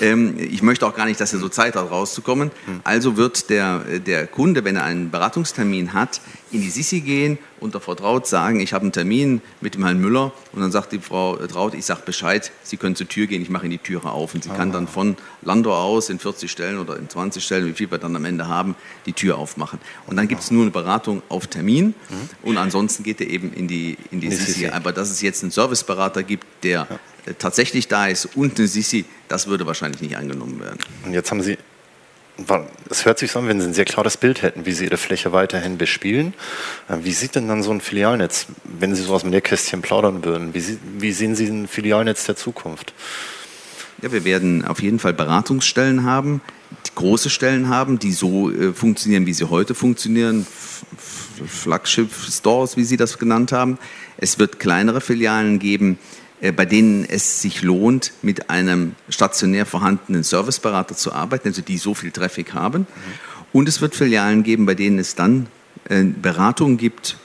Ähm, 0.00 0.34
ich 0.38 0.62
möchte 0.62 0.86
auch 0.86 0.94
gar 0.94 1.06
nicht, 1.06 1.20
dass 1.20 1.32
er 1.32 1.38
so 1.38 1.48
Zeit 1.48 1.76
hat, 1.76 1.90
rauszukommen. 1.90 2.50
Hm. 2.66 2.80
Also 2.82 3.16
wird 3.16 3.50
der, 3.50 3.78
der 4.04 4.26
Kunde, 4.26 4.64
wenn 4.64 4.76
er 4.76 4.84
einen 4.84 5.10
Beratungstermin 5.10 5.92
hat, 5.92 6.20
in 6.52 6.60
die 6.60 6.70
Sissi 6.70 7.00
gehen 7.00 7.38
und 7.60 7.74
der 7.74 7.80
Frau 7.80 7.94
Traut 7.94 8.26
sagen, 8.26 8.60
ich 8.60 8.72
habe 8.72 8.82
einen 8.82 8.92
Termin 8.92 9.40
mit 9.60 9.74
dem 9.74 9.84
Herrn 9.84 10.00
Müller 10.00 10.32
und 10.52 10.60
dann 10.60 10.72
sagt 10.72 10.92
die 10.92 10.98
Frau 10.98 11.36
Traut, 11.36 11.74
ich 11.74 11.84
sage 11.84 12.02
Bescheid, 12.04 12.50
Sie 12.62 12.76
können 12.76 12.96
zur 12.96 13.08
Tür 13.08 13.26
gehen, 13.26 13.42
ich 13.42 13.50
mache 13.50 13.66
Ihnen 13.66 13.72
die 13.72 13.78
Türe 13.78 14.10
auf 14.10 14.34
und 14.34 14.44
sie 14.44 14.50
Aha. 14.50 14.56
kann 14.56 14.72
dann 14.72 14.88
von 14.88 15.16
Landau 15.42 15.74
aus 15.74 16.10
in 16.10 16.18
40 16.18 16.50
Stellen 16.50 16.78
oder 16.78 16.96
in 16.96 17.08
20 17.08 17.42
Stellen, 17.44 17.66
wie 17.66 17.72
viel 17.72 17.90
wir 17.90 17.98
dann 17.98 18.16
am 18.16 18.24
Ende 18.24 18.48
haben, 18.48 18.74
die 19.06 19.12
Tür 19.12 19.38
aufmachen. 19.38 19.78
Und 20.06 20.16
dann 20.16 20.28
gibt 20.28 20.42
es 20.42 20.50
nur 20.50 20.62
eine 20.62 20.70
Beratung 20.70 21.22
auf 21.28 21.46
Termin 21.46 21.86
mhm. 21.86 22.28
und 22.42 22.56
ansonsten 22.56 23.02
geht 23.02 23.20
er 23.20 23.28
eben 23.28 23.52
in 23.52 23.68
die, 23.68 23.96
in 24.10 24.20
die 24.20 24.30
Sissi. 24.30 24.68
Aber 24.68 24.92
dass 24.92 25.10
es 25.10 25.20
jetzt 25.20 25.42
einen 25.42 25.52
Serviceberater 25.52 26.22
gibt, 26.22 26.46
der 26.62 26.86
ja. 27.26 27.32
tatsächlich 27.38 27.88
da 27.88 28.06
ist 28.06 28.36
und 28.36 28.58
eine 28.58 28.68
Sissi, 28.68 29.04
das 29.28 29.46
würde 29.46 29.66
wahrscheinlich 29.66 30.00
nicht 30.02 30.16
angenommen 30.16 30.60
werden. 30.60 30.78
Und 31.04 31.12
jetzt 31.12 31.30
haben 31.30 31.42
Sie 31.42 31.56
es 32.88 33.04
hört 33.04 33.18
sich 33.18 33.30
so 33.30 33.38
an, 33.38 33.48
wenn 33.48 33.60
Sie 33.60 33.66
ein 33.66 33.74
sehr 33.74 33.84
klares 33.84 34.16
Bild 34.16 34.42
hätten, 34.42 34.66
wie 34.66 34.72
Sie 34.72 34.84
Ihre 34.84 34.96
Fläche 34.96 35.32
weiterhin 35.32 35.78
bespielen. 35.78 36.34
Äh, 36.88 36.98
wie 37.02 37.12
sieht 37.12 37.34
denn 37.34 37.48
dann 37.48 37.62
so 37.62 37.70
ein 37.70 37.80
Filialnetz, 37.80 38.46
wenn 38.64 38.94
Sie 38.94 39.02
so 39.02 39.14
aus 39.14 39.22
dem 39.22 39.30
Nähkästchen 39.30 39.82
plaudern 39.82 40.24
würden? 40.24 40.54
Wie, 40.54 40.78
wie 40.98 41.12
sehen 41.12 41.34
Sie 41.34 41.46
ein 41.46 41.68
Filialnetz 41.68 42.24
der 42.24 42.36
Zukunft? 42.36 42.94
Ja, 44.02 44.12
wir 44.12 44.24
werden 44.24 44.64
auf 44.64 44.82
jeden 44.82 44.98
Fall 44.98 45.12
Beratungsstellen 45.12 46.04
haben, 46.04 46.40
große 46.94 47.28
Stellen 47.28 47.68
haben, 47.68 47.98
die 47.98 48.12
so 48.12 48.50
äh, 48.50 48.72
funktionieren, 48.72 49.26
wie 49.26 49.34
sie 49.34 49.50
heute 49.50 49.74
funktionieren. 49.74 50.46
Flagship-Stores, 51.46 52.76
wie 52.76 52.84
Sie 52.84 52.96
das 52.96 53.18
genannt 53.18 53.52
haben. 53.52 53.78
Es 54.18 54.38
wird 54.38 54.58
kleinere 54.58 55.00
Filialen 55.00 55.58
geben, 55.58 55.98
bei 56.40 56.64
denen 56.64 57.04
es 57.04 57.42
sich 57.42 57.62
lohnt, 57.62 58.12
mit 58.22 58.48
einem 58.50 58.94
stationär 59.08 59.66
vorhandenen 59.66 60.22
Serviceberater 60.22 60.96
zu 60.96 61.12
arbeiten, 61.12 61.48
also 61.48 61.62
die 61.62 61.78
so 61.78 61.94
viel 61.94 62.10
Traffic 62.10 62.54
haben. 62.54 62.86
Und 63.52 63.68
es 63.68 63.80
wird 63.80 63.94
Filialen 63.94 64.42
geben, 64.42 64.66
bei 64.66 64.74
denen 64.74 64.98
es 64.98 65.14
dann 65.14 65.48
äh, 65.88 66.04
Beratungen 66.04 66.78
gibt, 66.78 67.16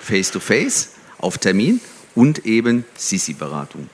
face-to-face, 0.00 0.84
-face, 0.84 0.88
auf 1.18 1.38
Termin 1.38 1.80
und 2.14 2.44
eben 2.46 2.84
Sisi-Beratung. 2.96 3.88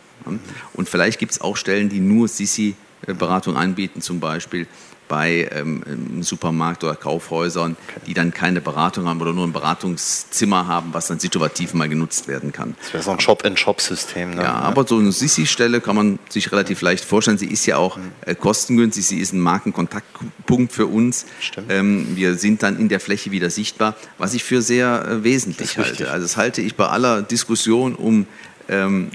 Und 0.73 0.89
vielleicht 0.89 1.18
gibt 1.18 1.33
es 1.33 1.41
auch 1.41 1.57
Stellen, 1.57 1.89
die 1.89 2.01
nur 2.01 2.29
Sisi-Beratung 2.29 3.57
anbieten, 3.57 4.01
zum 4.01 4.20
Beispiel 4.20 4.66
bei 5.12 5.46
ähm, 5.52 6.22
Supermarkt 6.22 6.84
oder 6.84 6.94
Kaufhäusern, 6.94 7.76
die 8.06 8.14
dann 8.14 8.32
keine 8.32 8.62
Beratung 8.62 9.06
haben 9.06 9.20
oder 9.20 9.34
nur 9.34 9.46
ein 9.46 9.52
Beratungszimmer 9.52 10.66
haben, 10.66 10.94
was 10.94 11.08
dann 11.08 11.20
situativ 11.20 11.74
mal 11.74 11.86
genutzt 11.86 12.28
werden 12.28 12.50
kann. 12.50 12.76
Das 12.80 12.94
wäre 12.94 13.02
so 13.02 13.10
ein 13.10 13.20
Shop-in-Shop-System. 13.20 14.30
Ne? 14.30 14.42
Ja, 14.42 14.54
aber 14.54 14.86
so 14.86 14.96
eine 14.96 15.12
Sissi-Stelle 15.12 15.82
kann 15.82 15.96
man 15.96 16.18
sich 16.30 16.50
relativ 16.50 16.80
leicht 16.80 17.04
vorstellen. 17.04 17.36
Sie 17.36 17.48
ist 17.48 17.66
ja 17.66 17.76
auch 17.76 17.98
mhm. 17.98 18.12
äh, 18.24 18.34
kostengünstig, 18.34 19.04
sie 19.04 19.18
ist 19.18 19.34
ein 19.34 19.40
Markenkontaktpunkt 19.40 20.72
für 20.72 20.86
uns. 20.86 21.26
Ähm, 21.68 22.16
wir 22.16 22.36
sind 22.36 22.62
dann 22.62 22.78
in 22.78 22.88
der 22.88 22.98
Fläche 22.98 23.32
wieder 23.32 23.50
sichtbar, 23.50 23.96
was 24.16 24.32
ich 24.32 24.44
für 24.44 24.62
sehr 24.62 25.06
äh, 25.06 25.24
wesentlich 25.24 25.76
halte. 25.76 26.10
Also 26.10 26.24
das 26.24 26.38
halte 26.38 26.62
ich 26.62 26.74
bei 26.74 26.86
aller 26.86 27.20
Diskussion 27.20 27.96
um 27.96 28.26
ähm, 28.70 29.10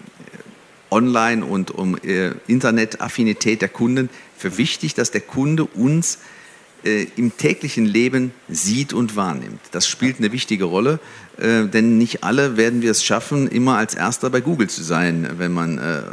Online- 0.91 1.45
und 1.45 1.71
um 1.71 1.97
äh, 1.97 2.31
Internetaffinität 2.47 3.61
der 3.61 3.69
Kunden 3.69 4.09
für 4.37 4.57
wichtig, 4.57 4.93
dass 4.93 5.11
der 5.11 5.21
Kunde 5.21 5.65
uns 5.65 6.19
äh, 6.83 7.07
im 7.15 7.35
täglichen 7.35 7.85
Leben 7.85 8.31
sieht 8.49 8.93
und 8.93 9.15
wahrnimmt. 9.15 9.59
Das 9.71 9.87
spielt 9.87 10.19
eine 10.19 10.31
wichtige 10.31 10.65
Rolle, 10.65 10.99
äh, 11.37 11.65
denn 11.65 11.97
nicht 11.97 12.23
alle 12.23 12.55
werden 12.55 12.81
wir 12.81 12.91
es 12.91 13.03
schaffen, 13.03 13.47
immer 13.47 13.77
als 13.77 13.95
Erster 13.95 14.29
bei 14.29 14.41
Google 14.41 14.69
zu 14.69 14.83
sein, 14.83 15.27
wenn 15.37 15.53
man 15.53 15.79
äh, 15.79 15.97
äh 15.99 16.03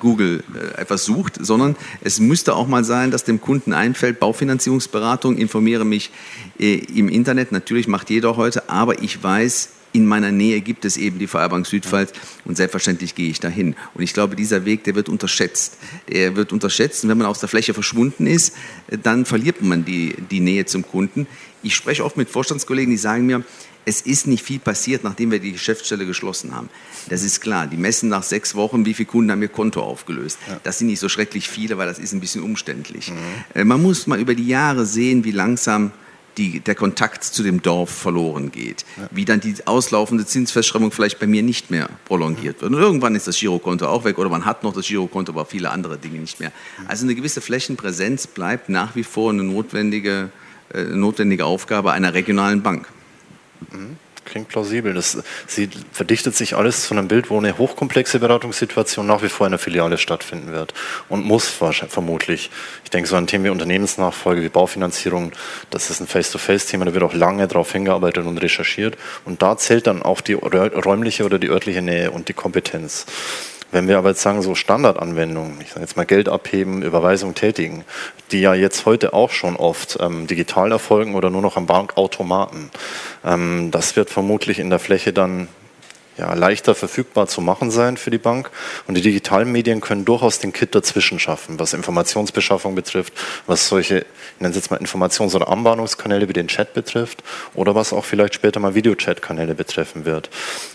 Google 0.00 0.42
äh, 0.54 0.80
etwas 0.80 1.04
sucht, 1.04 1.38
sondern 1.38 1.76
es 2.00 2.18
müsste 2.18 2.54
auch 2.54 2.66
mal 2.66 2.82
sein, 2.82 3.10
dass 3.10 3.24
dem 3.24 3.40
Kunden 3.40 3.72
einfällt, 3.72 4.20
Baufinanzierungsberatung, 4.20 5.36
informiere 5.36 5.84
mich 5.84 6.10
im 6.58 7.08
Internet, 7.08 7.52
natürlich 7.52 7.88
macht 7.88 8.08
jeder 8.08 8.36
heute, 8.36 8.70
aber 8.70 9.02
ich 9.02 9.22
weiß, 9.22 9.68
in 9.96 10.06
meiner 10.06 10.30
Nähe 10.30 10.60
gibt 10.60 10.84
es 10.84 10.98
eben 10.98 11.18
die 11.18 11.26
VR-Bank 11.26 11.66
Südpfalz 11.66 12.12
und 12.44 12.56
selbstverständlich 12.56 13.14
gehe 13.14 13.30
ich 13.30 13.40
dahin. 13.40 13.74
Und 13.94 14.02
ich 14.02 14.12
glaube, 14.12 14.36
dieser 14.36 14.64
Weg, 14.66 14.84
der 14.84 14.94
wird 14.94 15.08
unterschätzt. 15.08 15.78
Der 16.12 16.36
wird 16.36 16.52
unterschätzt 16.52 17.02
und 17.02 17.10
wenn 17.10 17.18
man 17.18 17.26
aus 17.26 17.40
der 17.40 17.48
Fläche 17.48 17.72
verschwunden 17.72 18.26
ist, 18.26 18.54
dann 19.02 19.24
verliert 19.24 19.62
man 19.62 19.84
die, 19.84 20.14
die 20.30 20.40
Nähe 20.40 20.66
zum 20.66 20.86
Kunden. 20.86 21.26
Ich 21.62 21.74
spreche 21.74 22.04
oft 22.04 22.18
mit 22.18 22.28
Vorstandskollegen, 22.28 22.90
die 22.90 22.98
sagen 22.98 23.24
mir, 23.24 23.42
es 23.88 24.00
ist 24.02 24.26
nicht 24.26 24.44
viel 24.44 24.58
passiert, 24.58 25.04
nachdem 25.04 25.30
wir 25.30 25.38
die 25.38 25.52
Geschäftsstelle 25.52 26.04
geschlossen 26.04 26.54
haben. 26.54 26.68
Das 27.08 27.22
ist 27.22 27.40
klar. 27.40 27.68
Die 27.68 27.76
messen 27.76 28.08
nach 28.08 28.24
sechs 28.24 28.56
Wochen, 28.56 28.84
wie 28.84 28.94
viele 28.94 29.06
Kunden 29.06 29.30
haben 29.30 29.40
ihr 29.40 29.48
Konto 29.48 29.80
aufgelöst. 29.80 30.38
Ja. 30.48 30.60
Das 30.64 30.78
sind 30.78 30.88
nicht 30.88 30.98
so 30.98 31.08
schrecklich 31.08 31.48
viele, 31.48 31.78
weil 31.78 31.86
das 31.86 32.00
ist 32.00 32.12
ein 32.12 32.20
bisschen 32.20 32.42
umständlich. 32.42 33.12
Mhm. 33.12 33.16
Äh, 33.54 33.64
man 33.64 33.80
muss 33.80 34.08
mal 34.08 34.18
über 34.18 34.34
die 34.34 34.48
Jahre 34.48 34.84
sehen, 34.84 35.24
wie 35.24 35.30
langsam 35.30 35.92
die, 36.36 36.60
der 36.60 36.74
Kontakt 36.74 37.24
zu 37.24 37.42
dem 37.42 37.62
Dorf 37.62 37.90
verloren 37.90 38.50
geht. 38.50 38.84
Ja. 38.96 39.08
Wie 39.10 39.24
dann 39.24 39.40
die 39.40 39.54
auslaufende 39.66 40.26
Zinsverschreibung 40.26 40.92
vielleicht 40.92 41.18
bei 41.18 41.26
mir 41.26 41.42
nicht 41.42 41.70
mehr 41.70 41.88
prolongiert 42.04 42.60
wird. 42.60 42.72
Und 42.72 42.78
irgendwann 42.78 43.14
ist 43.14 43.26
das 43.26 43.38
Girokonto 43.38 43.86
auch 43.86 44.04
weg 44.04 44.18
oder 44.18 44.28
man 44.28 44.44
hat 44.44 44.62
noch 44.62 44.74
das 44.74 44.86
Girokonto, 44.86 45.32
aber 45.32 45.46
viele 45.46 45.70
andere 45.70 45.98
Dinge 45.98 46.18
nicht 46.18 46.40
mehr. 46.40 46.52
Also 46.86 47.04
eine 47.04 47.14
gewisse 47.14 47.40
Flächenpräsenz 47.40 48.26
bleibt 48.26 48.68
nach 48.68 48.96
wie 48.96 49.04
vor 49.04 49.30
eine 49.30 49.42
notwendige, 49.42 50.30
äh, 50.72 50.82
notwendige 50.84 51.44
Aufgabe 51.44 51.92
einer 51.92 52.14
regionalen 52.14 52.62
Bank. 52.62 52.88
Mhm 53.72 53.96
klingt 54.26 54.48
plausibel. 54.48 54.92
Das 54.92 55.16
sie 55.46 55.70
verdichtet 55.92 56.36
sich 56.36 56.54
alles 56.54 56.82
zu 56.82 56.94
einem 56.94 57.08
Bild, 57.08 57.30
wo 57.30 57.38
eine 57.38 57.56
hochkomplexe 57.56 58.18
Beratungssituation 58.18 59.06
nach 59.06 59.22
wie 59.22 59.28
vor 59.28 59.46
in 59.46 59.52
der 59.52 59.58
Filiale 59.58 59.96
stattfinden 59.96 60.52
wird 60.52 60.74
und 61.08 61.24
muss 61.24 61.48
vermutlich. 61.48 62.50
Ich 62.84 62.90
denke, 62.90 63.08
so 63.08 63.16
ein 63.16 63.26
Thema 63.26 63.44
wie 63.44 63.50
Unternehmensnachfolge, 63.50 64.42
wie 64.42 64.48
Baufinanzierung, 64.48 65.32
das 65.70 65.88
ist 65.90 66.00
ein 66.00 66.06
Face-to-Face-Thema, 66.06 66.84
da 66.84 66.92
wird 66.92 67.04
auch 67.04 67.14
lange 67.14 67.46
darauf 67.48 67.72
hingearbeitet 67.72 68.26
und 68.26 68.38
recherchiert. 68.38 68.96
Und 69.24 69.40
da 69.40 69.56
zählt 69.56 69.86
dann 69.86 70.02
auch 70.02 70.20
die 70.20 70.34
räumliche 70.34 71.24
oder 71.24 71.38
die 71.38 71.48
örtliche 71.48 71.80
Nähe 71.82 72.10
und 72.10 72.28
die 72.28 72.34
Kompetenz. 72.34 73.06
Wenn 73.72 73.88
wir 73.88 73.98
aber 73.98 74.10
jetzt 74.10 74.22
sagen, 74.22 74.42
so 74.42 74.54
Standardanwendungen, 74.54 75.60
ich 75.60 75.70
sage 75.70 75.80
jetzt 75.80 75.96
mal 75.96 76.06
Geld 76.06 76.28
abheben, 76.28 76.82
Überweisung 76.82 77.34
tätigen, 77.34 77.84
die 78.30 78.40
ja 78.40 78.54
jetzt 78.54 78.86
heute 78.86 79.12
auch 79.12 79.30
schon 79.30 79.56
oft 79.56 79.98
ähm, 80.00 80.26
digital 80.26 80.72
erfolgen 80.72 81.14
oder 81.14 81.30
nur 81.30 81.42
noch 81.42 81.56
am 81.56 81.66
Bankautomaten, 81.66 82.70
ähm, 83.24 83.70
das 83.70 83.96
wird 83.96 84.10
vermutlich 84.10 84.58
in 84.58 84.70
der 84.70 84.78
Fläche 84.78 85.12
dann 85.12 85.48
ja, 86.18 86.32
leichter 86.34 86.74
verfügbar 86.74 87.26
zu 87.26 87.40
machen 87.40 87.70
sein 87.70 87.96
für 87.96 88.10
die 88.10 88.18
Bank. 88.18 88.50
Und 88.86 88.94
die 88.94 89.02
digitalen 89.02 89.50
Medien 89.52 89.80
können 89.80 90.04
durchaus 90.04 90.38
den 90.38 90.52
Kit 90.52 90.74
dazwischen 90.74 91.18
schaffen, 91.18 91.58
was 91.58 91.72
Informationsbeschaffung 91.72 92.74
betrifft, 92.74 93.12
was 93.46 93.68
solche, 93.68 93.98
ich 93.98 94.40
nenne 94.40 94.50
es 94.50 94.56
jetzt 94.56 94.70
mal 94.70 94.80
Informations- 94.80 95.34
oder 95.34 95.48
Anbahnungskanäle 95.48 96.28
wie 96.28 96.32
den 96.32 96.48
Chat 96.48 96.74
betrifft 96.74 97.22
oder 97.54 97.74
was 97.74 97.92
auch 97.92 98.04
vielleicht 98.04 98.34
später 98.34 98.60
mal 98.60 98.74
Videochat-Kanäle 98.74 99.54
betreffen 99.54 100.04
wird. 100.04 100.30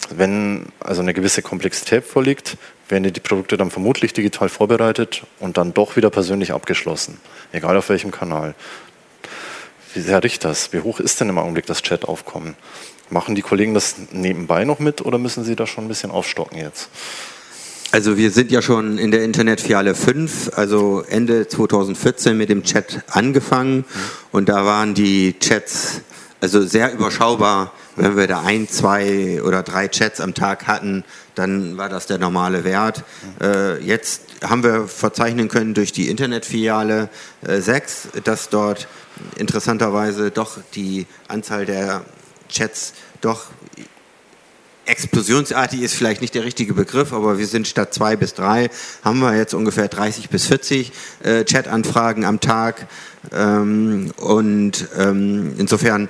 Wenn 0.10 0.68
also 0.80 1.02
eine 1.02 1.14
gewisse 1.14 1.42
Komplexität 1.42 2.06
vorliegt, 2.06 2.58
werden 2.90 3.12
die 3.12 3.20
Produkte 3.20 3.58
dann 3.58 3.72
vermutlich 3.72 4.14
digital 4.14 4.50
vorbereitet 4.50 5.24
und 5.40 5.58
dann 5.58 5.74
doch 5.74 5.96
wieder 5.96 6.10
persönlich 6.10 6.52
abgeschlossen, 6.52 7.20
egal 7.52 7.78
auf 7.78 7.90
welchem 7.90 8.12
Kanal. 8.12 8.54
Wie 9.94 10.02
sehr 10.02 10.24
riecht 10.24 10.46
das? 10.46 10.72
Wie 10.72 10.80
hoch 10.80 11.00
ist 11.00 11.20
denn 11.20 11.30
im 11.30 11.38
Augenblick 11.38 11.66
das 11.66 11.82
Chat-Aufkommen? 11.82 12.56
Machen 13.12 13.36
die 13.36 13.42
Kollegen 13.42 13.74
das 13.74 13.96
nebenbei 14.12 14.64
noch 14.64 14.80
mit 14.80 15.02
oder 15.02 15.18
müssen 15.18 15.44
sie 15.44 15.56
da 15.56 15.68
schon 15.68 15.86
ein 15.86 15.88
bisschen 15.88 16.12
aufstocken 16.12 16.58
jetzt? 16.58 16.90
Also 17.92 18.16
wir 18.16 18.32
sind 18.32 18.52
ja 18.52 18.62
schon 18.62 18.98
in 18.98 19.12
der 19.12 19.26
Internetfiliale 19.26 19.96
5, 19.96 20.52
also 20.56 21.04
Ende 21.10 21.48
2014 21.48 22.38
mit 22.38 22.48
dem 22.50 22.64
Chat 22.64 23.04
angefangen 23.10 23.80
mhm. 23.80 23.84
und 24.32 24.48
da 24.48 24.66
waren 24.66 24.94
die 24.94 25.38
Chats 25.40 26.02
also 26.40 26.66
sehr 26.66 26.94
überschaubar. 26.94 27.74
Wenn 27.96 28.16
wir 28.16 28.26
da 28.26 28.42
ein, 28.42 28.68
zwei 28.70 29.42
oder 29.44 29.62
drei 29.62 29.90
Chats 29.90 30.22
am 30.22 30.34
Tag 30.34 30.66
hatten, 30.68 31.04
dann 31.36 31.78
war 31.78 31.90
das 31.90 32.08
der 32.08 32.18
normale 32.18 32.64
Wert. 32.64 33.04
Mhm. 33.40 33.46
Äh, 33.46 33.78
jetzt 33.80 34.22
haben 34.42 34.64
wir 34.64 34.88
verzeichnen 34.88 35.50
können 35.50 35.74
durch 35.74 35.92
die 35.92 36.10
Internetfiliale 36.10 37.10
äh, 37.46 37.60
6, 37.60 38.08
dass 38.24 38.50
dort 38.50 38.88
interessanterweise 39.36 40.32
doch 40.32 40.58
die 40.74 41.06
Anzahl 41.28 41.66
der 41.66 42.04
Chats 42.52 42.94
doch 43.22 43.48
explosionsartig 44.86 45.82
ist 45.82 45.94
vielleicht 45.94 46.22
nicht 46.22 46.36
der 46.36 46.44
richtige 46.44 46.74
Begriff, 46.74 47.14
aber 47.14 47.38
wir 47.38 47.48
sind 47.48 47.68
statt 47.68 47.94
zwei 47.94 48.16
bis 48.16 48.34
drei, 48.34 48.70
haben 49.04 49.20
wir 49.20 49.36
jetzt 49.36 49.54
ungefähr 49.54 49.88
30 49.88 50.30
bis 50.30 50.48
40 50.48 50.92
äh, 51.24 51.46
Chat-Anfragen 51.46 52.26
am 52.26 52.40
Tag. 52.40 52.88
Ähm, 53.32 54.12
und 54.18 54.88
ähm, 54.98 55.54
insofern 55.58 56.10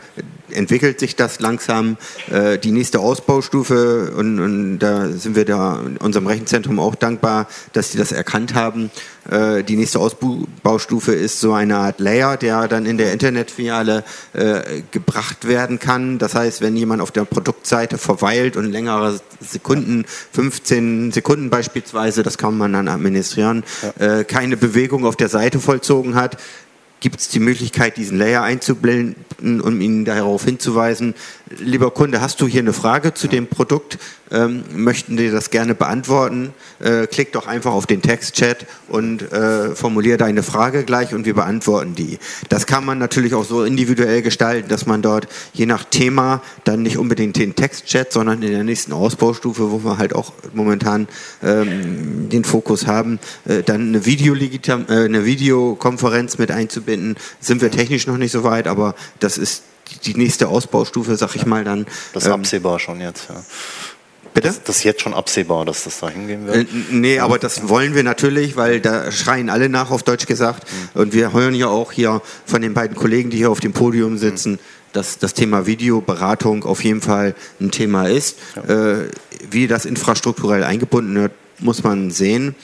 entwickelt 0.54 1.00
sich 1.00 1.16
das 1.16 1.40
langsam. 1.40 1.98
Äh, 2.30 2.58
die 2.58 2.72
nächste 2.72 3.00
Ausbaustufe, 3.00 4.12
und, 4.16 4.40
und, 4.40 4.80
da 4.80 5.10
sind 5.10 5.36
wir 5.36 5.46
da 5.46 5.82
in 5.86 5.98
unserem 5.98 6.28
Rechenzentrum 6.28 6.80
auch 6.80 6.96
dankbar, 6.96 7.48
dass 7.74 7.92
sie 7.92 7.98
das 7.98 8.12
erkannt 8.12 8.54
haben. 8.54 8.92
Äh, 9.30 9.64
die 9.64 9.76
nächste 9.76 10.00
Ausbaustufe 10.00 11.14
ist 11.14 11.40
so 11.40 11.54
eine 11.54 11.78
Art 11.78 12.00
Layer, 12.00 12.38
der 12.38 12.68
dann 12.68 12.86
in 12.86 12.98
der 12.98 13.14
Internetfiliale 13.14 14.04
äh, 14.34 14.82
gebracht 14.92 15.48
werden 15.48 15.80
kann. 15.80 16.18
Das 16.18 16.36
heißt, 16.36 16.62
wenn 16.62 16.76
jemand 16.76 17.02
auf 17.02 17.12
der 17.12 17.26
Produktseite 17.26 17.98
verweilt 17.98 18.56
und 18.58 18.72
längere 18.72 19.20
Sekunden, 19.40 20.06
15 20.34 21.12
Sekunden 21.12 21.50
beispielsweise, 21.50 22.24
das 22.24 22.38
kann 22.38 22.58
man 22.58 22.74
dann 22.74 22.88
administrieren, 22.88 23.64
ja. 24.00 24.20
äh, 24.20 24.24
keine 24.24 24.58
Bewegung 24.58 25.06
auf 25.06 25.16
der 25.16 25.30
Seite 25.30 25.60
vollzogen 25.60 26.16
hat, 26.16 26.38
gibt 27.02 27.20
es 27.20 27.28
die 27.28 27.40
Möglichkeit, 27.40 27.98
diesen 27.98 28.18
Layer 28.18 28.44
einzublenden, 28.44 29.60
um 29.60 29.82
Ihnen 29.82 30.06
darauf 30.06 30.46
hinzuweisen, 30.46 31.16
lieber 31.58 31.92
Kunde, 31.92 32.22
hast 32.22 32.40
du 32.40 32.48
hier 32.48 32.62
eine 32.62 32.74
Frage 32.74 33.14
zu 33.14 33.28
dem 33.28 33.48
Produkt? 33.48 33.98
Ähm, 34.32 34.64
möchten 34.74 35.18
Sie 35.18 35.30
das 35.30 35.50
gerne 35.50 35.76
beantworten? 35.76 36.54
Äh, 36.80 37.08
klick 37.08 37.34
doch 37.34 37.48
einfach 37.48 37.74
auf 37.74 37.86
den 37.86 38.02
Textchat 38.02 38.66
und 38.88 39.32
äh, 39.32 39.76
formulier 39.76 40.18
deine 40.18 40.42
Frage 40.44 40.84
gleich 40.84 41.14
und 41.14 41.26
wir 41.26 41.34
beantworten 41.34 41.96
die. 41.96 42.18
Das 42.50 42.66
kann 42.66 42.86
man 42.86 42.98
natürlich 42.98 43.34
auch 43.34 43.44
so 43.44 43.64
individuell 43.64 44.22
gestalten, 44.22 44.70
dass 44.70 44.86
man 44.86 45.02
dort 45.02 45.28
je 45.54 45.66
nach 45.66 45.84
Thema 45.84 46.42
dann 46.64 46.82
nicht 46.82 46.98
unbedingt 46.98 47.36
den 47.38 47.56
Textchat, 47.56 48.14
sondern 48.14 48.42
in 48.42 48.52
der 48.52 48.64
nächsten 48.64 48.94
Ausbaustufe, 48.94 49.72
wo 49.72 49.84
wir 49.84 49.98
halt 49.98 50.16
auch 50.16 50.34
momentan 50.54 51.08
ähm, 51.44 52.30
den 52.30 52.44
Fokus 52.44 52.88
haben, 52.88 53.20
äh, 53.46 53.64
dann 53.64 53.90
eine, 53.90 54.06
Videolegitim 54.06 54.86
äh, 54.88 55.06
eine 55.06 55.26
Videokonferenz 55.26 56.38
mit 56.38 56.52
einzubinden. 56.52 57.16
Sind 57.40 57.62
wir 57.62 57.72
technisch 57.72 58.08
noch 58.08 58.18
nicht 58.18 58.32
so 58.32 58.44
weit, 58.44 58.68
aber 58.68 58.96
das 59.20 59.38
ist 59.38 59.64
die 60.06 60.16
nächste 60.16 60.48
Ausbaustufe, 60.48 61.16
sag 61.18 61.36
ich 61.36 61.46
mal 61.46 61.64
dann. 61.64 61.86
Das 62.14 62.24
ist 62.24 62.28
ähm, 62.28 62.36
absehbar 62.36 62.80
schon 62.80 63.02
jetzt, 63.02 63.30
ja. 63.30 63.44
Bitte? 64.34 64.48
Das, 64.48 64.64
das, 64.64 64.78
ist 64.78 64.84
jetzt 64.84 65.02
schon 65.02 65.14
absehbar, 65.14 65.66
dass 65.66 65.84
das 65.84 66.00
da 66.00 66.10
hingehen 66.10 66.48
wird? 66.48 66.56
Äh, 66.56 66.66
nee, 66.92 67.20
aber 67.20 67.38
das 67.38 67.68
wollen 67.68 67.96
wir 67.96 68.04
natürlich, 68.04 68.56
weil 68.56 68.80
da 68.80 69.12
schreien 69.12 69.50
alle 69.50 69.68
nach, 69.68 69.92
auf 69.92 70.04
Deutsch 70.04 70.26
gesagt. 70.26 70.66
Mhm. 70.96 71.02
Und 71.02 71.14
wir 71.14 71.34
hören 71.34 71.54
ja 71.54 71.68
auch 71.68 71.92
hier 71.92 72.22
von 72.46 72.62
den 72.62 72.74
beiden 72.74 72.96
Kollegen, 72.96 73.30
die 73.30 73.38
hier 73.38 73.52
auf 73.52 73.60
dem 73.60 73.74
Podium 73.74 74.18
sitzen, 74.18 74.54
mhm. 74.54 74.60
dass 74.94 75.20
das 75.20 75.34
Thema 75.34 75.66
Videoberatung 75.66 76.64
auf 76.64 76.84
jeden 76.84 77.02
Fall 77.02 77.36
ein 77.60 77.72
Thema 77.72 78.08
ist. 78.08 78.38
Ja. 78.56 79.00
Äh, 79.02 79.10
wie 79.50 79.68
das 79.68 79.86
infrastrukturell 79.86 80.64
eingebunden 80.64 81.16
wird, 81.16 81.34
muss 81.60 81.84
man 81.84 82.12
sehen. 82.12 82.56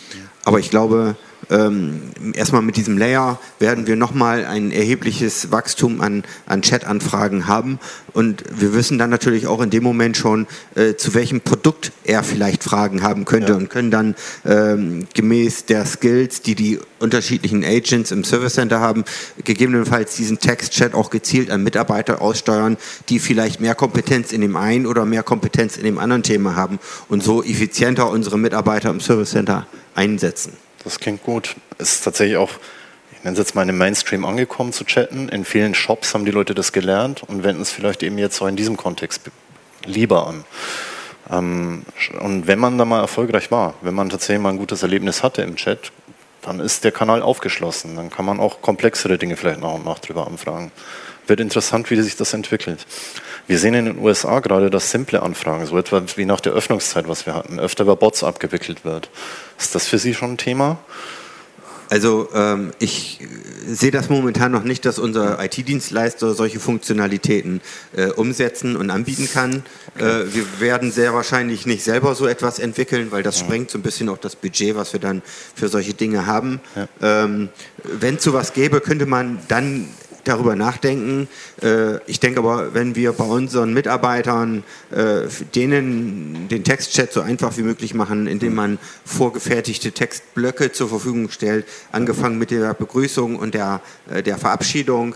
Aber 0.45 0.59
ich 0.59 0.69
glaube, 0.69 1.17
ähm, 1.49 2.01
erstmal 2.33 2.61
mit 2.61 2.77
diesem 2.77 2.97
Layer 2.97 3.39
werden 3.59 3.87
wir 3.87 3.95
nochmal 3.95 4.45
ein 4.45 4.71
erhebliches 4.71 5.51
Wachstum 5.51 6.01
an, 6.01 6.23
an 6.45 6.61
Chat-Anfragen 6.61 7.47
haben. 7.47 7.79
Und 8.13 8.43
wir 8.55 8.73
wissen 8.73 8.97
dann 8.97 9.09
natürlich 9.09 9.47
auch 9.47 9.61
in 9.61 9.69
dem 9.69 9.83
Moment 9.83 10.17
schon, 10.17 10.47
äh, 10.75 10.95
zu 10.95 11.13
welchem 11.13 11.41
Produkt 11.41 11.91
er 12.03 12.23
vielleicht 12.23 12.63
Fragen 12.63 13.03
haben 13.03 13.25
könnte 13.25 13.53
ja. 13.53 13.57
und 13.57 13.69
können 13.69 13.91
dann 13.91 14.15
ähm, 14.45 15.07
gemäß 15.13 15.65
der 15.65 15.85
Skills, 15.85 16.41
die 16.41 16.55
die 16.55 16.79
unterschiedlichen 16.99 17.63
Agents 17.63 18.11
im 18.11 18.23
Service 18.23 18.55
Center 18.55 18.79
haben, 18.79 19.05
gegebenenfalls 19.43 20.15
diesen 20.15 20.39
Text-Chat 20.39 20.93
auch 20.93 21.09
gezielt 21.09 21.51
an 21.51 21.63
Mitarbeiter 21.63 22.21
aussteuern, 22.21 22.77
die 23.09 23.19
vielleicht 23.19 23.61
mehr 23.61 23.75
Kompetenz 23.75 24.31
in 24.31 24.41
dem 24.41 24.55
einen 24.55 24.85
oder 24.85 25.05
mehr 25.05 25.23
Kompetenz 25.23 25.77
in 25.77 25.83
dem 25.83 25.99
anderen 25.99 26.23
Thema 26.23 26.55
haben 26.55 26.79
und 27.07 27.23
so 27.23 27.43
effizienter 27.43 28.09
unsere 28.09 28.37
Mitarbeiter 28.37 28.89
im 28.89 28.99
Service 28.99 29.31
Center 29.31 29.67
einsetzen. 29.95 30.53
Das 30.83 30.99
klingt 30.99 31.23
gut. 31.23 31.55
Ist 31.77 32.03
tatsächlich 32.03 32.37
auch, 32.37 32.51
ich 33.11 33.23
nenne 33.23 33.33
es 33.33 33.39
jetzt 33.39 33.55
mal 33.55 33.67
im 33.67 33.77
Mainstream 33.77 34.25
angekommen 34.25 34.73
zu 34.73 34.85
chatten. 34.85 35.29
In 35.29 35.45
vielen 35.45 35.75
Shops 35.75 36.13
haben 36.13 36.25
die 36.25 36.31
Leute 36.31 36.53
das 36.53 36.71
gelernt 36.71 37.23
und 37.23 37.43
wenden 37.43 37.61
es 37.61 37.71
vielleicht 37.71 38.03
eben 38.03 38.17
jetzt 38.17 38.41
auch 38.41 38.47
in 38.47 38.55
diesem 38.55 38.77
Kontext 38.77 39.29
lieber 39.85 40.27
an. 40.27 40.43
Ähm, 41.29 41.83
und 42.19 42.47
wenn 42.47 42.59
man 42.59 42.77
da 42.77 42.85
mal 42.85 43.01
erfolgreich 43.01 43.51
war, 43.51 43.73
wenn 43.81 43.93
man 43.93 44.09
tatsächlich 44.09 44.41
mal 44.41 44.49
ein 44.49 44.57
gutes 44.57 44.83
Erlebnis 44.83 45.23
hatte 45.23 45.41
im 45.41 45.55
Chat, 45.55 45.91
dann 46.47 46.61
ist 46.61 46.85
der 46.85 46.93
Kanal 46.93 47.21
aufgeschlossen. 47.21 47.95
Dann 47.97 48.09
kann 48.09 48.25
man 48.25 48.39
auch 48.39 48.61
komplexere 48.61 49.17
Dinge 49.17 49.35
vielleicht 49.35 49.59
nach 49.59 49.73
und 49.73 49.85
nach 49.85 49.99
drüber 49.99 50.27
anfragen. 50.27 50.71
Wird 51.27 51.41
interessant, 51.41 51.91
wie 51.91 52.01
sich 52.01 52.15
das 52.15 52.33
entwickelt. 52.33 52.85
Wir 53.47 53.59
sehen 53.59 53.73
in 53.73 53.85
den 53.85 53.99
USA 53.99 54.39
gerade, 54.39 54.69
dass 54.69 54.89
simple 54.89 55.21
Anfragen, 55.21 55.65
so 55.65 55.77
etwa 55.77 56.01
wie 56.15 56.23
nach 56.23 56.39
der 56.39 56.53
Öffnungszeit, 56.53 57.09
was 57.09 57.25
wir 57.25 57.35
hatten, 57.35 57.59
öfter 57.59 57.83
über 57.83 57.97
Bots 57.97 58.23
abgewickelt 58.23 58.85
wird. 58.85 59.09
Ist 59.59 59.75
das 59.75 59.87
für 59.87 59.97
Sie 59.97 60.13
schon 60.13 60.33
ein 60.33 60.37
Thema? 60.37 60.77
Also 61.89 62.29
ähm, 62.33 62.71
ich 62.79 63.19
sehe 63.67 63.91
das 63.91 64.09
momentan 64.09 64.51
noch 64.51 64.63
nicht, 64.63 64.85
dass 64.85 64.99
unser 64.99 65.43
IT-Dienstleister 65.43 66.33
solche 66.33 66.59
Funktionalitäten 66.59 67.61
äh, 67.95 68.07
umsetzen 68.07 68.75
und 68.75 68.89
anbieten 68.89 69.29
kann. 69.31 69.63
Okay. 69.95 70.23
Äh, 70.23 70.33
wir 70.33 70.45
werden 70.59 70.91
sehr 70.91 71.13
wahrscheinlich 71.13 71.65
nicht 71.65 71.83
selber 71.83 72.15
so 72.15 72.27
etwas 72.27 72.59
entwickeln, 72.59 73.11
weil 73.11 73.23
das 73.23 73.39
ja. 73.39 73.45
sprengt 73.45 73.71
so 73.71 73.77
ein 73.77 73.81
bisschen 73.81 74.09
auch 74.09 74.17
das 74.17 74.35
Budget, 74.35 74.75
was 74.75 74.93
wir 74.93 74.99
dann 74.99 75.21
für 75.55 75.67
solche 75.67 75.93
Dinge 75.93 76.25
haben. 76.25 76.61
Ja. 76.75 77.23
Ähm, 77.23 77.49
Wenn 77.83 78.15
es 78.15 78.23
sowas 78.23 78.53
gäbe, 78.53 78.81
könnte 78.81 79.05
man 79.05 79.39
dann 79.47 79.87
darüber 80.27 80.55
nachdenken. 80.55 81.27
Äh, 81.61 81.97
ich 82.07 82.19
denke 82.19 82.39
aber, 82.39 82.73
wenn 82.73 82.95
wir 82.95 83.13
bei 83.13 83.23
unseren 83.23 83.73
Mitarbeitern 83.73 84.63
äh, 84.91 85.21
denen 85.55 86.47
den 86.49 86.63
Textchat 86.63 87.13
so 87.13 87.21
einfach 87.21 87.57
wie 87.57 87.63
möglich 87.63 87.93
machen, 87.93 88.27
indem 88.27 88.55
man 88.55 88.79
vorgefertigte 89.05 89.91
Textblöcke 89.91 90.71
zur 90.71 90.89
Verfügung 90.89 91.29
stellt, 91.29 91.65
angefangen 91.91 92.37
mit 92.37 92.51
der 92.51 92.73
Begrüßung 92.73 93.35
und 93.35 93.53
der, 93.53 93.81
äh, 94.09 94.23
der 94.23 94.37
Verabschiedung, 94.37 95.15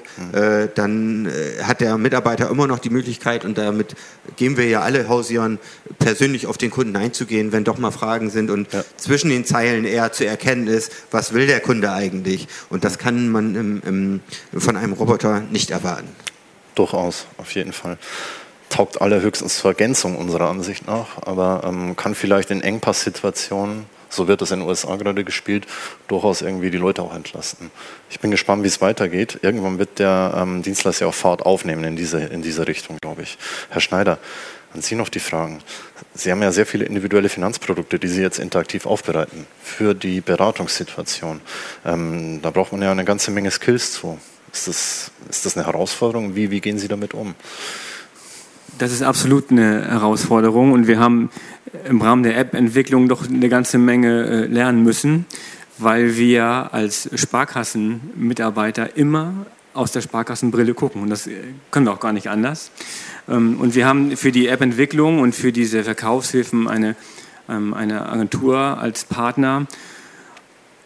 dann 0.76 1.30
hat 1.64 1.82
der 1.82 1.97
Mitarbeiter 1.97 2.49
immer 2.49 2.68
noch 2.68 2.80
die 2.80 2.89
Möglichkeit 2.89 3.45
und 3.45 3.57
damit 3.57 3.95
gehen 4.36 4.57
wir 4.57 4.68
ja 4.68 4.82
alle 4.82 5.07
hausieren, 5.07 5.59
persönlich 5.99 6.47
auf 6.47 6.57
den 6.57 6.72
Kunden 6.72 6.95
einzugehen, 6.95 7.51
wenn 7.51 7.64
doch 7.64 7.78
mal 7.78 7.91
Fragen 7.91 8.30
sind 8.30 8.49
und 8.49 8.72
ja. 8.74 8.84
zwischen 8.97 9.30
den 9.30 9.45
Zeilen 9.45 9.86
eher 9.86 10.12
zu 10.12 10.26
erkennen 10.26 10.68
ist, 10.68 10.91
was 11.12 11.34
will 11.34 11.47
der 11.47 11.59
Kunde 11.59 11.91
eigentlich. 11.91 12.47
Und 12.70 12.84
das 12.84 12.97
kann 12.97 13.30
man 13.30 13.55
im, 13.55 13.82
im, 13.86 14.59
von 14.59 14.78
einem 14.78 14.93
Roboter 15.02 15.39
nicht 15.39 15.72
erwarten. 15.72 16.16
Durchaus, 16.76 17.26
auf 17.38 17.54
jeden 17.56 17.74
Fall. 17.74 17.97
Taugt 18.70 19.02
allerhöchstens 19.02 19.58
zur 19.58 19.72
Ergänzung 19.72 20.16
unserer 20.16 20.49
Ansicht 20.49 20.88
nach, 20.88 21.22
aber 21.24 21.64
ähm, 21.66 21.95
kann 21.95 22.16
vielleicht 22.16 22.52
in 22.52 22.62
Engpass-Situationen, 22.62 23.86
so 24.10 24.28
wird 24.28 24.41
das 24.41 24.52
in 24.52 24.60
den 24.60 24.70
USA 24.70 24.95
gerade 24.95 25.24
gespielt, 25.24 25.66
durchaus 26.08 26.41
irgendwie 26.41 26.70
die 26.70 26.78
Leute 26.78 27.02
auch 27.02 27.14
entlasten. 27.14 27.72
Ich 28.10 28.20
bin 28.20 28.32
gespannt, 28.32 28.64
wie 28.64 28.68
es 28.68 28.80
weitergeht. 28.80 29.39
Irgendwann 29.41 29.80
wird 29.80 29.99
der 29.99 30.36
ähm, 30.38 30.62
Dienstleister 30.62 31.08
auch 31.08 31.14
Fahrt 31.14 31.45
aufnehmen 31.45 31.84
in 31.84 31.95
diese, 31.95 32.20
in 32.20 32.41
diese 32.41 32.68
Richtung, 32.68 32.97
glaube 33.02 33.24
ich. 33.24 33.38
Herr 33.70 33.82
Schneider, 33.82 34.20
an 34.74 34.82
Sie 34.82 34.95
noch 34.95 35.10
die 35.10 35.20
Fragen. 35.20 35.60
Sie 36.14 36.32
haben 36.32 36.41
ja 36.41 36.52
sehr 36.52 36.66
viele 36.66 36.86
individuelle 36.86 37.28
Finanzprodukte, 37.28 37.99
die 37.99 38.08
Sie 38.08 38.22
jetzt 38.22 38.39
interaktiv 38.39 38.86
aufbereiten 38.86 39.45
für 39.62 39.93
die 39.93 40.22
Beratungssituation. 40.22 41.41
Ähm, 41.86 42.39
da 42.41 42.52
braucht 42.52 42.72
man 42.72 42.82
ja 42.82 42.91
eine 42.91 43.04
ganze 43.04 43.32
Menge 43.32 43.52
Skills 43.52 43.93
zu. 43.93 44.18
Ist 44.54 44.68
das, 44.68 45.12
ist 45.30 45.45
das 45.45 45.58
eine 45.58 45.66
Herausforderung? 45.66 46.36
Wie, 46.36 46.52
wie 46.52 46.60
gehen 46.60 46.78
Sie 46.78 46.88
damit 46.88 47.14
um? 47.14 47.36
Das 48.78 48.91
ist 48.91 49.02
absolut 49.02 49.52
eine 49.52 49.88
Herausforderung 49.88 50.72
und 50.72 50.88
wir 50.88 50.99
haben 50.99 51.30
im 51.88 52.02
Rahmen 52.02 52.24
der 52.24 52.38
App-Entwicklung 52.38 53.08
doch 53.08 53.28
eine 53.28 53.49
ganze 53.49 53.78
Menge 53.78 54.26
äh, 54.26 54.45
lernen 54.47 54.84
müssen, 54.84 55.26
weil 55.78 56.18
wir 56.18 56.70
als 56.74 57.10
Sparkassenmitarbeiter 57.14 58.97
immer 58.97 59.45
aus 59.74 59.91
der 59.91 60.02
Sparkassenbrille 60.02 60.74
gucken 60.74 61.02
und 61.04 61.10
das 61.10 61.28
äh, 61.28 61.34
können 61.70 61.86
wir 61.86 61.93
auch 61.93 61.99
gar 61.99 62.14
nicht 62.14 62.30
anders. 62.30 62.72
Ähm, 63.30 63.60
und 63.60 63.76
wir 63.76 63.86
haben 63.86 64.18
für 64.18 64.32
die 64.32 64.47
App-Entwicklung 64.47 65.20
und 65.20 65.36
für 65.36 65.52
diese 65.52 65.84
Verkaufshilfen 65.84 66.68
eine, 66.68 66.95
ähm, 67.49 67.74
eine 67.74 68.10
Agentur 68.10 68.58
als 68.58 69.04
Partner 69.06 69.68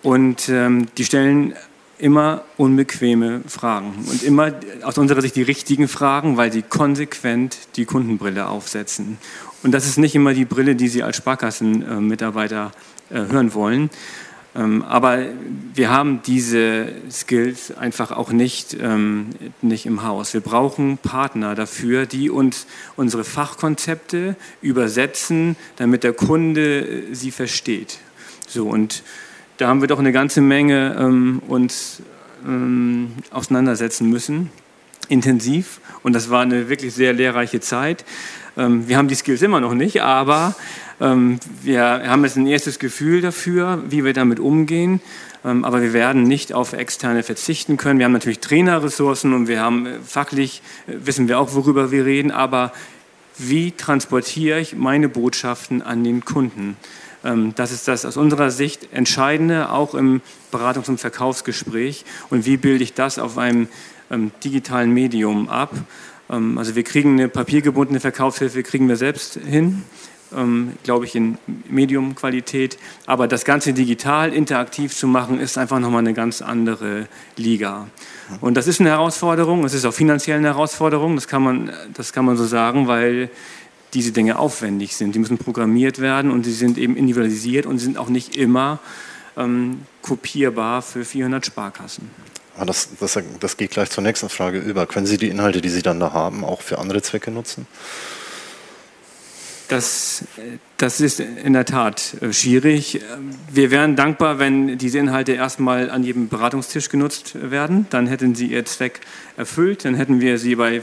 und 0.04 0.50
ähm, 0.50 0.88
die 0.98 1.06
stellen 1.06 1.56
immer 1.98 2.44
unbequeme 2.58 3.42
Fragen 3.48 3.94
und 4.10 4.24
immer 4.24 4.52
aus 4.84 4.98
unserer 4.98 5.22
Sicht 5.22 5.36
die 5.36 5.44
richtigen 5.44 5.88
Fragen, 5.88 6.38
weil 6.38 6.52
sie 6.52 6.62
konsequent 6.62 7.58
die 7.76 7.86
Kundenbrille 7.86 8.48
aufsetzen. 8.48 9.18
Und 9.64 9.72
das 9.72 9.86
ist 9.86 9.98
nicht 9.98 10.14
immer 10.16 10.34
die 10.34 10.46
Brille, 10.46 10.76
die 10.76 10.88
Sie 10.88 11.04
als 11.04 11.18
Sparkassenmitarbeiter 11.18 12.72
äh, 13.10 13.16
hören 13.16 13.54
wollen. 13.54 13.90
Ähm, 14.56 14.84
aber 14.84 15.26
wir 15.74 15.90
haben 15.90 16.22
diese 16.26 16.88
Skills 17.12 17.76
einfach 17.76 18.12
auch 18.12 18.32
nicht, 18.32 18.78
ähm, 18.80 19.30
nicht 19.62 19.86
im 19.86 20.04
Haus. 20.04 20.34
Wir 20.34 20.42
brauchen 20.42 20.98
Partner 20.98 21.56
dafür, 21.56 22.06
die 22.06 22.30
uns 22.30 22.66
unsere 22.96 23.24
Fachkonzepte 23.24 24.36
übersetzen, 24.62 25.58
damit 25.76 26.04
der 26.04 26.14
Kunde 26.14 26.82
äh, 26.82 27.14
sie 27.14 27.32
versteht. 27.32 28.00
So 28.48 28.70
und 28.70 29.04
da 29.58 29.68
haben 29.68 29.82
wir 29.82 29.88
doch 29.88 30.00
eine 30.00 30.12
ganze 30.12 30.42
Menge 30.42 30.96
ähm, 31.00 31.42
uns 31.48 32.02
ähm, 32.46 33.14
auseinandersetzen 33.32 34.10
müssen, 34.10 34.50
intensiv. 35.08 35.80
Und 36.04 36.14
das 36.14 36.30
war 36.30 36.42
eine 36.42 36.70
wirklich 36.70 36.94
sehr 36.94 37.14
lehrreiche 37.14 37.60
Zeit. 37.60 38.06
Ähm, 38.58 38.88
wir 38.88 38.98
haben 38.98 39.08
die 39.08 39.16
Skills 39.16 39.42
immer 39.42 39.62
noch 39.62 39.74
nicht, 39.74 40.02
aber 40.02 40.56
ähm, 41.00 41.40
wir 41.64 41.84
haben 41.84 42.24
jetzt 42.24 42.38
ein 42.38 42.48
erstes 42.48 42.80
Gefühl 42.80 43.22
dafür, 43.22 43.84
wie 43.88 44.04
wir 44.04 44.14
damit 44.14 44.40
umgehen. 44.40 45.02
Ähm, 45.44 45.64
aber 45.64 45.82
wir 45.82 45.94
werden 45.94 46.24
nicht 46.24 46.54
auf 46.54 46.74
externe 46.74 47.24
verzichten 47.24 47.78
können. 47.78 48.00
Wir 48.00 48.06
haben 48.06 48.14
natürlich 48.14 48.40
Trainerressourcen 48.40 49.34
und 49.34 49.48
wir 49.48 49.62
haben 49.62 49.86
äh, 49.86 50.00
fachlich, 50.06 50.62
äh, 50.88 50.94
wissen 51.06 51.28
wir 51.28 51.40
auch, 51.40 51.54
worüber 51.54 51.92
wir 51.92 52.06
reden. 52.06 52.32
Aber 52.32 52.74
wie 53.38 53.72
transportiere 53.72 54.60
ich 54.60 54.76
meine 54.76 55.10
Botschaften 55.10 55.82
an 55.82 56.04
den 56.04 56.26
Kunden? 56.26 56.78
Ähm, 57.26 57.54
das 57.56 57.72
ist 57.72 57.88
das 57.88 58.06
aus 58.06 58.16
unserer 58.16 58.52
Sicht 58.52 58.94
Entscheidende, 58.94 59.72
auch 59.72 59.96
im 59.96 60.22
Beratungs- 60.52 60.88
und 60.88 61.00
Verkaufsgespräch. 61.00 62.06
Und 62.30 62.46
wie 62.46 62.58
bilde 62.58 62.84
ich 62.84 62.94
das 62.94 63.20
auf 63.20 63.38
einem 63.38 63.68
ähm, 64.12 64.32
digitalen 64.44 64.92
Medium 64.92 65.50
ab? 65.50 65.74
Ähm, 66.30 66.58
also 66.58 66.76
wir 66.76 66.84
kriegen 66.84 67.14
eine 67.14 67.28
papiergebundene 67.28 68.00
Verkaufshilfe, 68.00 68.64
kriegen 68.64 68.88
wir 68.88 68.96
selbst 68.98 69.40
hin. 69.46 69.84
glaube 70.84 71.06
ich, 71.06 71.16
in 71.16 71.38
Medium-Qualität. 71.70 72.78
Aber 73.06 73.28
das 73.28 73.46
Ganze 73.46 73.72
digital, 73.72 74.34
interaktiv 74.34 74.94
zu 74.94 75.08
machen, 75.08 75.40
ist 75.40 75.58
einfach 75.58 75.80
nochmal 75.80 76.00
eine 76.00 76.14
ganz 76.14 76.42
andere 76.42 77.08
Liga. 77.38 77.88
Und 78.42 78.58
das 78.58 78.68
ist 78.68 78.82
eine 78.82 78.90
Herausforderung, 78.90 79.64
es 79.64 79.74
ist 79.74 79.86
auch 79.86 79.94
finanziell 79.94 80.38
eine 80.38 80.48
Herausforderung, 80.48 81.16
das 81.16 81.28
kann 81.28 81.44
man, 81.44 81.72
das 81.94 82.12
kann 82.12 82.26
man 82.26 82.36
so 82.38 82.46
sagen, 82.46 82.88
weil 82.88 83.30
diese 83.96 84.12
Dinge 84.12 84.38
aufwendig 84.38 84.96
sind. 84.96 85.16
Die 85.16 85.20
müssen 85.20 85.38
programmiert 85.38 86.00
werden 86.00 86.30
und 86.30 86.44
sie 86.44 86.54
sind 86.54 86.78
eben 86.78 86.96
individualisiert 86.96 87.66
und 87.66 87.80
sind 87.80 87.98
auch 87.98 88.10
nicht 88.10 88.36
immer 88.36 88.80
ähm, 89.38 89.82
kopierbar 90.02 90.82
für 90.82 91.04
400 91.04 91.46
Sparkassen. 91.46 92.12
Ah, 92.58 92.66
das, 92.66 92.90
das, 93.00 93.20
das 93.40 93.58
geht 93.58 93.72
gleich 93.72 93.90
zur 93.90 94.04
nächsten 94.04 94.30
Frage 94.30 94.60
über. 94.60 94.86
Können 94.86 95.06
Sie 95.06 95.18
die 95.18 95.30
Inhalte, 95.30 95.62
die 95.62 95.70
Sie 95.70 95.82
dann 95.82 96.00
da 96.00 96.14
haben, 96.14 96.46
auch 96.46 96.62
für 96.62 96.78
andere 96.78 97.02
Zwecke 97.02 97.32
nutzen? 97.32 97.68
Das, 99.68 100.24
das 100.78 101.02
ist 101.02 101.20
in 101.20 101.54
der 101.54 101.66
Tat 101.66 102.16
äh, 102.22 102.32
schwierig. 102.32 103.02
Wir 103.52 103.72
wären 103.72 103.96
dankbar, 103.96 104.38
wenn 104.40 104.78
diese 104.78 105.00
Inhalte 105.00 105.34
erstmal 105.34 105.90
an 105.90 106.04
jedem 106.04 106.30
Beratungstisch 106.30 106.90
genutzt 106.90 107.36
werden. 107.42 107.88
Dann 107.90 108.08
hätten 108.08 108.36
sie 108.36 108.48
ihr 108.48 108.64
Zweck 108.66 109.02
erfüllt. 109.38 109.84
Dann 109.84 109.96
hätten 109.96 110.22
wir 110.22 110.38
sie 110.38 110.56
bei 110.56 110.82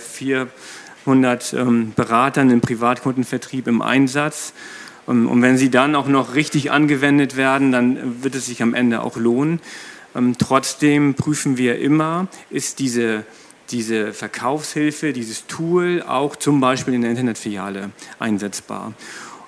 400 1.04 1.54
ähm, 1.54 1.92
Beratern 1.94 2.50
im 2.50 2.60
Privatkundenvertrieb 2.60 3.66
im 3.66 3.82
Einsatz. 3.82 4.52
Ähm, 5.08 5.28
und 5.28 5.42
wenn 5.42 5.56
sie 5.56 5.70
dann 5.70 5.94
auch 5.94 6.08
noch 6.08 6.34
richtig 6.34 6.70
angewendet 6.70 7.36
werden, 7.36 7.72
dann 7.72 8.22
wird 8.22 8.34
es 8.34 8.46
sich 8.46 8.62
am 8.62 8.74
Ende 8.74 9.02
auch 9.02 9.16
lohnen. 9.16 9.60
Ähm, 10.14 10.36
trotzdem 10.38 11.14
prüfen 11.14 11.56
wir 11.56 11.78
immer, 11.78 12.28
ist 12.50 12.78
diese 12.78 13.24
diese 13.70 14.12
Verkaufshilfe, 14.12 15.12
dieses 15.12 15.46
Tool 15.46 16.04
auch 16.06 16.36
zum 16.36 16.60
Beispiel 16.60 16.94
in 16.94 17.02
der 17.02 17.10
Internetfiliale 17.10 17.90
einsetzbar. 18.18 18.92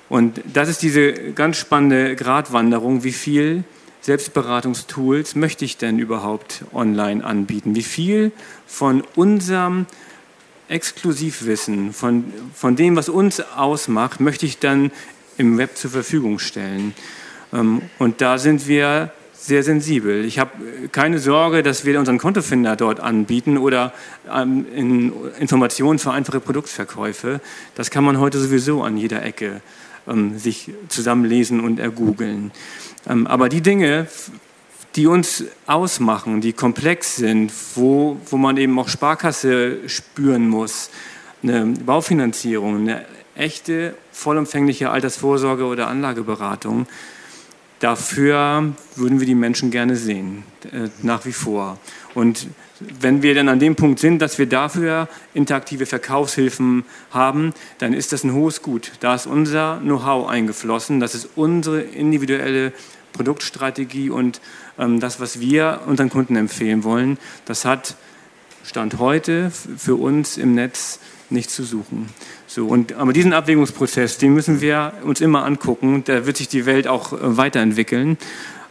Und 0.09 0.41
das 0.53 0.69
ist 0.69 0.83
diese 0.83 1.13
ganz 1.33 1.59
spannende 1.59 2.17
Gratwanderung, 2.17 3.05
wie 3.05 3.13
viel 3.13 3.65
Selbstberatungstools 4.01 5.35
möchte 5.35 5.65
ich 5.65 5.77
denn 5.79 5.99
überhaupt 5.99 6.65
online 6.73 7.25
anbieten? 7.25 7.75
Wie 7.75 7.83
viel 7.83 8.33
von 8.67 9.03
unserem 9.15 9.87
Exklusivwissen, 10.69 11.93
von, 11.93 12.25
von 12.55 12.77
dem, 12.77 12.97
was 12.97 13.09
uns 13.09 13.41
ausmacht, 13.41 14.21
möchte 14.21 14.47
ich 14.47 14.59
dann 14.59 14.91
im 15.37 15.59
Web 15.59 15.77
zur 15.77 15.91
Verfügung 15.91 16.39
stellen? 16.39 16.95
Ähm, 17.53 17.83
und 17.99 18.21
da 18.21 18.39
sind 18.39 18.67
wir 18.67 19.13
sehr 19.35 19.63
sensibel. 19.63 20.25
Ich 20.25 20.39
habe 20.39 20.53
keine 20.91 21.19
Sorge, 21.19 21.63
dass 21.63 21.85
wir 21.85 21.99
unseren 21.99 22.19
Kontofinder 22.19 22.77
dort 22.77 23.01
anbieten 23.01 23.59
oder 23.59 23.93
ähm, 24.33 24.67
in 24.75 25.13
Informationen 25.39 25.99
für 25.99 26.13
einfache 26.13 26.41
Produktverkäufe. 26.41 27.41
Das 27.75 27.91
kann 27.91 28.05
man 28.05 28.19
heute 28.19 28.39
sowieso 28.39 28.83
an 28.83 28.97
jeder 28.97 29.23
Ecke 29.23 29.61
ähm, 30.09 30.39
sich 30.39 30.73
zusammenlesen 30.89 31.61
und 31.61 31.79
ergoogeln. 31.79 32.53
Aber 33.07 33.51
die 33.51 33.61
Dinge, 33.61 34.07
die 34.97 35.07
uns 35.07 35.45
ausmachen, 35.67 36.41
die 36.41 36.53
komplex 36.53 37.17
sind, 37.17 37.53
wo, 37.75 38.17
wo 38.27 38.37
man 38.37 38.57
eben 38.57 38.79
auch 38.79 38.89
Sparkasse 38.89 39.89
spüren 39.89 40.49
muss, 40.49 40.91
eine 41.43 41.67
Baufinanzierung, 41.67 42.77
eine 42.77 43.05
echte, 43.35 43.95
vollumfängliche 44.13 44.91
Altersvorsorge 44.91 45.65
oder 45.65 45.89
Anlageberatung, 45.89 46.87
Dafür 47.85 48.73
würden 48.97 49.21
wir 49.21 49.27
die 49.27 49.35
Menschen 49.35 49.71
gerne 49.71 49.97
sehen, 49.97 50.45
äh, 50.73 50.89
nach 51.03 51.27
wie 51.27 51.33
vor. 51.33 51.79
Und 52.15 52.47
wenn 52.81 53.23
wir 53.23 53.35
dann 53.35 53.51
an 53.51 53.59
dem 53.59 53.77
Punkt 53.77 53.99
sind, 53.99 54.21
dass 54.21 54.39
wir 54.39 54.47
dafür 54.47 55.07
interaktive 55.35 55.85
Verkaufshilfen 55.85 56.87
haben, 57.11 57.53
dann 57.81 57.93
ist 57.93 58.15
das 58.15 58.25
ein 58.25 58.33
hohes 58.33 58.63
Gut. 58.63 58.93
Da 59.01 59.15
ist 59.15 59.27
unser 59.27 59.81
Know-how 59.83 60.29
eingeflossen, 60.29 60.99
das 60.99 61.15
ist 61.15 61.29
unsere 61.37 61.83
individuelle 61.83 62.73
Produktstrategie 63.13 64.09
und 64.09 64.41
das, 64.77 65.21
was 65.21 65.41
wir 65.41 65.83
unseren 65.87 66.11
Kunden 66.11 66.37
empfehlen 66.37 66.83
wollen, 66.85 67.19
das 67.45 67.65
hat 67.65 67.97
Stand 68.65 68.99
heute 68.99 69.51
für 69.51 69.97
uns 69.97 70.39
im 70.39 70.55
Netz 70.55 70.99
nichts 71.31 71.55
zu 71.55 71.65
suchen. 71.65 72.09
So, 72.47 72.67
und, 72.67 72.95
aber 72.95 73.13
diesen 73.13 73.33
Abwägungsprozess, 73.33 74.19
den 74.19 74.33
müssen 74.33 74.61
wir 74.61 74.95
uns 75.05 75.21
immer 75.21 75.45
angucken. 75.45 76.03
Da 76.05 76.27
wird 76.27 76.37
sich 76.37 76.49
die 76.49 76.67
Welt 76.67 76.87
auch 76.87 77.13
äh, 77.13 77.37
weiterentwickeln. 77.37 78.17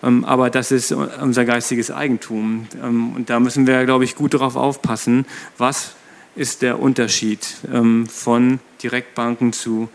Ähm, 0.02 0.26
aber 0.26 0.50
das 0.50 0.72
ist 0.72 0.92
unser 0.92 1.46
geistiges 1.46 1.92
Eigentum. 1.92 2.68
Ähm, 2.82 3.14
und 3.14 3.30
da 3.30 3.40
müssen 3.40 3.68
wir, 3.68 3.86
glaube 3.86 4.04
ich, 4.04 4.16
gut 4.16 4.34
darauf 4.34 4.56
aufpassen, 4.56 5.26
was 5.58 5.96
ist 6.36 6.62
der 6.62 6.80
Unterschied 6.80 7.46
ähm, 7.72 8.08
von 8.08 8.60
Direktbanken 8.82 9.54
zu, 9.54 9.90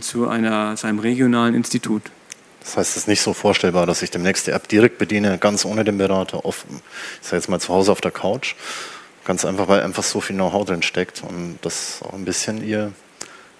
zu, 0.00 0.28
einer, 0.28 0.76
zu 0.76 0.86
einem 0.86 0.98
regionalen 0.98 1.54
Institut. 1.54 2.02
Das 2.64 2.76
heißt, 2.78 2.90
es 2.92 2.96
ist 2.96 3.08
nicht 3.08 3.20
so 3.20 3.34
vorstellbar, 3.34 3.84
dass 3.86 4.02
ich 4.02 4.10
demnächst 4.10 4.46
die 4.46 4.52
App 4.52 4.68
direkt 4.68 4.98
bediene, 4.98 5.36
ganz 5.38 5.64
ohne 5.64 5.84
den 5.84 5.98
Berater, 5.98 6.44
auf, 6.44 6.64
ich 7.20 7.26
sage 7.26 7.36
jetzt 7.36 7.48
mal 7.48 7.60
zu 7.60 7.72
Hause 7.72 7.92
auf 7.92 8.00
der 8.00 8.10
Couch. 8.10 8.54
Ganz 9.24 9.44
einfach, 9.44 9.68
weil 9.68 9.82
einfach 9.82 10.02
so 10.02 10.20
viel 10.20 10.36
Know-how 10.36 10.64
drin 10.64 10.82
steckt 10.82 11.22
und 11.22 11.58
das 11.62 12.00
auch 12.02 12.14
ein 12.14 12.24
bisschen 12.24 12.66
ihr 12.66 12.92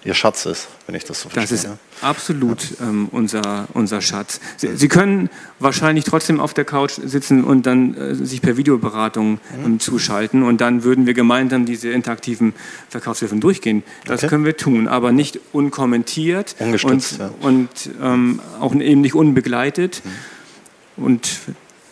Ihr 0.05 0.13
Schatz 0.13 0.45
ist, 0.45 0.67
wenn 0.85 0.93
ich 0.93 1.03
das 1.03 1.21
so 1.21 1.29
verstehe. 1.29 1.57
Das 1.57 1.65
ist 1.65 1.77
absolut 2.01 2.59
ähm, 2.79 3.09
unser, 3.11 3.67
unser 3.73 4.01
Schatz. 4.01 4.39
Sie, 4.55 4.75
Sie, 4.77 4.87
können 4.87 5.31
wahrscheinlich 5.57 6.05
trotzdem 6.05 6.39
auf 6.39 6.53
der 6.53 6.63
Couch 6.63 6.99
sitzen 7.03 7.43
und 7.43 7.65
dann 7.65 7.97
äh, 7.97 8.13
sich 8.13 8.39
per 8.43 8.55
Videoberatung 8.55 9.39
ähm, 9.51 9.71
mhm. 9.71 9.79
zuschalten 9.79 10.43
und 10.43 10.61
dann 10.61 10.83
würden 10.83 11.07
wir 11.07 11.15
gemeinsam 11.15 11.65
diese 11.65 11.89
interaktiven 11.89 12.53
Verkaufshilfen 12.89 13.41
durchgehen. 13.41 13.81
Das 14.05 14.19
okay. 14.19 14.29
können 14.29 14.45
wir 14.45 14.55
tun, 14.55 14.87
aber 14.87 15.11
nicht 15.11 15.39
unkommentiert 15.53 16.55
und, 16.59 17.17
ja. 17.17 17.31
und 17.41 17.69
ähm, 17.99 18.41
auch 18.59 18.75
eben 18.75 19.01
nicht 19.01 19.15
unbegleitet. 19.15 20.03
Mhm. 20.05 21.03
Und 21.03 21.39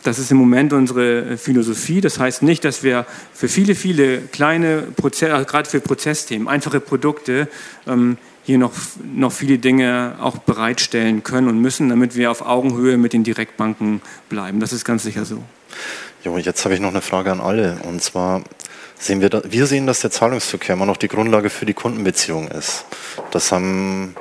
das 0.04 0.20
ist 0.20 0.32
im 0.32 0.38
Moment 0.38 0.74
unsere 0.74 1.22
äh, 1.22 1.38
Philosophie. 1.38 2.02
Das 2.02 2.20
heißt 2.20 2.44
nicht, 2.44 2.66
dass 2.66 2.84
wir 2.84 3.06
für 3.34 3.48
viele, 3.48 3.76
viele 3.76 4.20
kleine 4.20 4.84
Prozesse, 4.96 5.34
also 5.34 5.46
gerade 5.46 5.70
für 5.70 5.80
Prozessthemen, 5.80 6.48
einfache 6.48 6.80
Produkte, 6.80 7.48
ähm, 7.88 8.18
hier 8.46 8.58
noch, 8.58 8.74
noch 9.04 9.32
viele 9.32 9.58
Dinge 9.58 10.18
auch 10.20 10.38
bereitstellen 10.38 11.24
können 11.24 11.48
und 11.48 11.60
müssen, 11.60 11.88
damit 11.90 12.16
wir 12.16 12.30
auf 12.30 12.42
Augenhöhe 12.42 12.98
mit 12.98 13.14
den 13.14 13.24
Direktbanken 13.24 14.02
bleiben. 14.28 14.60
Das 14.60 14.74
ist 14.74 14.84
ganz 14.84 15.04
sicher 15.04 15.24
so. 15.24 15.42
Jo, 16.24 16.38
jetzt 16.38 16.64
habe 16.66 16.76
ich 16.76 16.82
noch 16.82 16.90
eine 16.90 17.02
Frage 17.02 17.32
an 17.32 17.40
alle. 17.40 17.78
Und 17.84 18.02
zwar 18.02 18.44
sehen 19.00 19.22
wir, 19.22 19.30
da, 19.30 19.42
wir 19.46 19.66
sehen, 19.66 19.88
dass 19.88 20.02
der 20.02 20.12
Zahlungsverkehr 20.12 20.76
immer 20.76 20.86
noch 20.86 20.98
die 20.98 21.08
Grundlage 21.08 21.50
für 21.50 21.66
die 21.66 21.74
Kundenbeziehung 21.74 22.50
ist. 22.50 22.86
Das 23.32 23.52
haben 23.54 24.16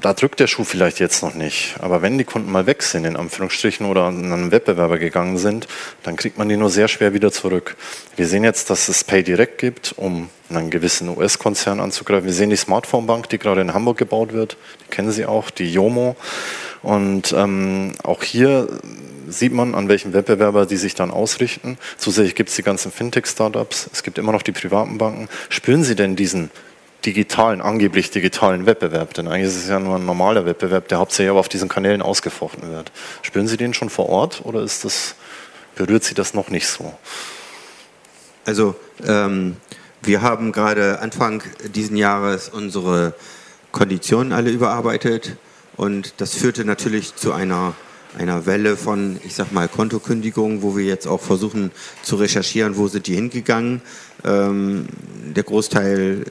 da 0.00 0.14
drückt 0.14 0.40
der 0.40 0.46
Schuh 0.46 0.64
vielleicht 0.64 1.00
jetzt 1.00 1.22
noch 1.22 1.34
nicht. 1.34 1.76
Aber 1.80 2.02
wenn 2.02 2.18
die 2.18 2.24
Kunden 2.24 2.50
mal 2.50 2.66
weg 2.66 2.82
sind, 2.82 3.04
in 3.04 3.16
Anführungsstrichen, 3.16 3.86
oder 3.86 4.04
an 4.04 4.32
einen 4.32 4.50
Wettbewerber 4.50 4.98
gegangen 4.98 5.38
sind, 5.38 5.66
dann 6.02 6.16
kriegt 6.16 6.38
man 6.38 6.48
die 6.48 6.56
nur 6.56 6.70
sehr 6.70 6.88
schwer 6.88 7.14
wieder 7.14 7.32
zurück. 7.32 7.76
Wir 8.16 8.26
sehen 8.26 8.44
jetzt, 8.44 8.70
dass 8.70 8.88
es 8.88 9.04
PayDirect 9.04 9.58
gibt, 9.58 9.94
um 9.96 10.28
einen 10.50 10.70
gewissen 10.70 11.08
US-Konzern 11.08 11.80
anzugreifen. 11.80 12.26
Wir 12.26 12.32
sehen 12.32 12.50
die 12.50 12.56
Smartphone-Bank, 12.56 13.28
die 13.28 13.38
gerade 13.38 13.60
in 13.60 13.74
Hamburg 13.74 13.98
gebaut 13.98 14.32
wird. 14.32 14.56
Die 14.84 14.90
kennen 14.90 15.10
Sie 15.10 15.26
auch, 15.26 15.50
die 15.50 15.72
Yomo. 15.72 16.16
Und 16.82 17.32
ähm, 17.32 17.92
auch 18.02 18.22
hier 18.22 18.68
sieht 19.26 19.52
man, 19.52 19.74
an 19.74 19.88
welchen 19.88 20.12
Wettbewerber 20.12 20.66
die 20.66 20.76
sich 20.76 20.94
dann 20.94 21.10
ausrichten. 21.10 21.78
Zusätzlich 21.96 22.34
gibt 22.34 22.50
es 22.50 22.56
die 22.56 22.62
ganzen 22.62 22.92
Fintech-Startups. 22.92 23.88
Es 23.92 24.02
gibt 24.02 24.18
immer 24.18 24.32
noch 24.32 24.42
die 24.42 24.52
privaten 24.52 24.98
Banken. 24.98 25.28
Spüren 25.48 25.82
Sie 25.82 25.96
denn 25.96 26.14
diesen 26.14 26.50
digitalen, 27.06 27.60
angeblich 27.60 28.10
digitalen 28.10 28.66
Wettbewerb, 28.66 29.14
denn 29.14 29.28
eigentlich 29.28 29.48
ist 29.48 29.56
es 29.56 29.68
ja 29.68 29.78
nur 29.78 29.96
ein 29.96 30.06
normaler 30.06 30.46
Wettbewerb, 30.46 30.88
der 30.88 30.98
hauptsächlich 30.98 31.30
aber 31.30 31.40
auf 31.40 31.48
diesen 31.48 31.68
Kanälen 31.68 32.02
ausgefochten 32.02 32.70
wird. 32.70 32.92
Spüren 33.22 33.48
Sie 33.48 33.56
den 33.56 33.74
schon 33.74 33.90
vor 33.90 34.08
Ort 34.08 34.42
oder 34.44 34.62
ist 34.62 34.84
das, 34.84 35.14
berührt 35.74 36.04
Sie 36.04 36.14
das 36.14 36.34
noch 36.34 36.48
nicht 36.48 36.66
so? 36.66 36.92
Also 38.44 38.74
ähm, 39.06 39.56
wir 40.02 40.22
haben 40.22 40.52
gerade 40.52 41.00
Anfang 41.00 41.42
diesen 41.74 41.96
Jahres 41.96 42.48
unsere 42.48 43.14
Konditionen 43.72 44.32
alle 44.32 44.50
überarbeitet 44.50 45.36
und 45.76 46.14
das 46.18 46.34
führte 46.34 46.64
natürlich 46.64 47.16
zu 47.16 47.32
einer 47.32 47.74
einer 48.18 48.46
Welle 48.46 48.76
von, 48.76 49.18
ich 49.24 49.34
sag 49.34 49.52
mal, 49.52 49.68
Kontokündigungen, 49.68 50.62
wo 50.62 50.76
wir 50.76 50.84
jetzt 50.84 51.06
auch 51.06 51.20
versuchen 51.20 51.70
zu 52.02 52.16
recherchieren, 52.16 52.76
wo 52.76 52.88
sind 52.88 53.06
die 53.06 53.14
hingegangen. 53.14 53.82
Ähm, 54.24 54.86
der 55.34 55.42
Großteil 55.42 56.24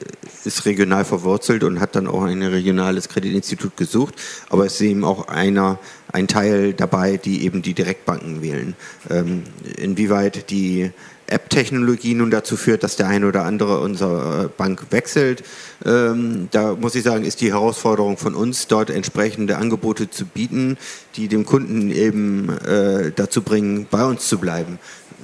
ist 0.44 0.64
regional 0.64 1.04
verwurzelt 1.04 1.62
und 1.62 1.80
hat 1.80 1.94
dann 1.94 2.06
auch 2.06 2.22
ein 2.22 2.42
regionales 2.42 3.08
Kreditinstitut 3.08 3.76
gesucht, 3.76 4.14
aber 4.48 4.66
es 4.66 4.74
ist 4.74 4.80
eben 4.82 5.04
auch 5.04 5.28
einer, 5.28 5.78
ein 6.12 6.26
Teil 6.26 6.72
dabei, 6.72 7.16
die 7.16 7.44
eben 7.44 7.62
die 7.62 7.74
Direktbanken 7.74 8.42
wählen. 8.42 8.74
Ähm, 9.10 9.44
inwieweit 9.76 10.50
die 10.50 10.90
App-Technologie 11.26 12.14
nun 12.14 12.30
dazu 12.30 12.56
führt, 12.56 12.82
dass 12.82 12.96
der 12.96 13.08
eine 13.08 13.26
oder 13.26 13.44
andere 13.44 13.80
unsere 13.80 14.50
Bank 14.56 14.86
wechselt. 14.90 15.42
Ähm, 15.84 16.48
da 16.50 16.74
muss 16.74 16.94
ich 16.94 17.02
sagen, 17.02 17.24
ist 17.24 17.40
die 17.40 17.52
Herausforderung 17.52 18.16
von 18.16 18.34
uns, 18.34 18.66
dort 18.66 18.90
entsprechende 18.90 19.56
Angebote 19.56 20.10
zu 20.10 20.26
bieten, 20.26 20.76
die 21.16 21.28
dem 21.28 21.44
Kunden 21.44 21.90
eben 21.90 22.48
äh, 22.58 23.12
dazu 23.14 23.42
bringen, 23.42 23.86
bei 23.90 24.04
uns 24.04 24.28
zu 24.28 24.38
bleiben. 24.38 24.78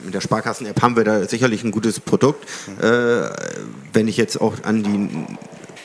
Mit 0.05 0.15
der 0.15 0.21
Sparkassen-App 0.21 0.81
haben 0.81 0.97
wir 0.97 1.05
da 1.05 1.27
sicherlich 1.27 1.63
ein 1.63 1.71
gutes 1.71 2.01
Produkt. 2.01 2.47
Äh, 2.81 3.29
wenn 3.93 4.09
ich 4.09 4.17
jetzt 4.17 4.41
auch 4.41 4.55
an 4.63 4.83
die 4.83 5.37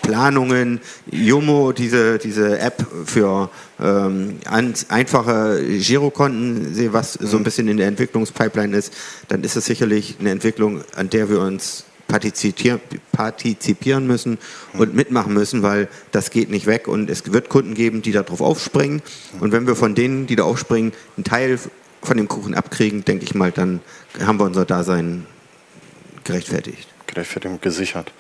Planungen, 0.06 0.80
Jomo, 1.12 1.72
diese, 1.72 2.20
diese 2.20 2.60
App 2.60 2.86
für 3.06 3.50
ähm, 3.80 4.38
einfache 4.88 5.64
Girokonten, 5.80 6.94
was 6.94 7.14
so 7.14 7.38
ein 7.38 7.40
mhm. 7.40 7.44
bisschen 7.44 7.68
in 7.68 7.78
der 7.78 7.88
Entwicklungspipeline 7.88 8.78
ist, 8.78 8.94
dann 9.30 9.44
ist 9.44 9.56
es 9.56 9.66
sicherlich 9.66 10.18
eine 10.20 10.30
Entwicklung, 10.30 10.82
an 10.96 11.10
der 11.10 11.30
wir 11.30 11.42
uns 11.42 11.86
partizipieren 12.08 14.06
müssen 14.06 14.38
und 14.74 14.92
mhm. 14.92 14.96
mitmachen 14.96 15.34
müssen, 15.34 15.64
weil 15.64 15.88
das 16.12 16.30
geht 16.30 16.52
nicht 16.52 16.68
weg 16.68 16.88
und 16.88 17.10
es 17.10 17.34
wird 17.34 17.50
Kunden 17.50 17.74
geben, 17.74 18.04
die 18.04 18.12
darauf 18.12 18.42
aufspringen. 18.42 19.02
Und 19.40 19.52
wenn 19.54 19.66
wir 19.66 19.76
von 19.76 19.96
denen, 19.96 20.28
die 20.28 20.36
da 20.36 20.44
aufspringen, 20.44 20.94
einen 21.18 21.24
Teil 21.24 21.60
von 22.04 22.18
dem 22.18 22.28
Kuchen 22.28 22.54
abkriegen, 22.54 23.04
denke 23.06 23.26
ich 23.26 23.34
mal, 23.34 23.52
dann 23.52 23.80
haben 24.24 24.40
wir 24.40 24.46
unser 24.46 24.66
Dasein 24.66 25.26
gerechtfertigt. 26.24 26.88
Gerechtfertigt 27.08 27.64
gesichert. 27.64 28.12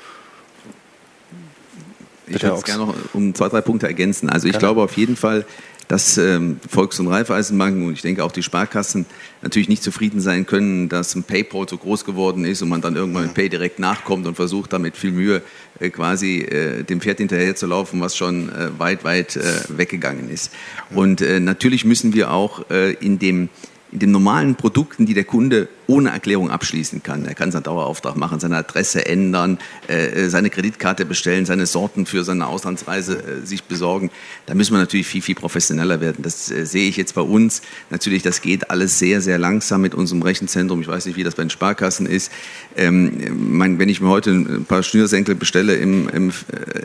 Ich 2.28 2.42
würde 2.42 2.62
gerne 2.62 2.86
noch 2.86 2.96
um 3.14 3.34
zwei, 3.34 3.50
drei 3.50 3.62
Punkte 3.62 3.88
ergänzen. 3.88 4.30
Also 4.30 4.48
ich 4.48 4.58
glaube 4.58 4.82
auf 4.82 4.98
jeden 4.98 5.16
Fall, 5.16 5.46
dass 5.88 6.18
ähm, 6.18 6.60
Volks- 6.68 7.00
und 7.00 7.08
Raiffeisenbanken 7.08 7.86
und 7.86 7.94
ich 7.94 8.02
denke 8.02 8.24
auch 8.24 8.32
die 8.32 8.44
Sparkassen 8.44 9.06
natürlich 9.42 9.70
nicht 9.70 9.84
zufrieden 9.84 10.20
sein 10.20 10.46
können, 10.46 10.90
dass 10.90 11.14
ein 11.16 11.24
PayPal 11.24 11.70
so 11.70 11.78
groß 11.78 12.06
geworden 12.06 12.44
ist 12.44 12.62
und 12.62 12.70
man 12.70 12.82
dann 12.82 12.96
irgendwann 12.96 13.24
mit 13.24 13.34
Pay 13.34 13.50
direkt 13.50 13.80
nachkommt 13.80 14.26
und 14.26 14.36
versucht 14.36 14.74
damit 14.74 14.98
viel 14.98 15.12
Mühe 15.12 15.42
äh, 15.80 15.90
quasi 15.90 16.40
äh, 16.40 16.84
dem 16.84 17.02
Pferd 17.02 17.20
hinterher 17.20 17.56
zu 17.56 17.68
laufen, 17.68 18.02
was 18.02 18.18
schon 18.18 18.50
äh, 18.50 18.70
weit, 18.80 19.04
weit 19.04 19.36
äh, 19.36 19.44
weggegangen 19.70 20.30
ist. 20.30 20.52
Und 20.94 21.22
äh, 21.22 21.40
natürlich 21.40 21.86
müssen 21.86 22.14
wir 22.14 22.32
auch 22.32 22.70
äh, 22.72 22.94
in 22.94 23.20
dem 23.20 23.50
in 23.96 24.00
den 24.00 24.12
normalen 24.12 24.56
Produkten, 24.56 25.06
die 25.06 25.14
der 25.14 25.24
Kunde 25.24 25.70
ohne 25.88 26.10
Erklärung 26.10 26.50
abschließen 26.50 27.02
kann. 27.02 27.24
Er 27.24 27.34
kann 27.34 27.54
seinen 27.54 27.64
Dauerauftrag 27.64 28.18
machen, 28.18 28.41
seine 28.41 28.58
Adresse 28.58 29.06
ändern, 29.06 29.58
äh, 29.88 30.28
seine 30.28 30.50
Kreditkarte 30.50 31.06
bestellen, 31.06 31.46
seine 31.46 31.66
Sorten 31.66 32.06
für 32.06 32.26
seine 32.26 32.48
Auslandsreise 32.48 33.18
äh, 33.18 33.46
sich 33.46 33.64
besorgen. 33.64 34.12
Da 34.48 34.54
müssen 34.54 34.74
wir 34.74 34.80
natürlich 34.80 35.08
viel, 35.08 35.22
viel 35.22 35.36
professioneller 35.36 36.02
werden. 36.02 36.24
Das 36.24 36.52
äh, 36.52 36.66
sehe 36.66 36.89
ich 36.89 36.98
jetzt 36.98 37.16
bei 37.16 37.22
uns. 37.22 37.62
Natürlich, 37.89 38.22
das 38.22 38.41
geht 38.41 38.70
alles 38.70 39.00
sehr, 39.00 39.22
sehr 39.22 39.38
langsam 39.38 39.80
mit 39.80 39.96
unserem 39.96 40.24
Rechenzentrum. 40.24 40.82
Ich 40.82 40.89
weiß 40.89 41.06
nicht, 41.06 41.16
wie 41.16 41.24
das 41.24 41.36
bei 41.36 41.43
den 41.43 41.50
Sparkassen 41.50 42.06
ist. 42.06 42.34
Ähm, 42.76 43.80
wenn 43.80 43.88
ich 43.88 44.02
mir 44.02 44.10
heute 44.10 44.32
ein 44.32 44.66
paar 44.66 44.84
Schnürsenkel 44.84 45.36
bestelle 45.36 45.76
im, 45.76 46.10
im, 46.10 46.32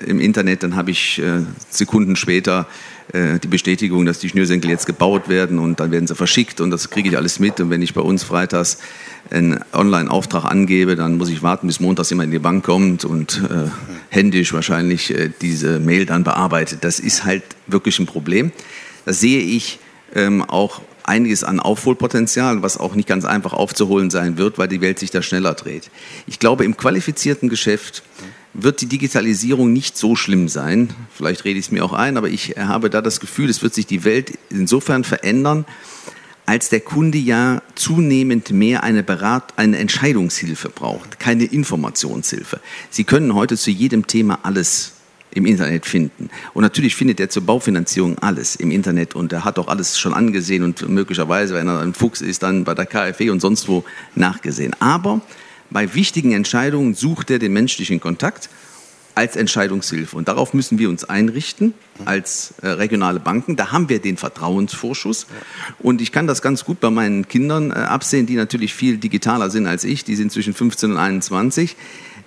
im 0.07 0.21
Internet, 0.21 0.63
dann 0.63 0.77
habe 0.77 0.93
ich 0.93 1.21
Sekunden 1.71 2.15
später 2.15 2.69
die 3.13 3.49
Bestätigung, 3.49 4.07
dass 4.07 4.21
die 4.21 4.29
Schnürsenkel 4.29 4.71
jetzt 4.71 4.87
gebaut 4.87 5.29
werden 5.29 5.59
und 5.59 5.81
dann 5.81 5.91
werden 5.91 6.07
sie 6.07 6.15
verschickt 6.15 6.61
und 6.61 6.71
das 6.71 6.91
kriege 6.91 7.09
ich 7.09 7.17
alles 7.17 7.41
mit. 7.41 7.59
Und 7.59 7.69
wenn 7.69 7.83
ich 7.83 7.93
bei 7.93 8.01
uns 8.01 8.23
freitags 8.23 8.79
einen 9.31 9.61
Online-Auftrag 9.73 10.45
angebe, 10.45 10.97
dann 10.97 11.19
muss 11.19 11.29
ich 11.29 11.43
warten, 11.43 11.67
bis 11.67 11.81
montags 11.81 12.11
jemand 12.11 12.27
in 12.27 12.33
die 12.33 12.39
Bank 12.39 12.65
kommt 12.65 13.05
und 13.05 13.43
äh, 13.51 13.69
händisch 14.09 14.53
wahrscheinlich 14.53 15.15
äh, 15.15 15.31
diese 15.41 15.81
Mail 15.81 16.07
dann 16.07 16.25
bearbeitet. 16.25 16.85
Das 16.85 17.01
ist 17.01 17.25
halt 17.25 17.43
wirklich 17.67 17.99
ein 17.99 18.07
Problem. 18.07 18.53
Da 19.05 19.13
sehe 19.13 19.41
ich 19.41 19.79
ähm, 20.15 20.43
auch 20.43 20.81
einiges 21.05 21.45
an 21.45 21.61
Aufholpotenzial, 21.61 22.63
was 22.63 22.79
auch 22.79 22.95
nicht 22.95 23.09
ganz 23.09 23.25
einfach 23.25 23.53
aufzuholen 23.53 24.11
sein 24.11 24.39
wird, 24.39 24.59
weil 24.59 24.69
die 24.69 24.81
Welt 24.81 24.99
sich 24.99 25.11
da 25.11 25.23
schneller 25.23 25.55
dreht. 25.55 25.91
Ich 26.27 26.39
glaube, 26.39 26.65
im 26.65 26.77
qualifizierten 26.77 27.49
Geschäft 27.49 28.03
wird 28.53 28.81
die 28.81 28.87
Digitalisierung 28.87 29.73
nicht 29.73 29.97
so 29.97 30.17
schlimm 30.17 30.49
sein. 30.49 30.91
Vielleicht 31.15 31.45
rede 31.45 31.59
ich 31.59 31.67
es 31.67 31.73
mir 31.73 31.85
auch 31.85 31.93
ein, 31.93 32.17
aber 32.17 32.29
ich 32.29 32.57
habe 32.57 32.91
da 32.91 33.01
das 33.01 33.21
Gefühl, 33.21 33.49
es 33.49 33.63
wird 33.63 33.75
sich 33.75 33.87
die 33.87 34.05
Welt 34.05 34.39
insofern 34.51 35.05
verändern, 35.05 35.65
als 36.47 36.69
der 36.69 36.81
Kunde 36.81 37.19
ja 37.19 37.63
zunehmend 37.77 38.51
mehr 38.51 38.83
eine, 38.83 39.05
Berat 39.05 39.57
eine 39.57 39.79
Entscheidungshilfe 39.79 40.69
braucht, 40.69 41.21
keine 41.21 41.45
Informationshilfe. 41.45 42.61
Sie 42.91 43.05
können 43.05 43.35
heute 43.35 43.57
zu 43.57 43.71
jedem 43.71 44.09
Thema 44.09 44.41
alles 44.43 44.95
im 45.33 45.47
Internet 45.47 45.87
finden. 45.87 46.29
Und 46.55 46.63
natürlich 46.63 46.97
findet 46.97 47.21
er 47.21 47.31
zur 47.31 47.45
Baufinanzierung 47.45 48.19
alles 48.19 48.57
im 48.57 48.73
Internet 48.73 49.15
und 49.15 49.33
er 49.33 49.45
hat 49.45 49.61
auch 49.61 49.69
alles 49.69 49.97
schon 49.99 50.13
angesehen 50.13 50.65
und 50.65 50.89
möglicherweise, 50.89 51.55
wenn 51.55 51.69
er 51.69 51.81
ein 51.81 51.95
Fuchs 51.95 52.21
ist, 52.21 52.43
dann 52.43 52.65
bei 52.65 52.75
der 52.75 52.87
KfW 52.87 53.31
und 53.31 53.41
sonst 53.41 53.69
wo 53.69 53.85
nachgesehen. 54.17 54.75
Aber 54.81 55.21
bei 55.71 55.95
wichtigen 55.95 56.33
Entscheidungen 56.33 56.95
sucht 56.95 57.31
er 57.31 57.39
den 57.39 57.53
menschlichen 57.53 58.01
Kontakt 58.01 58.49
als 59.15 59.37
Entscheidungshilfe. 59.37 60.17
Und 60.17 60.29
darauf 60.29 60.55
müssen 60.55 60.79
wir 60.79 60.89
uns 60.89 61.05
einrichten 61.05 61.75
als 62.05 62.55
äh, 62.63 62.69
regionale 62.69 63.21
Banken. 63.21 63.57
Da 63.57 63.73
haben 63.73 63.89
wir 63.89 63.99
den 63.99 64.17
Vertrauensvorschuss. 64.17 65.27
Und 65.79 66.01
ich 66.01 66.13
kann 66.13 66.27
das 66.27 66.43
ganz 66.43 66.65
gut 66.65 66.81
bei 66.81 66.91
meinen 66.91 67.29
Kindern 67.29 67.71
äh, 67.71 67.75
absehen, 67.75 68.27
die 68.27 68.37
natürlich 68.37 68.73
viel 68.73 68.99
digitaler 68.99 69.51
sind 69.51 69.67
als 69.67 69.85
ich. 69.85 70.05
Die 70.05 70.17
sind 70.17 70.33
zwischen 70.33 70.55
15 70.55 70.93
und 70.93 70.99
21 70.99 71.77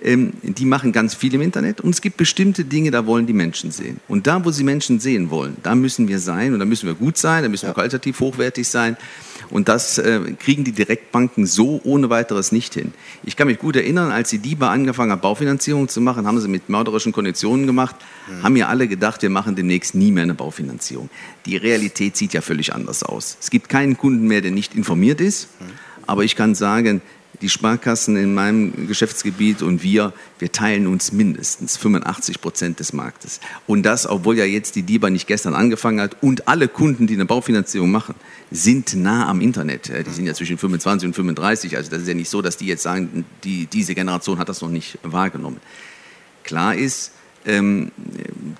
ähm, 0.04 0.34
die 0.42 0.66
machen 0.66 0.92
ganz 0.92 1.14
viel 1.14 1.32
im 1.34 1.40
Internet 1.40 1.80
und 1.80 1.90
es 1.90 2.02
gibt 2.02 2.18
bestimmte 2.18 2.64
Dinge, 2.64 2.90
da 2.90 3.06
wollen 3.06 3.26
die 3.26 3.32
Menschen 3.32 3.70
sehen. 3.70 4.00
Und 4.06 4.26
da, 4.26 4.44
wo 4.44 4.50
sie 4.50 4.62
Menschen 4.62 5.00
sehen 5.00 5.30
wollen, 5.30 5.56
da 5.62 5.74
müssen 5.74 6.08
wir 6.08 6.18
sein 6.18 6.52
und 6.52 6.58
da 6.58 6.66
müssen 6.66 6.86
wir 6.86 6.94
gut 6.94 7.16
sein, 7.16 7.42
da 7.42 7.48
müssen 7.48 7.66
wir 7.66 7.72
qualitativ 7.72 8.20
hochwertig 8.20 8.68
sein. 8.68 8.98
Und 9.50 9.68
das 9.68 9.98
äh, 9.98 10.20
kriegen 10.38 10.64
die 10.64 10.72
Direktbanken 10.72 11.46
so 11.46 11.80
ohne 11.84 12.10
weiteres 12.10 12.52
nicht 12.52 12.74
hin. 12.74 12.92
Ich 13.22 13.36
kann 13.36 13.46
mich 13.46 13.58
gut 13.58 13.76
erinnern, 13.76 14.10
als 14.10 14.30
die 14.30 14.38
DIBA 14.38 14.70
angefangen 14.70 15.12
hat, 15.12 15.22
Baufinanzierung 15.22 15.88
zu 15.88 16.00
machen, 16.00 16.26
haben 16.26 16.40
sie 16.40 16.48
mit 16.48 16.68
mörderischen 16.68 17.12
Konditionen 17.12 17.66
gemacht, 17.66 17.96
mhm. 18.28 18.42
haben 18.42 18.56
ja 18.56 18.68
alle 18.68 18.88
gedacht, 18.88 19.22
wir 19.22 19.30
machen 19.30 19.56
demnächst 19.56 19.94
nie 19.94 20.12
mehr 20.12 20.24
eine 20.24 20.34
Baufinanzierung. 20.34 21.10
Die 21.46 21.56
Realität 21.56 22.16
sieht 22.16 22.32
ja 22.32 22.40
völlig 22.40 22.74
anders 22.74 23.02
aus. 23.02 23.36
Es 23.40 23.50
gibt 23.50 23.68
keinen 23.68 23.96
Kunden 23.96 24.26
mehr, 24.26 24.40
der 24.40 24.50
nicht 24.50 24.74
informiert 24.74 25.20
ist. 25.20 25.48
Mhm. 25.60 25.64
Aber 26.06 26.24
ich 26.24 26.36
kann 26.36 26.54
sagen, 26.54 27.00
die 27.44 27.50
Sparkassen 27.50 28.16
in 28.16 28.32
meinem 28.32 28.88
Geschäftsgebiet 28.88 29.60
und 29.60 29.82
wir, 29.82 30.14
wir 30.38 30.50
teilen 30.50 30.86
uns 30.86 31.12
mindestens 31.12 31.76
85 31.76 32.40
Prozent 32.40 32.80
des 32.80 32.94
Marktes. 32.94 33.38
Und 33.66 33.82
das, 33.82 34.06
obwohl 34.06 34.38
ja 34.38 34.46
jetzt 34.46 34.76
die 34.76 34.82
DIBA 34.82 35.10
nicht 35.10 35.26
gestern 35.26 35.54
angefangen 35.54 36.00
hat 36.00 36.16
und 36.22 36.48
alle 36.48 36.68
Kunden, 36.68 37.06
die 37.06 37.12
eine 37.12 37.26
Baufinanzierung 37.26 37.90
machen, 37.90 38.14
sind 38.50 38.94
nah 38.96 39.28
am 39.28 39.42
Internet. 39.42 39.92
Die 40.06 40.10
sind 40.10 40.24
ja 40.24 40.32
zwischen 40.32 40.56
25 40.56 41.08
und 41.08 41.12
35. 41.12 41.76
Also 41.76 41.90
das 41.90 42.00
ist 42.00 42.08
ja 42.08 42.14
nicht 42.14 42.30
so, 42.30 42.40
dass 42.40 42.56
die 42.56 42.64
jetzt 42.64 42.82
sagen, 42.82 43.26
die, 43.44 43.66
diese 43.66 43.94
Generation 43.94 44.38
hat 44.38 44.48
das 44.48 44.62
noch 44.62 44.70
nicht 44.70 44.98
wahrgenommen. 45.02 45.58
Klar 46.44 46.74
ist, 46.74 47.12
ähm, 47.46 47.90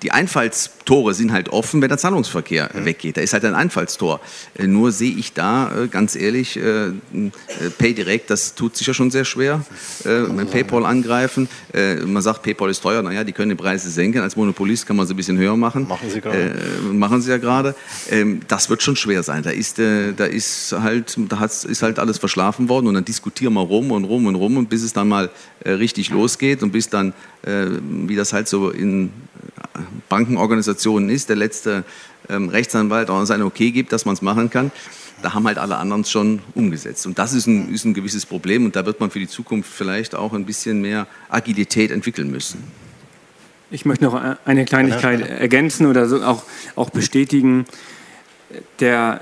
die 0.03 0.11
Einfallstore 0.11 1.13
sind 1.13 1.31
halt 1.31 1.49
offen, 1.49 1.81
wenn 1.81 1.89
der 1.89 1.97
Zahlungsverkehr 1.97 2.69
mhm. 2.73 2.85
weggeht. 2.85 3.17
Da 3.17 3.21
ist 3.21 3.33
halt 3.33 3.45
ein 3.45 3.55
Einfallstor. 3.55 4.19
Äh, 4.57 4.67
nur 4.67 4.91
sehe 4.91 5.15
ich 5.15 5.33
da, 5.33 5.83
äh, 5.83 5.87
ganz 5.87 6.15
ehrlich, 6.15 6.57
äh, 6.57 6.87
äh 6.87 6.91
PayDirect, 7.77 8.29
das 8.29 8.55
tut 8.55 8.75
sich 8.75 8.87
ja 8.87 8.93
schon 8.93 9.11
sehr 9.11 9.25
schwer. 9.25 9.65
Äh, 10.03 10.45
PayPal 10.45 10.85
angreifen. 10.85 11.47
Äh, 11.73 11.95
man 11.95 12.21
sagt, 12.21 12.43
PayPal 12.43 12.69
ist 12.69 12.81
teuer. 12.81 13.01
Naja, 13.01 13.23
die 13.23 13.31
können 13.31 13.49
die 13.49 13.55
Preise 13.55 13.89
senken. 13.89 14.21
Als 14.21 14.35
Monopolist 14.35 14.85
kann 14.85 14.95
man 14.95 15.07
sie 15.07 15.13
ein 15.13 15.17
bisschen 15.17 15.37
höher 15.37 15.57
machen. 15.57 15.87
Machen 15.87 16.09
sie 16.09 16.21
gerade. 16.21 16.55
machen 16.91 17.21
sie 17.21 17.31
ja 17.31 17.37
gerade. 17.37 17.75
Ähm, 18.09 18.41
das 18.47 18.69
wird 18.69 18.83
schon 18.83 18.95
schwer 18.95 19.23
sein. 19.23 19.43
Da 19.43 19.49
ist, 19.49 19.79
da 19.79 20.25
ist 20.25 20.73
halt, 20.73 21.17
da 21.29 21.43
ist 21.43 21.81
halt 21.81 21.99
alles 21.99 22.17
verschlafen 22.17 22.69
worden 22.69 22.87
und 22.87 22.93
dann 22.93 23.05
diskutieren 23.05 23.53
wir 23.53 23.61
rum 23.61 23.91
und 23.91 24.03
rum 24.05 24.27
und 24.27 24.35
rum 24.35 24.57
und 24.57 24.69
bis 24.69 24.83
es 24.83 24.93
dann 24.93 25.07
mal 25.07 25.29
richtig 25.65 26.09
losgeht 26.09 26.63
und 26.63 26.71
bis 26.71 26.89
dann, 26.89 27.13
wie 27.43 28.15
das 28.15 28.33
halt 28.33 28.47
so 28.47 28.71
in 28.75 29.11
Bankenorganisationen 30.09 31.09
ist, 31.09 31.29
der 31.29 31.35
letzte 31.35 31.83
ähm, 32.29 32.49
Rechtsanwalt 32.49 33.09
auch 33.09 33.25
sein 33.25 33.41
Okay 33.41 33.71
gibt, 33.71 33.91
dass 33.91 34.05
man 34.05 34.13
es 34.13 34.21
machen 34.21 34.49
kann. 34.49 34.71
Da 35.21 35.33
haben 35.33 35.47
halt 35.47 35.57
alle 35.57 35.77
anderen 35.77 36.01
es 36.01 36.11
schon 36.11 36.41
umgesetzt. 36.53 37.05
Und 37.05 37.17
das 37.17 37.33
ist 37.33 37.47
ein, 37.47 37.73
ist 37.73 37.85
ein 37.85 37.93
gewisses 37.93 38.25
Problem 38.25 38.65
und 38.65 38.75
da 38.75 38.85
wird 38.85 38.99
man 38.99 39.09
für 39.09 39.19
die 39.19 39.27
Zukunft 39.27 39.71
vielleicht 39.71 40.13
auch 40.13 40.33
ein 40.33 40.45
bisschen 40.45 40.81
mehr 40.81 41.07
Agilität 41.29 41.91
entwickeln 41.91 42.29
müssen. 42.29 42.63
Ich 43.71 43.85
möchte 43.85 44.03
noch 44.03 44.13
eine 44.45 44.65
Kleinigkeit 44.65 45.21
ergänzen 45.21 45.87
oder 45.87 46.07
so 46.07 46.21
auch, 46.23 46.43
auch 46.75 46.91
bestätigen. 46.91 47.65
Der, 48.79 49.21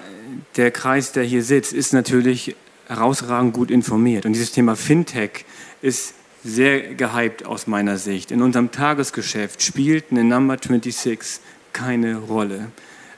der 0.58 0.72
Kreis, 0.72 1.12
der 1.14 1.24
hier 1.24 1.43
sitzt, 1.43 1.74
ist 1.74 1.93
natürlich 1.93 2.56
herausragend 2.88 3.54
gut 3.54 3.72
informiert. 3.72 4.26
Und 4.26 4.34
dieses 4.34 4.51
Thema 4.51 4.76
Fintech 4.76 5.45
ist 5.82 6.14
sehr 6.44 6.94
gehypt 6.96 7.46
aus 7.46 7.68
meiner 7.68 7.98
Sicht. 7.98 8.32
In 8.32 8.41
unserem 8.41 8.72
Tagesgeschäft 8.72 9.62
spielt 9.62 10.06
eine 10.12 10.24
Number 10.24 10.58
26 10.58 11.39
keine 11.72 12.18
Rolle. 12.18 12.72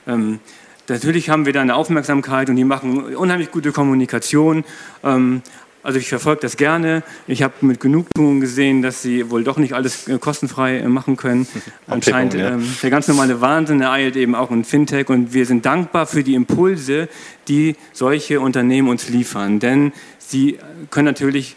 Ähm, 0.06 0.40
natürlich 0.88 1.28
haben 1.28 1.46
wir 1.46 1.52
da 1.52 1.60
eine 1.60 1.74
Aufmerksamkeit 1.74 2.48
und 2.48 2.56
die 2.56 2.64
machen 2.64 3.14
unheimlich 3.16 3.50
gute 3.50 3.72
Kommunikation. 3.72 4.64
Ähm, 5.02 5.42
also 5.82 6.00
ich 6.00 6.08
verfolge 6.08 6.40
das 6.40 6.56
gerne. 6.56 7.04
Ich 7.28 7.44
habe 7.44 7.54
mit 7.60 7.78
Genugtuung 7.78 8.40
gesehen, 8.40 8.82
dass 8.82 9.02
sie 9.02 9.30
wohl 9.30 9.44
doch 9.44 9.56
nicht 9.56 9.72
alles 9.72 10.08
äh, 10.08 10.18
kostenfrei 10.18 10.78
äh, 10.78 10.88
machen 10.88 11.16
können. 11.16 11.46
Anscheinend 11.86 12.34
ähm, 12.34 12.68
der 12.82 12.90
ganz 12.90 13.06
normale 13.06 13.40
Wahnsinn 13.40 13.80
ereilt 13.80 14.16
eben 14.16 14.34
auch 14.34 14.50
in 14.50 14.64
Fintech 14.64 15.08
und 15.10 15.32
wir 15.32 15.46
sind 15.46 15.64
dankbar 15.64 16.06
für 16.06 16.24
die 16.24 16.34
Impulse, 16.34 17.08
die 17.46 17.76
solche 17.92 18.40
Unternehmen 18.40 18.88
uns 18.88 19.08
liefern. 19.08 19.60
Denn 19.60 19.92
sie 20.18 20.58
können 20.90 21.06
natürlich 21.06 21.54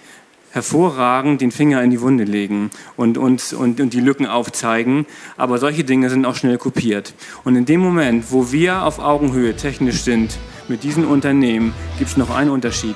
hervorragend 0.51 1.41
den 1.41 1.51
Finger 1.51 1.81
in 1.83 1.91
die 1.91 2.01
Wunde 2.01 2.23
legen 2.23 2.69
und, 2.97 3.17
und, 3.17 3.53
und, 3.53 3.79
und 3.79 3.93
die 3.93 3.99
Lücken 3.99 4.25
aufzeigen. 4.25 5.05
Aber 5.37 5.57
solche 5.57 5.83
Dinge 5.83 6.09
sind 6.09 6.25
auch 6.25 6.35
schnell 6.35 6.57
kopiert. 6.57 7.13
Und 7.43 7.55
in 7.55 7.65
dem 7.65 7.81
Moment, 7.81 8.31
wo 8.31 8.51
wir 8.51 8.83
auf 8.83 8.99
Augenhöhe 8.99 9.55
technisch 9.55 10.01
sind 10.01 10.37
mit 10.67 10.83
diesen 10.83 11.05
Unternehmen, 11.05 11.73
gibt 11.97 12.11
es 12.11 12.17
noch 12.17 12.29
einen 12.29 12.49
Unterschied. 12.49 12.95